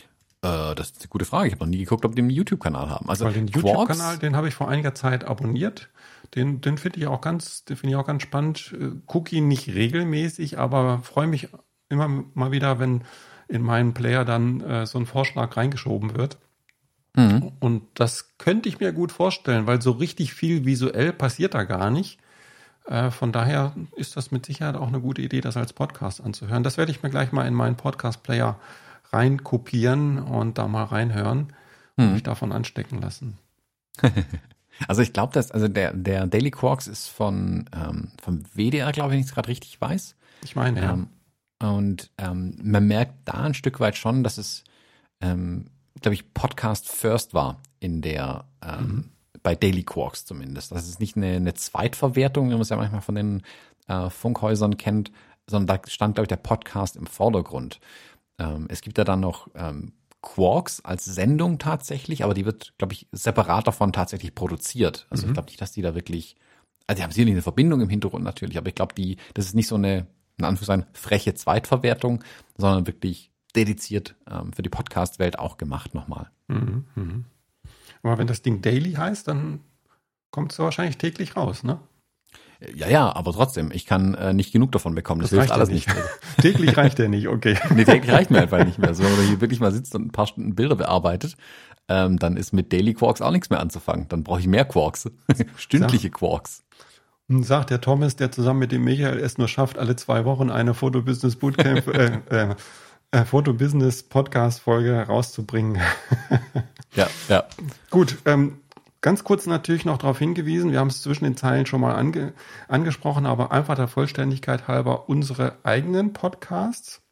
Äh, 0.46 0.74
das 0.74 0.90
ist 0.90 1.00
eine 1.00 1.08
gute 1.08 1.24
Frage. 1.24 1.48
Ich 1.48 1.54
habe 1.54 1.64
noch 1.64 1.70
nie 1.70 1.78
geguckt, 1.78 2.04
ob 2.04 2.14
die 2.14 2.22
einen 2.22 2.30
YouTube-Kanal 2.30 2.90
haben. 2.90 3.08
Also 3.08 3.24
Weil 3.24 3.32
den 3.32 3.48
YouTube-Kanal, 3.48 4.18
den 4.18 4.36
habe 4.36 4.48
ich 4.48 4.54
vor 4.54 4.68
einiger 4.68 4.94
Zeit 4.94 5.24
abonniert. 5.24 5.88
Den, 6.34 6.60
den 6.60 6.78
finde 6.78 6.98
ich 6.98 7.06
auch 7.06 7.20
ganz, 7.20 7.64
den 7.64 7.76
finde 7.76 7.94
ich 7.94 7.96
auch 7.96 8.06
ganz 8.06 8.22
spannend. 8.22 8.74
Äh, 8.78 8.90
gucke 9.06 9.34
ihn 9.34 9.48
nicht 9.48 9.68
regelmäßig, 9.68 10.58
aber 10.58 11.00
freue 11.00 11.26
mich 11.26 11.48
immer 11.88 12.08
mal 12.34 12.50
wieder, 12.50 12.78
wenn 12.78 13.02
in 13.48 13.62
meinen 13.62 13.94
Player 13.94 14.24
dann 14.24 14.60
äh, 14.60 14.86
so 14.86 14.98
ein 14.98 15.06
Vorschlag 15.06 15.56
reingeschoben 15.56 16.16
wird. 16.16 16.38
Mhm. 17.14 17.52
Und 17.60 17.82
das 17.94 18.36
könnte 18.38 18.68
ich 18.68 18.80
mir 18.80 18.92
gut 18.92 19.12
vorstellen, 19.12 19.66
weil 19.66 19.80
so 19.80 19.92
richtig 19.92 20.34
viel 20.34 20.64
visuell 20.64 21.12
passiert 21.12 21.54
da 21.54 21.64
gar 21.64 21.90
nicht. 21.90 22.18
Äh, 22.86 23.10
von 23.10 23.32
daher 23.32 23.74
ist 23.96 24.16
das 24.16 24.30
mit 24.30 24.44
Sicherheit 24.46 24.74
auch 24.74 24.88
eine 24.88 25.00
gute 25.00 25.22
Idee, 25.22 25.40
das 25.40 25.56
als 25.56 25.72
Podcast 25.72 26.20
anzuhören. 26.20 26.64
Das 26.64 26.76
werde 26.76 26.90
ich 26.90 27.02
mir 27.02 27.10
gleich 27.10 27.32
mal 27.32 27.46
in 27.46 27.54
meinen 27.54 27.76
Podcast-Player 27.76 28.58
reinkopieren 29.12 30.18
und 30.18 30.58
da 30.58 30.68
mal 30.68 30.84
reinhören 30.84 31.52
und 31.96 32.06
mhm. 32.06 32.12
mich 32.14 32.22
davon 32.22 32.52
anstecken 32.52 33.00
lassen. 33.00 33.38
also 34.88 35.02
ich 35.02 35.12
glaube, 35.12 35.32
dass 35.32 35.50
also 35.50 35.68
der 35.68 35.92
der 35.94 36.26
Daily 36.26 36.50
Quarks 36.50 36.86
ist 36.86 37.08
von 37.08 37.68
ähm, 37.74 38.12
vom 38.20 38.42
WDR, 38.54 38.92
glaube 38.92 39.10
ich, 39.10 39.12
wenn 39.12 39.20
ich 39.20 39.26
es 39.26 39.34
gerade 39.34 39.48
richtig 39.48 39.80
weiß. 39.80 40.16
Ich 40.44 40.56
meine 40.56 40.82
ja. 40.82 40.92
Ähm, 40.92 41.08
und 41.62 42.10
ähm, 42.18 42.58
man 42.62 42.86
merkt 42.86 43.14
da 43.24 43.44
ein 43.44 43.54
Stück 43.54 43.80
weit 43.80 43.96
schon, 43.96 44.22
dass 44.22 44.36
es, 44.36 44.64
ähm, 45.22 45.70
glaube 46.02 46.14
ich, 46.14 46.34
Podcast 46.34 46.86
First 46.86 47.32
war 47.32 47.62
in 47.80 48.02
der 48.02 48.44
ähm, 48.62 48.86
mhm 48.86 49.10
bei 49.46 49.54
Daily 49.54 49.84
Quarks 49.84 50.24
zumindest. 50.24 50.72
Das 50.72 50.88
ist 50.88 50.98
nicht 50.98 51.16
eine, 51.16 51.36
eine 51.36 51.54
Zweitverwertung, 51.54 52.48
wie 52.48 52.54
man 52.54 52.62
es 52.62 52.70
ja 52.70 52.76
manchmal 52.76 53.00
von 53.00 53.14
den 53.14 53.42
äh, 53.86 54.10
Funkhäusern 54.10 54.76
kennt, 54.76 55.12
sondern 55.46 55.78
da 55.78 55.88
stand, 55.88 56.16
glaube 56.16 56.24
ich, 56.24 56.30
der 56.30 56.36
Podcast 56.36 56.96
im 56.96 57.06
Vordergrund. 57.06 57.78
Ähm, 58.38 58.66
es 58.68 58.80
gibt 58.80 58.98
ja 58.98 59.04
dann 59.04 59.20
noch 59.20 59.48
ähm, 59.54 59.92
Quarks 60.22 60.84
als 60.84 61.04
Sendung 61.04 61.58
tatsächlich, 61.58 62.24
aber 62.24 62.34
die 62.34 62.44
wird, 62.44 62.74
glaube 62.78 62.94
ich, 62.94 63.06
separat 63.12 63.66
davon 63.66 63.92
tatsächlich 63.92 64.34
produziert. 64.34 65.06
Also 65.10 65.24
mhm. 65.24 65.30
ich 65.30 65.34
glaube 65.34 65.46
nicht, 65.46 65.60
dass 65.60 65.72
die 65.72 65.82
da 65.82 65.94
wirklich, 65.94 66.36
also 66.86 66.98
die 66.98 67.04
haben 67.04 67.12
sicherlich 67.12 67.34
eine 67.34 67.42
Verbindung 67.42 67.80
im 67.80 67.88
Hintergrund 67.88 68.24
natürlich, 68.24 68.58
aber 68.58 68.68
ich 68.68 68.74
glaube, 68.74 68.94
die, 68.94 69.18
das 69.34 69.46
ist 69.46 69.54
nicht 69.54 69.68
so 69.68 69.76
eine, 69.76 70.06
in 70.36 70.44
Anführungszeichen, 70.44 70.86
freche 70.94 71.34
Zweitverwertung, 71.34 72.24
sondern 72.56 72.86
wirklich 72.86 73.30
dediziert 73.54 74.16
ähm, 74.28 74.52
für 74.52 74.62
die 74.62 74.68
Podcast-Welt 74.68 75.38
auch 75.38 75.56
gemacht 75.56 75.94
nochmal. 75.94 76.30
Mhm. 76.48 76.86
Mhm. 76.94 77.24
Aber 78.02 78.18
wenn 78.18 78.26
das 78.26 78.42
Ding 78.42 78.62
Daily 78.62 78.92
heißt, 78.94 79.28
dann 79.28 79.60
kommt 80.30 80.52
es 80.52 80.58
wahrscheinlich 80.58 80.98
täglich 80.98 81.36
raus, 81.36 81.62
ne? 81.62 81.80
Ja, 82.74 82.88
ja, 82.88 83.14
aber 83.14 83.32
trotzdem, 83.32 83.70
ich 83.72 83.84
kann 83.84 84.14
äh, 84.14 84.32
nicht 84.32 84.52
genug 84.52 84.72
davon 84.72 84.94
bekommen. 84.94 85.20
Das, 85.20 85.30
das 85.30 85.40
hilft 85.40 85.52
alles 85.52 85.68
nicht. 85.68 85.88
nicht. 85.88 85.98
täglich 86.40 86.76
reicht 86.76 86.98
der 86.98 87.08
nicht, 87.08 87.28
okay. 87.28 87.58
nee, 87.74 87.84
täglich 87.84 88.10
reicht 88.10 88.30
mir 88.30 88.40
einfach 88.40 88.64
nicht 88.64 88.78
mehr. 88.78 88.94
So, 88.94 89.04
wenn 89.04 89.16
man 89.16 89.26
hier 89.26 89.40
wirklich 89.40 89.60
mal 89.60 89.72
sitzt 89.72 89.94
und 89.94 90.06
ein 90.06 90.12
paar 90.12 90.26
Stunden 90.26 90.54
Bilder 90.54 90.76
bearbeitet, 90.76 91.36
ähm, 91.88 92.18
dann 92.18 92.36
ist 92.36 92.52
mit 92.52 92.72
Daily 92.72 92.94
Quarks 92.94 93.20
auch 93.20 93.30
nichts 93.30 93.50
mehr 93.50 93.60
anzufangen. 93.60 94.08
Dann 94.08 94.24
brauche 94.24 94.40
ich 94.40 94.46
mehr 94.46 94.64
Quarks. 94.64 95.10
Stündliche 95.56 96.10
Quarks. 96.10 96.64
Und 97.28 97.42
sagt 97.42 97.70
der 97.70 97.80
Thomas, 97.80 98.16
der 98.16 98.32
zusammen 98.32 98.60
mit 98.60 98.72
dem 98.72 98.84
Michael 98.84 99.18
es 99.18 99.36
nur 99.36 99.48
schafft, 99.48 99.78
alle 99.78 99.96
zwei 99.96 100.24
Wochen 100.24 100.50
eine 100.50 100.74
Fotobusiness 100.74 101.36
Bootcamp, 101.36 101.86
äh, 101.94 102.20
äh, 102.30 102.54
äh, 103.10 103.24
Fotobusiness 103.24 104.02
Podcast 104.02 104.60
Folge 104.60 104.96
rauszubringen. 104.96 105.80
Ja, 106.94 107.08
ja. 107.28 107.44
Gut, 107.90 108.16
ähm, 108.24 108.60
ganz 109.06 109.22
kurz 109.22 109.46
natürlich 109.46 109.84
noch 109.84 109.98
darauf 109.98 110.18
hingewiesen, 110.18 110.72
wir 110.72 110.80
haben 110.80 110.88
es 110.88 111.00
zwischen 111.00 111.22
den 111.22 111.36
Zeilen 111.36 111.64
schon 111.64 111.80
mal 111.80 111.94
ange 111.94 112.32
angesprochen, 112.66 113.24
aber 113.24 113.52
einfach 113.52 113.76
der 113.76 113.86
Vollständigkeit 113.86 114.66
halber 114.66 115.08
unsere 115.08 115.58
eigenen 115.62 116.12
Podcasts. 116.12 117.02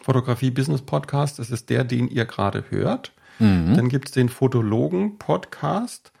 Fotografie 0.00 0.50
Business 0.50 0.80
Podcast, 0.80 1.38
das 1.38 1.50
ist 1.50 1.68
der, 1.68 1.84
den 1.84 2.08
ihr 2.08 2.24
gerade 2.24 2.64
hört. 2.70 3.12
Mhm. 3.40 3.74
Dann 3.76 3.90
gibt 3.90 4.08
es 4.08 4.14
den 4.14 4.30
Fotologen 4.30 5.18
Podcast, 5.18 6.12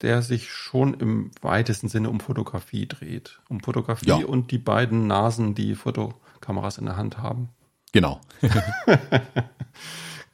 der 0.00 0.22
sich 0.22 0.52
schon 0.52 0.94
im 0.94 1.32
weitesten 1.42 1.88
Sinne 1.88 2.08
um 2.08 2.20
Fotografie 2.20 2.86
dreht. 2.86 3.40
Um 3.48 3.58
Fotografie 3.58 4.10
ja. 4.10 4.26
und 4.26 4.52
die 4.52 4.58
beiden 4.58 5.08
Nasen, 5.08 5.56
die 5.56 5.74
Fotokameras 5.74 6.78
in 6.78 6.84
der 6.84 6.96
Hand 6.96 7.18
haben. 7.18 7.48
Genau. 7.90 8.20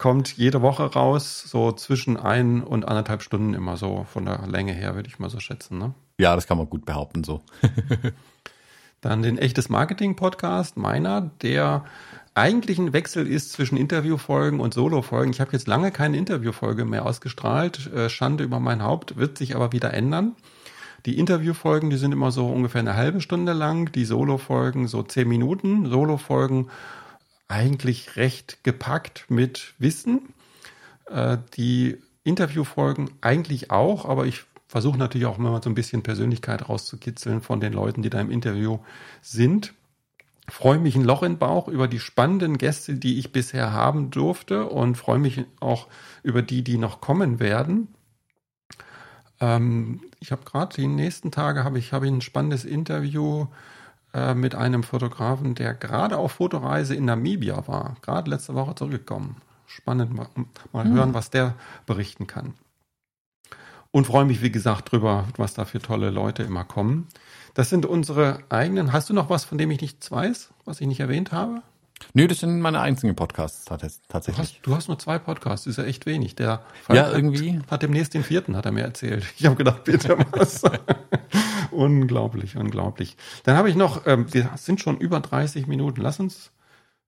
kommt 0.03 0.37
jede 0.37 0.63
Woche 0.63 0.83
raus, 0.83 1.45
so 1.47 1.71
zwischen 1.71 2.17
ein 2.17 2.65
und 2.65 2.89
anderthalb 2.89 3.23
Stunden 3.23 3.55
immer 3.55 3.77
so 3.77 4.05
von 4.13 4.25
der 4.25 4.49
Länge 4.49 4.73
her, 4.73 4.97
würde 4.97 5.09
ich 5.09 5.21
mal 5.21 5.31
so 5.31 5.39
schätzen. 5.39 5.79
Ne? 5.79 5.95
Ja, 6.19 6.35
das 6.35 6.49
kann 6.49 6.59
man 6.59 6.69
gut 6.69 6.85
behaupten 6.85 7.23
so. 7.23 7.41
Dann 9.01 9.23
den 9.23 9.39
echtes 9.39 9.69
Marketing-Podcast, 9.69 10.77
meiner, 10.77 11.31
der 11.43 11.85
eigentlich 12.35 12.81
ein 12.81 12.93
Wechsel 12.93 13.29
ist 13.29 13.53
zwischen 13.53 13.77
Interviewfolgen 13.77 14.59
und 14.59 14.75
Solofolgen. 14.75 15.33
Ich 15.33 15.41
habe 15.41 15.53
jetzt 15.53 15.69
lange 15.69 15.93
keine 15.93 16.17
Interviewfolge 16.17 16.85
mehr 16.85 17.07
ausgestrahlt. 17.07 17.93
Äh, 17.93 18.11
Schande 18.11 18.43
über 18.43 18.59
mein 18.59 18.83
Haupt, 18.83 19.19
wird 19.19 19.39
sich 19.39 19.55
aber 19.55 19.71
wieder 19.71 19.95
ändern. 19.95 20.35
Die 21.07 21.17
Interviewfolgen, 21.17 21.91
die 21.91 21.97
sind 21.97 22.11
immer 22.11 22.33
so 22.33 22.49
ungefähr 22.49 22.81
eine 22.81 22.97
halbe 22.97 23.21
Stunde 23.21 23.53
lang, 23.53 23.93
die 23.93 24.05
Solofolgen 24.05 24.89
so 24.89 25.05
zehn 25.05 25.29
Minuten. 25.29 25.89
Solofolgen 25.89 26.71
eigentlich 27.53 28.17
recht 28.17 28.65
gepackt 28.65 29.27
mit 29.29 29.75
Wissen. 29.79 30.33
Äh, 31.07 31.37
die 31.55 31.99
Interviewfolgen 32.25 33.11
eigentlich 33.21 33.71
auch, 33.71 34.07
aber 34.07 34.27
ich 34.27 34.45
versuche 34.69 34.97
natürlich 34.97 35.27
auch 35.27 35.39
immer 35.39 35.63
so 35.63 35.69
ein 35.69 35.75
bisschen 35.75 36.03
Persönlichkeit 36.03 36.69
rauszukitzeln 36.69 37.43
von 37.43 37.61
den 37.61 37.75
Leuten, 37.75 38.01
die 38.03 38.09
da 38.09 38.21
im 38.21 38.31
Interview 38.31 38.79
sind. 39.21 39.75
Freue 40.49 40.79
mich 40.79 40.97
ein 40.97 41.05
Loch 41.05 41.23
im 41.23 41.37
Bauch 41.39 41.69
über 41.69 41.89
die 41.89 42.01
spannenden 42.01 42.57
Gäste, 42.57 42.95
die 42.95 43.19
ich 43.19 43.33
bisher 43.33 43.73
haben 43.73 44.11
durfte 44.11 44.65
und 44.67 44.97
freue 44.97 45.19
mich 45.19 45.45
auch 45.61 45.89
über 46.23 46.41
die, 46.41 46.65
die 46.65 46.79
noch 46.79 47.03
kommen 47.03 47.39
werden. 47.39 47.89
Ähm, 49.41 50.01
ich 50.21 50.33
habe 50.33 50.45
gerade 50.45 50.75
die 50.75 50.87
nächsten 50.87 51.31
Tage 51.31 51.65
habe 51.65 51.79
ich, 51.79 51.93
habe 51.93 52.07
ich 52.07 52.13
ein 52.13 52.23
spannendes 52.23 52.65
Interview 52.65 53.49
äh, 54.15 54.35
mit 54.35 54.55
einem 54.55 54.83
Fotografen, 54.83 55.55
der 55.55 55.75
gerade 55.75 56.19
auf 56.19 56.33
Fotoreise 56.33 56.95
in 56.95 57.05
Namibia 57.07 57.67
war, 57.67 57.97
gerade 58.03 58.31
letzte 58.31 58.55
Woche 58.55 58.75
zurückgekommen. 58.75 59.37
Spannend, 59.67 60.15
mal, 60.15 60.27
mal 60.73 60.85
hm. 60.85 60.95
hören, 60.95 61.15
was 61.15 61.31
der 61.31 61.55
berichten 61.87 62.27
kann. 62.27 62.55
Und 63.91 64.07
freue 64.07 64.25
mich, 64.25 64.43
wie 64.43 64.51
gesagt, 64.51 64.91
drüber, 64.93 65.27
was 65.37 65.55
da 65.55 65.65
für 65.65 65.81
tolle 65.81 66.11
Leute 66.11 66.43
immer 66.43 66.65
kommen. 66.65 67.09
Das 67.55 67.69
sind 67.69 67.85
unsere 67.85 68.39
eigenen. 68.49 68.93
Hast 68.93 69.11
du 69.11 69.15
noch 69.15 69.29
was, 69.29 69.45
von 69.45 69.59
dem 69.59 69.71
ich 69.71 69.81
nichts 69.83 70.11
weiß, 70.11 70.51
was 70.65 70.81
ich 70.81 70.87
nicht 70.87 71.01
erwähnt 71.01 71.33
habe? 71.33 71.63
Nö, 72.15 72.27
das 72.27 72.41
sind 72.41 72.61
meine 72.61 72.81
einzigen 72.81 73.15
Podcasts 73.15 73.65
tatsächlich. 73.65 74.37
Du 74.37 74.43
hast, 74.43 74.67
du 74.67 74.77
hast 74.77 74.89
nur 74.89 74.99
zwei 74.99 75.19
Podcasts, 75.19 75.67
ist 75.67 75.79
ja 75.79 75.85
echt 75.85 76.07
wenig. 76.07 76.35
Der 76.37 76.63
ja, 76.91 77.11
irgendwie. 77.11 77.61
Hat 77.71 77.83
demnächst 77.83 78.15
den 78.15 78.25
vierten, 78.25 78.57
hat 78.57 78.67
er 78.67 78.73
mir 78.73 78.83
erzählt. 78.83 79.25
Ich 79.39 79.47
habe 79.47 79.57
gedacht, 79.57 79.85
bitte 79.85 80.19
was. 80.33 80.63
unglaublich, 81.71 82.57
unglaublich. 82.57 83.17
Dann 83.45 83.57
habe 83.57 83.71
ich 83.71 83.77
noch, 83.77 84.07
ähm, 84.07 84.33
wir 84.33 84.51
sind 84.57 84.81
schon 84.81 84.99
über 84.99 85.21
30 85.21 85.67
Minuten. 85.67 86.01
Lass 86.01 86.21
uns 86.21 86.51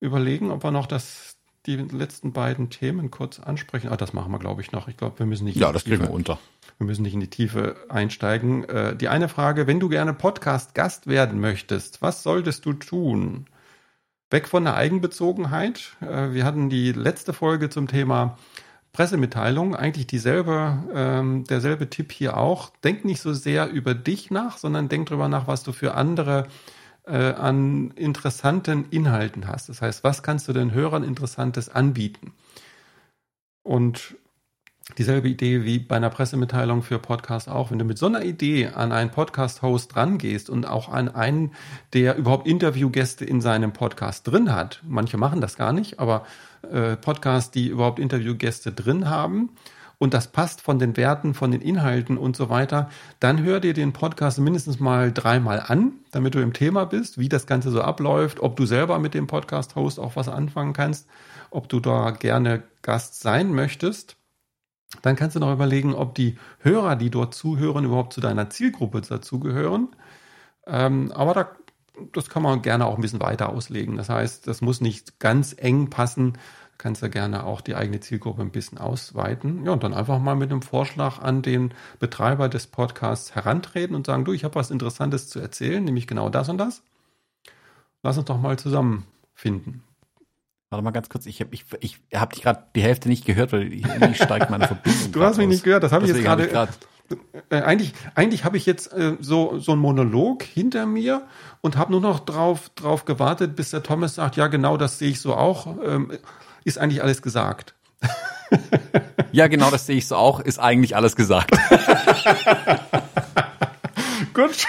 überlegen, 0.01 0.51
ob 0.51 0.65
wir 0.65 0.71
noch 0.71 0.87
das, 0.87 1.37
die 1.67 1.77
letzten 1.77 2.33
beiden 2.33 2.71
Themen 2.71 3.11
kurz 3.11 3.41
ansprechen. 3.41 3.89
Ah, 3.89 3.97
das 3.97 4.13
machen 4.13 4.33
wir, 4.33 4.39
glaube 4.39 4.63
ich, 4.63 4.73
noch. 4.73 4.89
Ich 4.89 4.97
glaube, 4.97 5.19
wir 5.19 5.27
müssen 5.27 5.45
nicht. 5.45 5.57
Ja, 5.57 5.73
das 5.73 5.85
kriegen 5.85 6.03
wir 6.03 6.11
unter. 6.11 6.39
Wir 6.79 6.87
müssen 6.87 7.03
nicht 7.03 7.15
in 7.15 7.21
die 7.21 7.31
Tiefe 7.31 7.77
einsteigen. 7.89 8.65
Äh, 8.65 8.97
die 8.97 9.09
eine 9.09 9.29
Frage, 9.29 9.67
wenn 9.67 9.81
du 9.81 9.89
gerne 9.89 10.13
Podcast-Gast 10.13 11.07
werden 11.07 11.41
möchtest, 11.41 12.03
was 12.03 12.23
solltest 12.23 12.67
du 12.67 12.73
tun? 12.73 13.47
Weg 14.35 14.49
von 14.49 14.65
der 14.65 14.75
Eigenbezogenheit. 14.75 15.97
Äh, 16.01 16.33
wir 16.33 16.45
hatten 16.45 16.69
die 16.69 16.91
letzte 16.91 17.33
Folge 17.33 17.71
zum 17.71 17.87
Thema 17.87 18.37
Pressemitteilung, 18.93 19.77
eigentlich 19.77 20.09
dieselbe, 20.09 20.83
ähm, 20.93 21.45
derselbe 21.45 21.89
Tipp 21.89 22.11
hier 22.11 22.37
auch. 22.37 22.71
Denk 22.83 23.05
nicht 23.05 23.21
so 23.21 23.33
sehr 23.33 23.71
über 23.71 23.95
dich 23.95 24.33
nach, 24.33 24.59
sondern 24.59 24.89
denk 24.89 25.09
drüber 25.09 25.29
nach, 25.29 25.47
was 25.47 25.63
du 25.63 25.71
für 25.71 25.95
andere 25.95 26.49
äh, 27.07 27.33
an 27.33 27.93
interessanten 27.93 28.87
Inhalten 28.91 29.47
hast. 29.47 29.69
Das 29.69 29.81
heißt, 29.81 30.03
was 30.03 30.25
kannst 30.25 30.49
du 30.49 30.53
den 30.53 30.73
Hörern 30.73 31.05
Interessantes 31.05 31.69
anbieten? 31.69 32.33
Und 33.63 34.17
Dieselbe 34.99 35.29
Idee 35.29 35.65
wie 35.65 35.79
bei 35.79 35.97
einer 35.97 36.11
Pressemitteilung 36.11 36.83
für 36.83 36.99
Podcast 36.99 37.49
auch. 37.49 37.71
Wenn 37.71 37.79
du 37.79 37.87
mit 37.87 37.97
so 37.97 38.07
einer 38.07 38.23
Idee 38.23 38.69
an 38.69 38.93
einen 38.93 39.11
Podcast-Host 39.11 39.97
rangehst 39.97 40.51
und 40.51 40.67
auch 40.69 40.91
an 40.91 41.09
einen, 41.09 41.53
der 41.95 42.17
überhaupt 42.17 42.47
Interviewgäste 42.47 43.25
in 43.25 43.41
seinem 43.41 43.73
Podcast 43.73 44.29
drin 44.29 44.55
hat, 44.55 44.83
manche 44.87 45.17
machen 45.17 45.41
das 45.41 45.57
gar 45.57 45.73
nicht, 45.73 45.99
aber 45.99 46.27
äh, 46.71 46.97
Podcasts, 46.97 47.51
die 47.51 47.69
überhaupt 47.69 47.99
Interviewgäste 47.99 48.73
drin 48.73 49.09
haben, 49.09 49.51
und 49.99 50.13
das 50.13 50.29
passt 50.29 50.61
von 50.61 50.79
den 50.79 50.97
Werten, 50.97 51.33
von 51.35 51.51
den 51.51 51.63
Inhalten 51.63 52.19
und 52.19 52.37
so 52.37 52.51
weiter, 52.51 52.91
dann 53.21 53.43
hör 53.43 53.61
dir 53.61 53.73
den 53.73 53.93
Podcast 53.93 54.39
mindestens 54.39 54.81
mal 54.81 55.13
dreimal 55.13 55.65
an, 55.67 55.93
damit 56.11 56.35
du 56.35 56.41
im 56.41 56.53
Thema 56.53 56.85
bist, 56.85 57.17
wie 57.17 57.29
das 57.29 57.47
Ganze 57.47 57.71
so 57.71 57.81
abläuft, 57.81 58.41
ob 58.41 58.57
du 58.57 58.67
selber 58.67 58.99
mit 58.99 59.15
dem 59.15 59.27
Podcast-Host 59.27 59.99
auch 59.99 60.17
was 60.17 60.29
anfangen 60.29 60.75
kannst, 60.75 61.09
ob 61.51 61.69
du 61.69 61.81
da 61.81 62.11
gerne 62.11 62.65
Gast 62.83 63.21
sein 63.21 63.53
möchtest. 63.55 64.17
Dann 65.03 65.17
kannst 65.17 65.37
du 65.37 65.41
noch 65.41 65.53
überlegen, 65.53 65.95
ob 65.95 66.15
die 66.15 66.39
Hörer, 66.61 66.97
die 66.97 67.11
dort 67.11 67.35
zuhören, 67.35 67.85
überhaupt 67.85 68.13
zu 68.13 68.21
deiner 68.21 68.51
Zielgruppe 68.51 69.01
dazugehören. 69.01 69.89
Ähm, 70.67 71.13
aber 71.13 71.35
da, 71.35 71.49
das 72.13 72.29
kann 72.29 72.43
man 72.43 72.63
gerne 72.63 72.87
auch 72.87 72.97
ein 72.97 73.03
bisschen 73.03 73.21
weiter 73.21 73.51
auslegen. 73.51 73.97
Das 73.97 74.09
heißt, 74.09 74.47
das 74.47 74.61
muss 74.61 74.81
nicht 74.81 75.19
ganz 75.21 75.55
eng 75.59 75.91
passen. 75.91 76.33
Du 76.33 76.79
kannst 76.79 77.03
ja 77.03 77.09
gerne 77.09 77.45
auch 77.45 77.61
die 77.61 77.77
eigene 77.77 78.01
Zielgruppe 78.01 78.43
ein 78.43 78.51
bisschen 78.51 78.79
ausweiten. 78.79 79.65
Ja, 79.65 79.73
und 79.73 79.85
dann 79.85 79.95
einfach 79.95 80.19
mal 80.19 80.35
mit 80.35 80.51
einem 80.51 80.63
Vorschlag 80.63 81.21
an 81.21 81.43
den 81.43 81.73
Betreiber 82.01 82.49
des 82.49 82.67
Podcasts 82.67 83.35
herantreten 83.35 83.95
und 83.95 84.07
sagen, 84.07 84.25
du, 84.25 84.33
ich 84.33 84.45
habe 84.45 84.57
was 84.57 84.71
Interessantes 84.71 85.29
zu 85.29 85.39
erzählen, 85.39 85.85
nämlich 85.85 86.07
genau 86.07 86.29
das 86.31 86.49
und 86.49 86.59
das. 86.59 86.83
Lass 88.03 88.19
uns 88.19 88.27
doch 88.27 88.41
mal 88.41 88.59
zusammenfinden. 88.59 89.83
Warte 90.71 90.83
mal 90.83 90.91
ganz 90.91 91.09
kurz, 91.09 91.27
ich 91.27 91.41
habe 91.41 91.55
ich, 91.55 91.65
ich 91.81 92.01
hab 92.13 92.33
dich 92.33 92.43
gerade 92.43 92.65
die 92.75 92.83
Hälfte 92.83 93.09
nicht 93.09 93.25
gehört, 93.25 93.53
weil 93.53 93.73
irgendwie 93.73 94.15
steigt 94.15 94.51
meine 94.51 94.67
Verbindung. 94.67 95.01
Du 95.13 95.23
hast 95.23 95.37
mich 95.37 95.47
aus. 95.47 95.53
nicht 95.53 95.65
gehört, 95.65 95.83
das 95.83 95.93
habe 95.93 96.05
ich 96.05 96.09
jetzt 96.09 96.25
Deswegen 96.25 96.31
hab 96.31 96.51
gerade. 96.51 96.73
Äh, 97.51 97.61
eigentlich 97.63 97.93
eigentlich 98.15 98.45
habe 98.45 98.57
ich 98.57 98.67
jetzt 98.67 98.93
äh, 98.93 99.17
so, 99.21 99.59
so 99.59 99.73
einen 99.73 99.81
Monolog 99.83 100.43
hinter 100.43 100.87
mir 100.87 101.27
und 101.61 101.77
habe 101.77 101.93
nur 101.93 102.01
noch 102.01 102.21
drauf, 102.21 102.71
drauf 102.75 103.05
gewartet, 103.05 103.57
bis 103.57 103.71
der 103.71 103.83
Thomas 103.83 104.15
sagt, 104.15 104.37
ja 104.37 104.47
genau, 104.47 104.77
das 104.77 104.99
sehe 104.99 105.11
ich 105.11 105.21
so 105.21 105.35
auch. 105.35 105.77
Ähm, 105.85 106.13
ist 106.65 106.79
eigentlich 106.79 107.03
alles 107.03 107.21
gesagt. 107.23 107.75
Ja, 109.35 109.49
genau, 109.49 109.69
das 109.69 109.87
sehe 109.87 109.97
ich 109.97 110.07
so 110.07 110.15
auch, 110.15 110.39
ist 110.39 110.61
eigentlich 110.61 110.95
alles 110.95 111.17
gesagt. 111.17 111.51
Gut. 114.33 114.65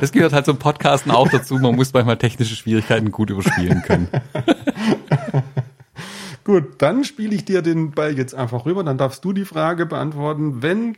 Das 0.00 0.12
gehört 0.12 0.32
halt 0.32 0.46
zum 0.46 0.56
Podcasten 0.56 1.12
auch 1.12 1.28
dazu, 1.28 1.58
man 1.58 1.76
muss 1.76 1.92
manchmal 1.92 2.16
technische 2.16 2.56
Schwierigkeiten 2.56 3.10
gut 3.10 3.28
überspielen 3.28 3.82
können. 3.82 4.08
Gut, 6.50 6.82
dann 6.82 7.04
spiele 7.04 7.32
ich 7.32 7.44
dir 7.44 7.62
den 7.62 7.92
Ball 7.92 8.18
jetzt 8.18 8.34
einfach 8.34 8.66
rüber. 8.66 8.82
Dann 8.82 8.98
darfst 8.98 9.24
du 9.24 9.32
die 9.32 9.44
Frage 9.44 9.86
beantworten. 9.86 10.62
Wenn 10.62 10.96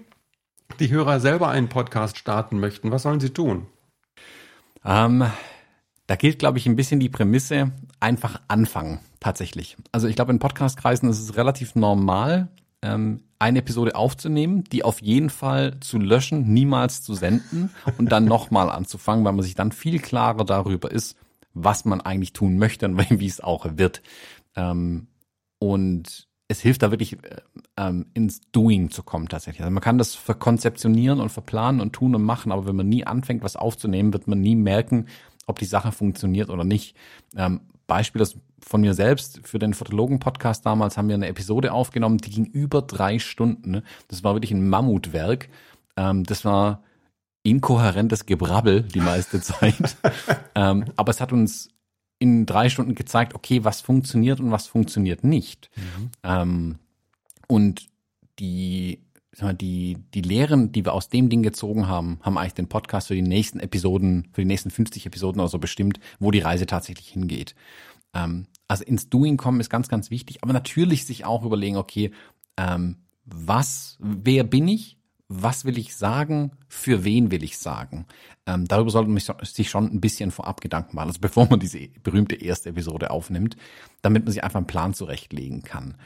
die 0.80 0.88
Hörer 0.88 1.20
selber 1.20 1.50
einen 1.50 1.68
Podcast 1.68 2.16
starten 2.16 2.59
möchten, 2.59 2.90
was 2.90 3.03
sollen 3.03 3.20
sie 3.20 3.34
tun? 3.34 3.66
Ähm, 4.82 5.26
da 6.07 6.16
gilt, 6.16 6.38
glaube 6.38 6.57
ich, 6.57 6.64
ein 6.64 6.74
bisschen 6.74 7.00
die 7.00 7.11
Prämisse, 7.11 7.72
einfach 8.00 8.40
anfangen, 8.48 9.00
tatsächlich. 9.20 9.76
Also 9.92 10.09
ich 10.09 10.16
glaube, 10.16 10.32
in 10.32 10.38
Podcastkreisen 10.38 11.11
ist 11.11 11.20
es 11.20 11.36
relativ 11.36 11.74
normal, 11.74 12.48
ähm, 12.80 13.24
eine 13.38 13.59
Episode 13.59 13.94
aufzunehmen, 13.94 14.64
die 14.64 14.84
auf 14.84 15.03
jeden 15.03 15.28
Fall 15.28 15.78
zu 15.80 15.98
löschen, 15.98 16.50
niemals 16.50 17.03
zu 17.03 17.12
senden 17.12 17.68
und 17.98 18.11
dann 18.11 18.24
nochmal 18.36 18.70
anzufangen, 18.70 19.22
weil 19.26 19.34
man 19.34 19.42
sich 19.42 19.55
dann 19.55 19.70
viel 19.70 19.98
klarer 19.98 20.46
darüber 20.46 20.90
ist, 20.90 21.14
was 21.53 21.84
man 21.84 22.00
eigentlich 22.00 22.32
tun 22.32 22.57
möchte 22.57 22.86
und 22.86 22.96
wie 23.20 23.26
es 23.26 23.42
auch 23.42 23.66
wird. 23.76 24.00
Ähm, 24.57 25.09
und 25.62 26.26
es 26.48 26.60
hilft 26.60 26.82
da 26.82 26.90
wirklich 26.90 27.12
äh, 27.22 27.36
ähm, 27.76 28.06
ins 28.14 28.40
Doing 28.50 28.90
zu 28.90 29.04
kommen 29.04 29.28
tatsächlich. 29.28 29.62
Also 29.62 29.72
man 29.72 29.82
kann 29.82 29.96
das 29.96 30.16
verkonzeptionieren 30.16 31.20
und 31.20 31.28
verplanen 31.28 31.80
und 31.80 31.92
tun 31.92 32.16
und 32.16 32.22
machen, 32.22 32.50
aber 32.50 32.66
wenn 32.66 32.74
man 32.74 32.88
nie 32.88 33.06
anfängt, 33.06 33.44
was 33.44 33.54
aufzunehmen, 33.54 34.12
wird 34.12 34.26
man 34.26 34.40
nie 34.40 34.56
merken, 34.56 35.06
ob 35.46 35.60
die 35.60 35.64
Sache 35.64 35.92
funktioniert 35.92 36.50
oder 36.50 36.64
nicht. 36.64 36.96
Ähm, 37.36 37.60
Beispiel 37.86 38.18
das 38.18 38.36
von 38.58 38.80
mir 38.80 38.94
selbst 38.94 39.40
für 39.44 39.60
den 39.60 39.72
Fotologen-Podcast 39.72 40.66
damals 40.66 40.96
haben 40.96 41.06
wir 41.06 41.14
eine 41.14 41.28
Episode 41.28 41.72
aufgenommen, 41.72 42.18
die 42.18 42.30
ging 42.30 42.46
über 42.46 42.82
drei 42.82 43.20
Stunden. 43.20 43.82
Das 44.08 44.24
war 44.24 44.34
wirklich 44.34 44.50
ein 44.50 44.68
Mammutwerk. 44.68 45.48
Ähm, 45.96 46.24
das 46.24 46.44
war 46.44 46.82
inkohärentes 47.44 48.26
Gebrabbel 48.26 48.82
die 48.82 49.00
meiste 49.00 49.40
Zeit. 49.40 49.96
ähm, 50.56 50.86
aber 50.96 51.10
es 51.10 51.20
hat 51.20 51.32
uns 51.32 51.72
in 52.23 52.47
drei 52.47 52.68
Stunden 52.68 52.95
gezeigt, 52.95 53.35
okay, 53.35 53.64
was 53.64 53.81
funktioniert 53.81 54.39
und 54.39 54.53
was 54.53 54.68
funktioniert 54.68 55.25
nicht. 55.25 55.70
Mhm. 55.77 56.11
Ähm, 56.23 56.79
und 57.49 57.89
die, 58.39 59.01
sag 59.33 59.43
mal, 59.43 59.55
die, 59.55 59.99
die 60.14 60.23
Lehren, 60.23 60.70
die 60.70 60.85
wir 60.85 60.93
aus 60.93 61.09
dem 61.09 61.29
Ding 61.29 61.43
gezogen 61.43 61.89
haben, 61.89 62.20
haben 62.23 62.39
eigentlich 62.39 62.55
den 62.55 62.68
Podcast 62.68 63.09
für 63.09 63.16
die 63.16 63.23
nächsten 63.23 63.59
Episoden, 63.59 64.29
für 64.33 64.43
die 64.43 64.47
nächsten 64.47 64.70
50 64.70 65.05
Episoden 65.05 65.41
oder 65.41 65.49
so 65.49 65.59
bestimmt, 65.59 65.99
wo 66.20 66.31
die 66.31 66.39
Reise 66.39 66.66
tatsächlich 66.66 67.09
hingeht. 67.09 67.57
Ähm, 68.14 68.47
also 68.68 68.85
ins 68.85 69.11
Doing 69.11 69.37
kommen 69.37 69.59
ist 69.59 69.68
ganz, 69.68 69.89
ganz 69.89 70.12
wichtig, 70.12 70.45
aber 70.45 70.53
natürlich 70.53 71.05
sich 71.05 71.25
auch 71.25 71.45
überlegen, 71.45 71.77
okay, 71.77 72.12
ähm, 72.57 72.99
was, 73.25 73.99
wer 73.99 74.45
bin 74.45 74.68
ich? 74.68 74.97
Was 75.35 75.64
will 75.64 75.78
ich 75.78 75.97
sagen? 75.97 76.53
Für 76.68 77.05
wen 77.05 77.30
will 77.30 77.43
ich 77.43 77.59
sagen? 77.59 78.07
Ähm, 78.47 78.68
darüber 78.68 78.91
sollte 78.91 79.11
man 79.11 79.22
sich 79.43 79.70
schon 79.70 79.87
ein 79.87 80.01
bisschen 80.01 80.30
vorab 80.30 80.61
Gedanken 80.61 80.97
machen, 80.97 81.09
also 81.09 81.20
bevor 81.20 81.47
man 81.49 81.59
diese 81.59 81.89
berühmte 82.03 82.35
erste 82.37 82.68
Episode 82.68 83.11
aufnimmt, 83.11 83.57
damit 84.03 84.24
man 84.24 84.33
sich 84.33 84.45
einfach 84.45 84.59
einen 84.59 84.66
Plan 84.66 84.95
zurechtlegen 84.95 85.62
kann. 85.62 85.97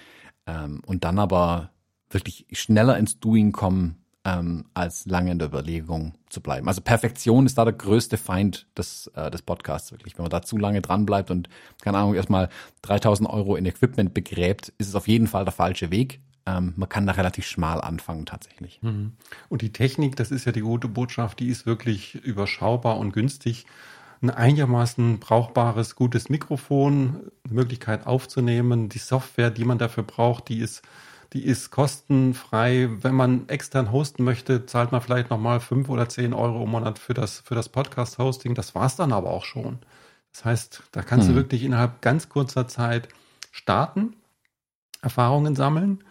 Ähm, 0.46 0.80
und 0.86 1.04
dann 1.04 1.18
aber 1.18 1.70
wirklich 2.08 2.46
schneller 2.52 2.96
ins 2.98 3.18
Doing 3.18 3.52
kommen, 3.52 3.96
ähm, 4.24 4.64
als 4.74 5.06
lange 5.06 5.30
in 5.30 5.38
der 5.38 5.48
Überlegung 5.48 6.14
zu 6.28 6.40
bleiben. 6.40 6.68
Also 6.68 6.80
Perfektion 6.80 7.46
ist 7.46 7.58
da 7.58 7.64
der 7.64 7.74
größte 7.74 8.16
Feind 8.16 8.66
des, 8.76 9.08
äh, 9.14 9.30
des 9.30 9.42
Podcasts 9.42 9.92
wirklich. 9.92 10.18
Wenn 10.18 10.24
man 10.24 10.30
da 10.30 10.42
zu 10.42 10.56
lange 10.56 10.82
dran 10.82 11.06
bleibt 11.06 11.30
und, 11.30 11.48
keine 11.80 11.98
Ahnung, 11.98 12.14
erstmal 12.14 12.48
3000 12.82 13.28
Euro 13.28 13.56
in 13.56 13.66
Equipment 13.66 14.14
begräbt, 14.14 14.72
ist 14.78 14.88
es 14.88 14.94
auf 14.94 15.08
jeden 15.08 15.26
Fall 15.28 15.44
der 15.44 15.52
falsche 15.52 15.90
Weg. 15.90 16.20
Ähm, 16.46 16.72
man 16.76 16.88
kann 16.88 17.06
da 17.06 17.12
relativ 17.12 17.46
schmal 17.46 17.80
anfangen 17.80 18.24
tatsächlich. 18.24 18.80
Mhm. 18.82 19.12
Und 19.48 19.62
die 19.62 19.72
Technik, 19.72 20.16
das 20.16 20.30
ist 20.30 20.44
ja 20.44 20.52
die 20.52 20.60
gute 20.60 20.88
Botschaft, 20.88 21.40
die 21.40 21.48
ist 21.48 21.66
wirklich 21.66 22.14
überschaubar 22.14 22.98
und 22.98 23.12
günstig. 23.12 23.66
Ein 24.22 24.30
einigermaßen 24.30 25.18
brauchbares, 25.18 25.94
gutes 25.94 26.30
Mikrofon, 26.30 27.30
Möglichkeit 27.48 28.06
aufzunehmen, 28.06 28.88
die 28.88 28.98
Software, 28.98 29.50
die 29.50 29.64
man 29.64 29.78
dafür 29.78 30.04
braucht, 30.04 30.48
die 30.48 30.58
ist 30.58 30.82
die 31.32 31.44
ist 31.44 31.70
kostenfrei. 31.70 32.88
Wenn 33.02 33.14
man 33.14 33.48
extern 33.48 33.92
hosten 33.92 34.24
möchte, 34.24 34.66
zahlt 34.66 34.92
man 34.92 35.00
vielleicht 35.00 35.30
nochmal 35.30 35.60
fünf 35.60 35.88
oder 35.88 36.08
zehn 36.08 36.32
Euro 36.32 36.64
im 36.64 36.70
Monat 36.70 36.98
für 36.98 37.14
das, 37.14 37.40
für 37.40 37.54
das 37.54 37.68
Podcast-Hosting. 37.68 38.54
Das 38.54 38.74
war's 38.74 38.96
dann 38.96 39.12
aber 39.12 39.30
auch 39.30 39.44
schon. 39.44 39.80
Das 40.32 40.44
heißt, 40.44 40.82
da 40.92 41.02
kannst 41.02 41.28
hm. 41.28 41.34
du 41.34 41.40
wirklich 41.40 41.64
innerhalb 41.64 42.00
ganz 42.00 42.28
kurzer 42.28 42.68
Zeit 42.68 43.08
starten, 43.52 44.14
Erfahrungen 45.02 45.56
sammeln, 45.56 46.04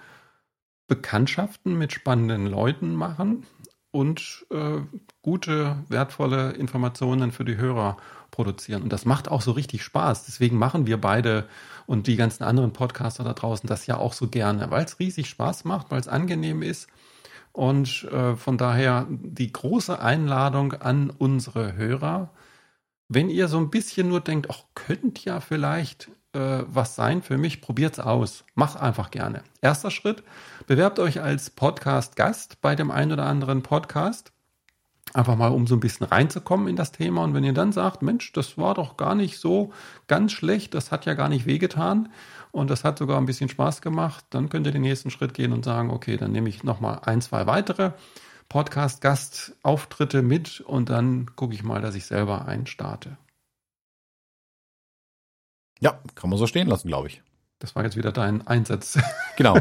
Bekanntschaften 0.87 1.77
mit 1.77 1.93
spannenden 1.93 2.47
Leuten 2.47 2.93
machen 2.93 3.45
und 3.91 4.45
äh, 4.51 4.81
gute, 5.21 5.77
wertvolle 5.87 6.51
Informationen 6.51 7.31
für 7.31 7.45
die 7.45 7.57
Hörer 7.57 7.97
produzieren. 8.29 8.83
Und 8.83 8.91
das 8.91 9.05
macht 9.05 9.29
auch 9.29 9.41
so 9.41 9.53
richtig 9.53 9.83
Spaß. 9.83 10.25
Deswegen 10.25 10.57
machen 10.57 10.85
wir 10.85 10.99
beide 10.99 11.47
und 11.85 12.07
die 12.07 12.17
ganzen 12.17 12.43
anderen 12.43 12.73
Podcaster 12.73 13.23
da 13.23 13.33
draußen 13.33 13.67
das 13.67 13.87
ja 13.87 13.97
auch 13.97 14.13
so 14.13 14.27
gerne, 14.27 14.69
weil 14.69 14.83
es 14.83 14.99
riesig 14.99 15.29
Spaß 15.29 15.63
macht, 15.63 15.91
weil 15.91 15.99
es 15.99 16.09
angenehm 16.09 16.61
ist. 16.61 16.89
Und 17.53 18.03
äh, 18.11 18.35
von 18.35 18.57
daher 18.57 19.07
die 19.09 19.53
große 19.53 19.97
Einladung 19.97 20.73
an 20.73 21.09
unsere 21.09 21.77
Hörer, 21.77 22.31
wenn 23.07 23.29
ihr 23.29 23.47
so 23.47 23.57
ein 23.59 23.69
bisschen 23.69 24.09
nur 24.09 24.19
denkt, 24.19 24.47
ach, 24.51 24.63
könnte 24.75 25.23
ja 25.23 25.39
vielleicht 25.39 26.11
äh, 26.35 26.63
was 26.67 26.95
sein 26.95 27.23
für 27.23 27.37
mich, 27.37 27.61
probiert's 27.61 27.99
aus. 27.99 28.43
Macht 28.53 28.79
einfach 28.79 29.09
gerne. 29.09 29.41
Erster 29.61 29.89
Schritt, 29.89 30.23
bewerbt 30.67 30.99
euch 30.99 31.21
als 31.21 31.49
Podcast-Gast 31.49 32.61
bei 32.61 32.75
dem 32.75 32.91
einen 32.91 33.13
oder 33.13 33.25
anderen 33.25 33.63
Podcast. 33.63 34.31
Einfach 35.13 35.37
mal, 35.37 35.51
um 35.51 35.65
so 35.65 35.75
ein 35.75 35.79
bisschen 35.79 36.05
reinzukommen 36.05 36.67
in 36.67 36.75
das 36.75 36.91
Thema. 36.91 37.23
Und 37.23 37.33
wenn 37.33 37.45
ihr 37.45 37.53
dann 37.53 37.71
sagt, 37.71 38.01
Mensch, 38.01 38.33
das 38.33 38.57
war 38.57 38.73
doch 38.73 38.97
gar 38.97 39.15
nicht 39.15 39.39
so 39.39 39.71
ganz 40.07 40.33
schlecht, 40.33 40.73
das 40.73 40.91
hat 40.91 41.05
ja 41.05 41.13
gar 41.13 41.29
nicht 41.29 41.45
wehgetan 41.45 42.09
und 42.51 42.69
das 42.69 42.83
hat 42.83 42.99
sogar 42.99 43.17
ein 43.17 43.25
bisschen 43.25 43.49
Spaß 43.49 43.81
gemacht, 43.81 44.25
dann 44.29 44.49
könnt 44.49 44.67
ihr 44.67 44.73
den 44.73 44.81
nächsten 44.81 45.11
Schritt 45.11 45.33
gehen 45.33 45.53
und 45.53 45.63
sagen, 45.63 45.89
okay, 45.89 46.17
dann 46.17 46.33
nehme 46.33 46.49
ich 46.49 46.63
nochmal 46.63 46.99
ein, 47.05 47.21
zwei 47.21 47.47
weitere 47.47 47.91
Podcast-Gastauftritte 48.49 50.21
mit 50.21 50.59
und 50.61 50.89
dann 50.89 51.35
gucke 51.35 51.53
ich 51.53 51.63
mal, 51.63 51.81
dass 51.81 51.95
ich 51.95 52.05
selber 52.05 52.45
einen 52.45 52.67
starte. 52.67 53.17
Ja, 55.79 55.99
kann 56.15 56.29
man 56.29 56.39
so 56.39 56.47
stehen 56.47 56.67
lassen, 56.67 56.87
glaube 56.87 57.07
ich. 57.07 57.21
Das 57.59 57.75
war 57.75 57.83
jetzt 57.83 57.95
wieder 57.95 58.11
dein 58.11 58.45
Einsatz. 58.47 58.97
Genau. 59.37 59.57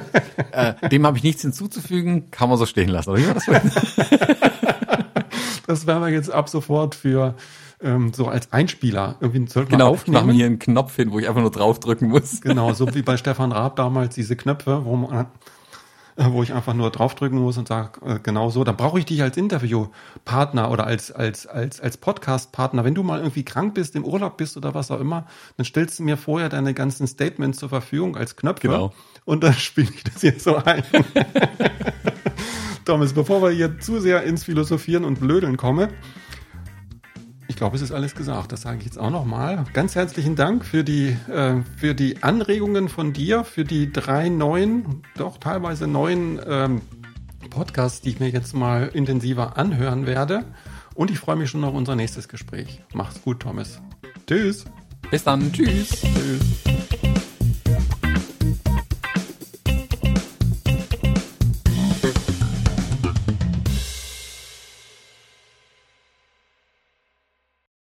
äh, 0.53 0.89
dem 0.89 1.05
habe 1.05 1.17
ich 1.17 1.25
nichts 1.25 1.43
hinzuzufügen, 1.43 2.31
kann 2.31 2.49
man 2.49 2.59
so 2.59 2.65
stehen 2.65 2.89
lassen. 2.89 3.11
Oder 3.11 3.35
das? 5.67 5.87
werden 5.89 6.01
wir 6.01 6.11
jetzt 6.11 6.31
ab 6.31 6.49
sofort 6.49 6.95
für 6.95 7.35
ähm, 7.83 8.13
so 8.13 8.29
als 8.29 8.53
Einspieler 8.53 9.17
irgendwie 9.19 9.51
sollten 9.51 9.73
genau, 9.73 9.89
aufnehmen. 9.89 10.29
Genau, 10.29 10.33
hier 10.33 10.47
einen 10.47 10.61
Knopf 10.61 10.95
hin, 10.95 11.11
wo 11.11 11.19
ich 11.19 11.29
einfach 11.29 11.41
nur 11.41 11.51
draufdrücken 11.51 12.09
muss. 12.09 12.41
Genau, 12.41 12.73
so 12.73 12.95
wie 12.95 13.03
bei 13.03 13.17
Stefan 13.17 13.51
Raab 13.51 13.75
damals 13.75 14.15
diese 14.15 14.37
Knöpfe, 14.37 14.85
wo 14.85 14.95
man 14.95 15.27
wo 16.17 16.43
ich 16.43 16.53
einfach 16.53 16.75
nur 16.75 16.91
draufdrücken 16.91 17.39
muss 17.39 17.59
und 17.59 17.67
sage, 17.67 18.01
äh, 18.07 18.19
genau 18.23 18.51
so, 18.51 18.63
dann 18.63 18.77
brauche 18.77 18.99
ich 18.99 19.05
dich 19.05 19.23
als 19.23 19.37
Interviewpartner 19.37 20.71
oder 20.71 20.87
als, 20.87 21.11
als, 21.11 21.47
als, 21.47 21.81
als 21.81 21.97
Podcast-Partner. 21.97 22.85
Wenn 22.85 22.95
du 22.95 23.03
mal 23.03 23.19
irgendwie 23.19 23.45
krank 23.45 23.75
bist, 23.75 23.97
im 23.97 24.05
Urlaub 24.05 24.37
bist 24.37 24.57
oder 24.57 24.75
was 24.75 24.91
auch 24.91 25.01
immer, 25.01 25.27
dann 25.57 25.67
stellst 25.67 25.99
du 25.99 26.05
mir 26.05 26.17
vorher 26.17 26.49
deine 26.49 26.73
ganzen 26.73 27.07
Statements 27.07 27.59
zur 27.59 27.69
Verfügung 27.69 28.17
als 28.17 28.37
Knöpfe. 28.37 28.69
Genau. 28.69 28.93
Und 29.25 29.43
dann 29.43 29.53
spiele 29.55 29.91
ich 29.93 30.05
das 30.05 30.23
jetzt 30.23 30.45
so 30.45 30.57
ein. 30.57 30.85
Thomas, 32.85 33.15
bevor 33.15 33.43
wir 33.43 33.51
hier 33.51 33.81
zu 33.81 33.99
sehr 33.99 34.23
ins 34.25 34.45
Philosophieren 34.45 35.05
und 35.05 35.19
Blödeln 35.19 35.57
kommen, 35.57 35.89
ich 37.55 37.59
glaube, 37.59 37.77
es 37.77 37.83
ist 37.83 37.93
alles 37.93 38.17
gesagt. 38.17 38.51
Das 38.51 38.63
sage 38.63 38.79
ich 38.79 38.85
jetzt 38.85 38.99
auch 38.99 39.11
nochmal. 39.11 39.65
Ganz 39.75 39.95
herzlichen 39.95 40.35
Dank 40.35 40.65
für 40.65 40.83
die, 40.83 41.17
äh, 41.31 41.63
für 41.77 41.95
die 41.95 42.21
Anregungen 42.21 42.89
von 42.89 43.13
dir, 43.13 43.45
für 43.45 43.65
die 43.65 43.93
drei 43.93 44.29
neuen, 44.29 45.03
doch 45.17 45.39
teilweise 45.39 45.87
neuen 45.87 46.41
ähm, 46.45 46.81
Podcasts, 47.51 48.01
die 48.01 48.09
ich 48.09 48.19
mir 48.19 48.29
jetzt 48.31 48.55
mal 48.55 48.91
intensiver 48.93 49.57
anhören 49.57 50.05
werde. 50.05 50.45
Und 50.97 51.13
ich 51.13 51.21
freue 51.21 51.37
mich 51.37 51.49
schon 51.49 51.63
auf 51.63 51.75
unser 51.75 51.95
nächstes 51.95 52.27
Gespräch. 52.27 52.83
Mach's 52.93 53.23
gut, 53.23 53.39
Thomas. 53.39 53.81
Tschüss. 54.27 54.65
Bis 55.13 55.23
dann. 55.23 55.53
Tschüss. 55.53 55.91
Tschüss. 56.01 56.84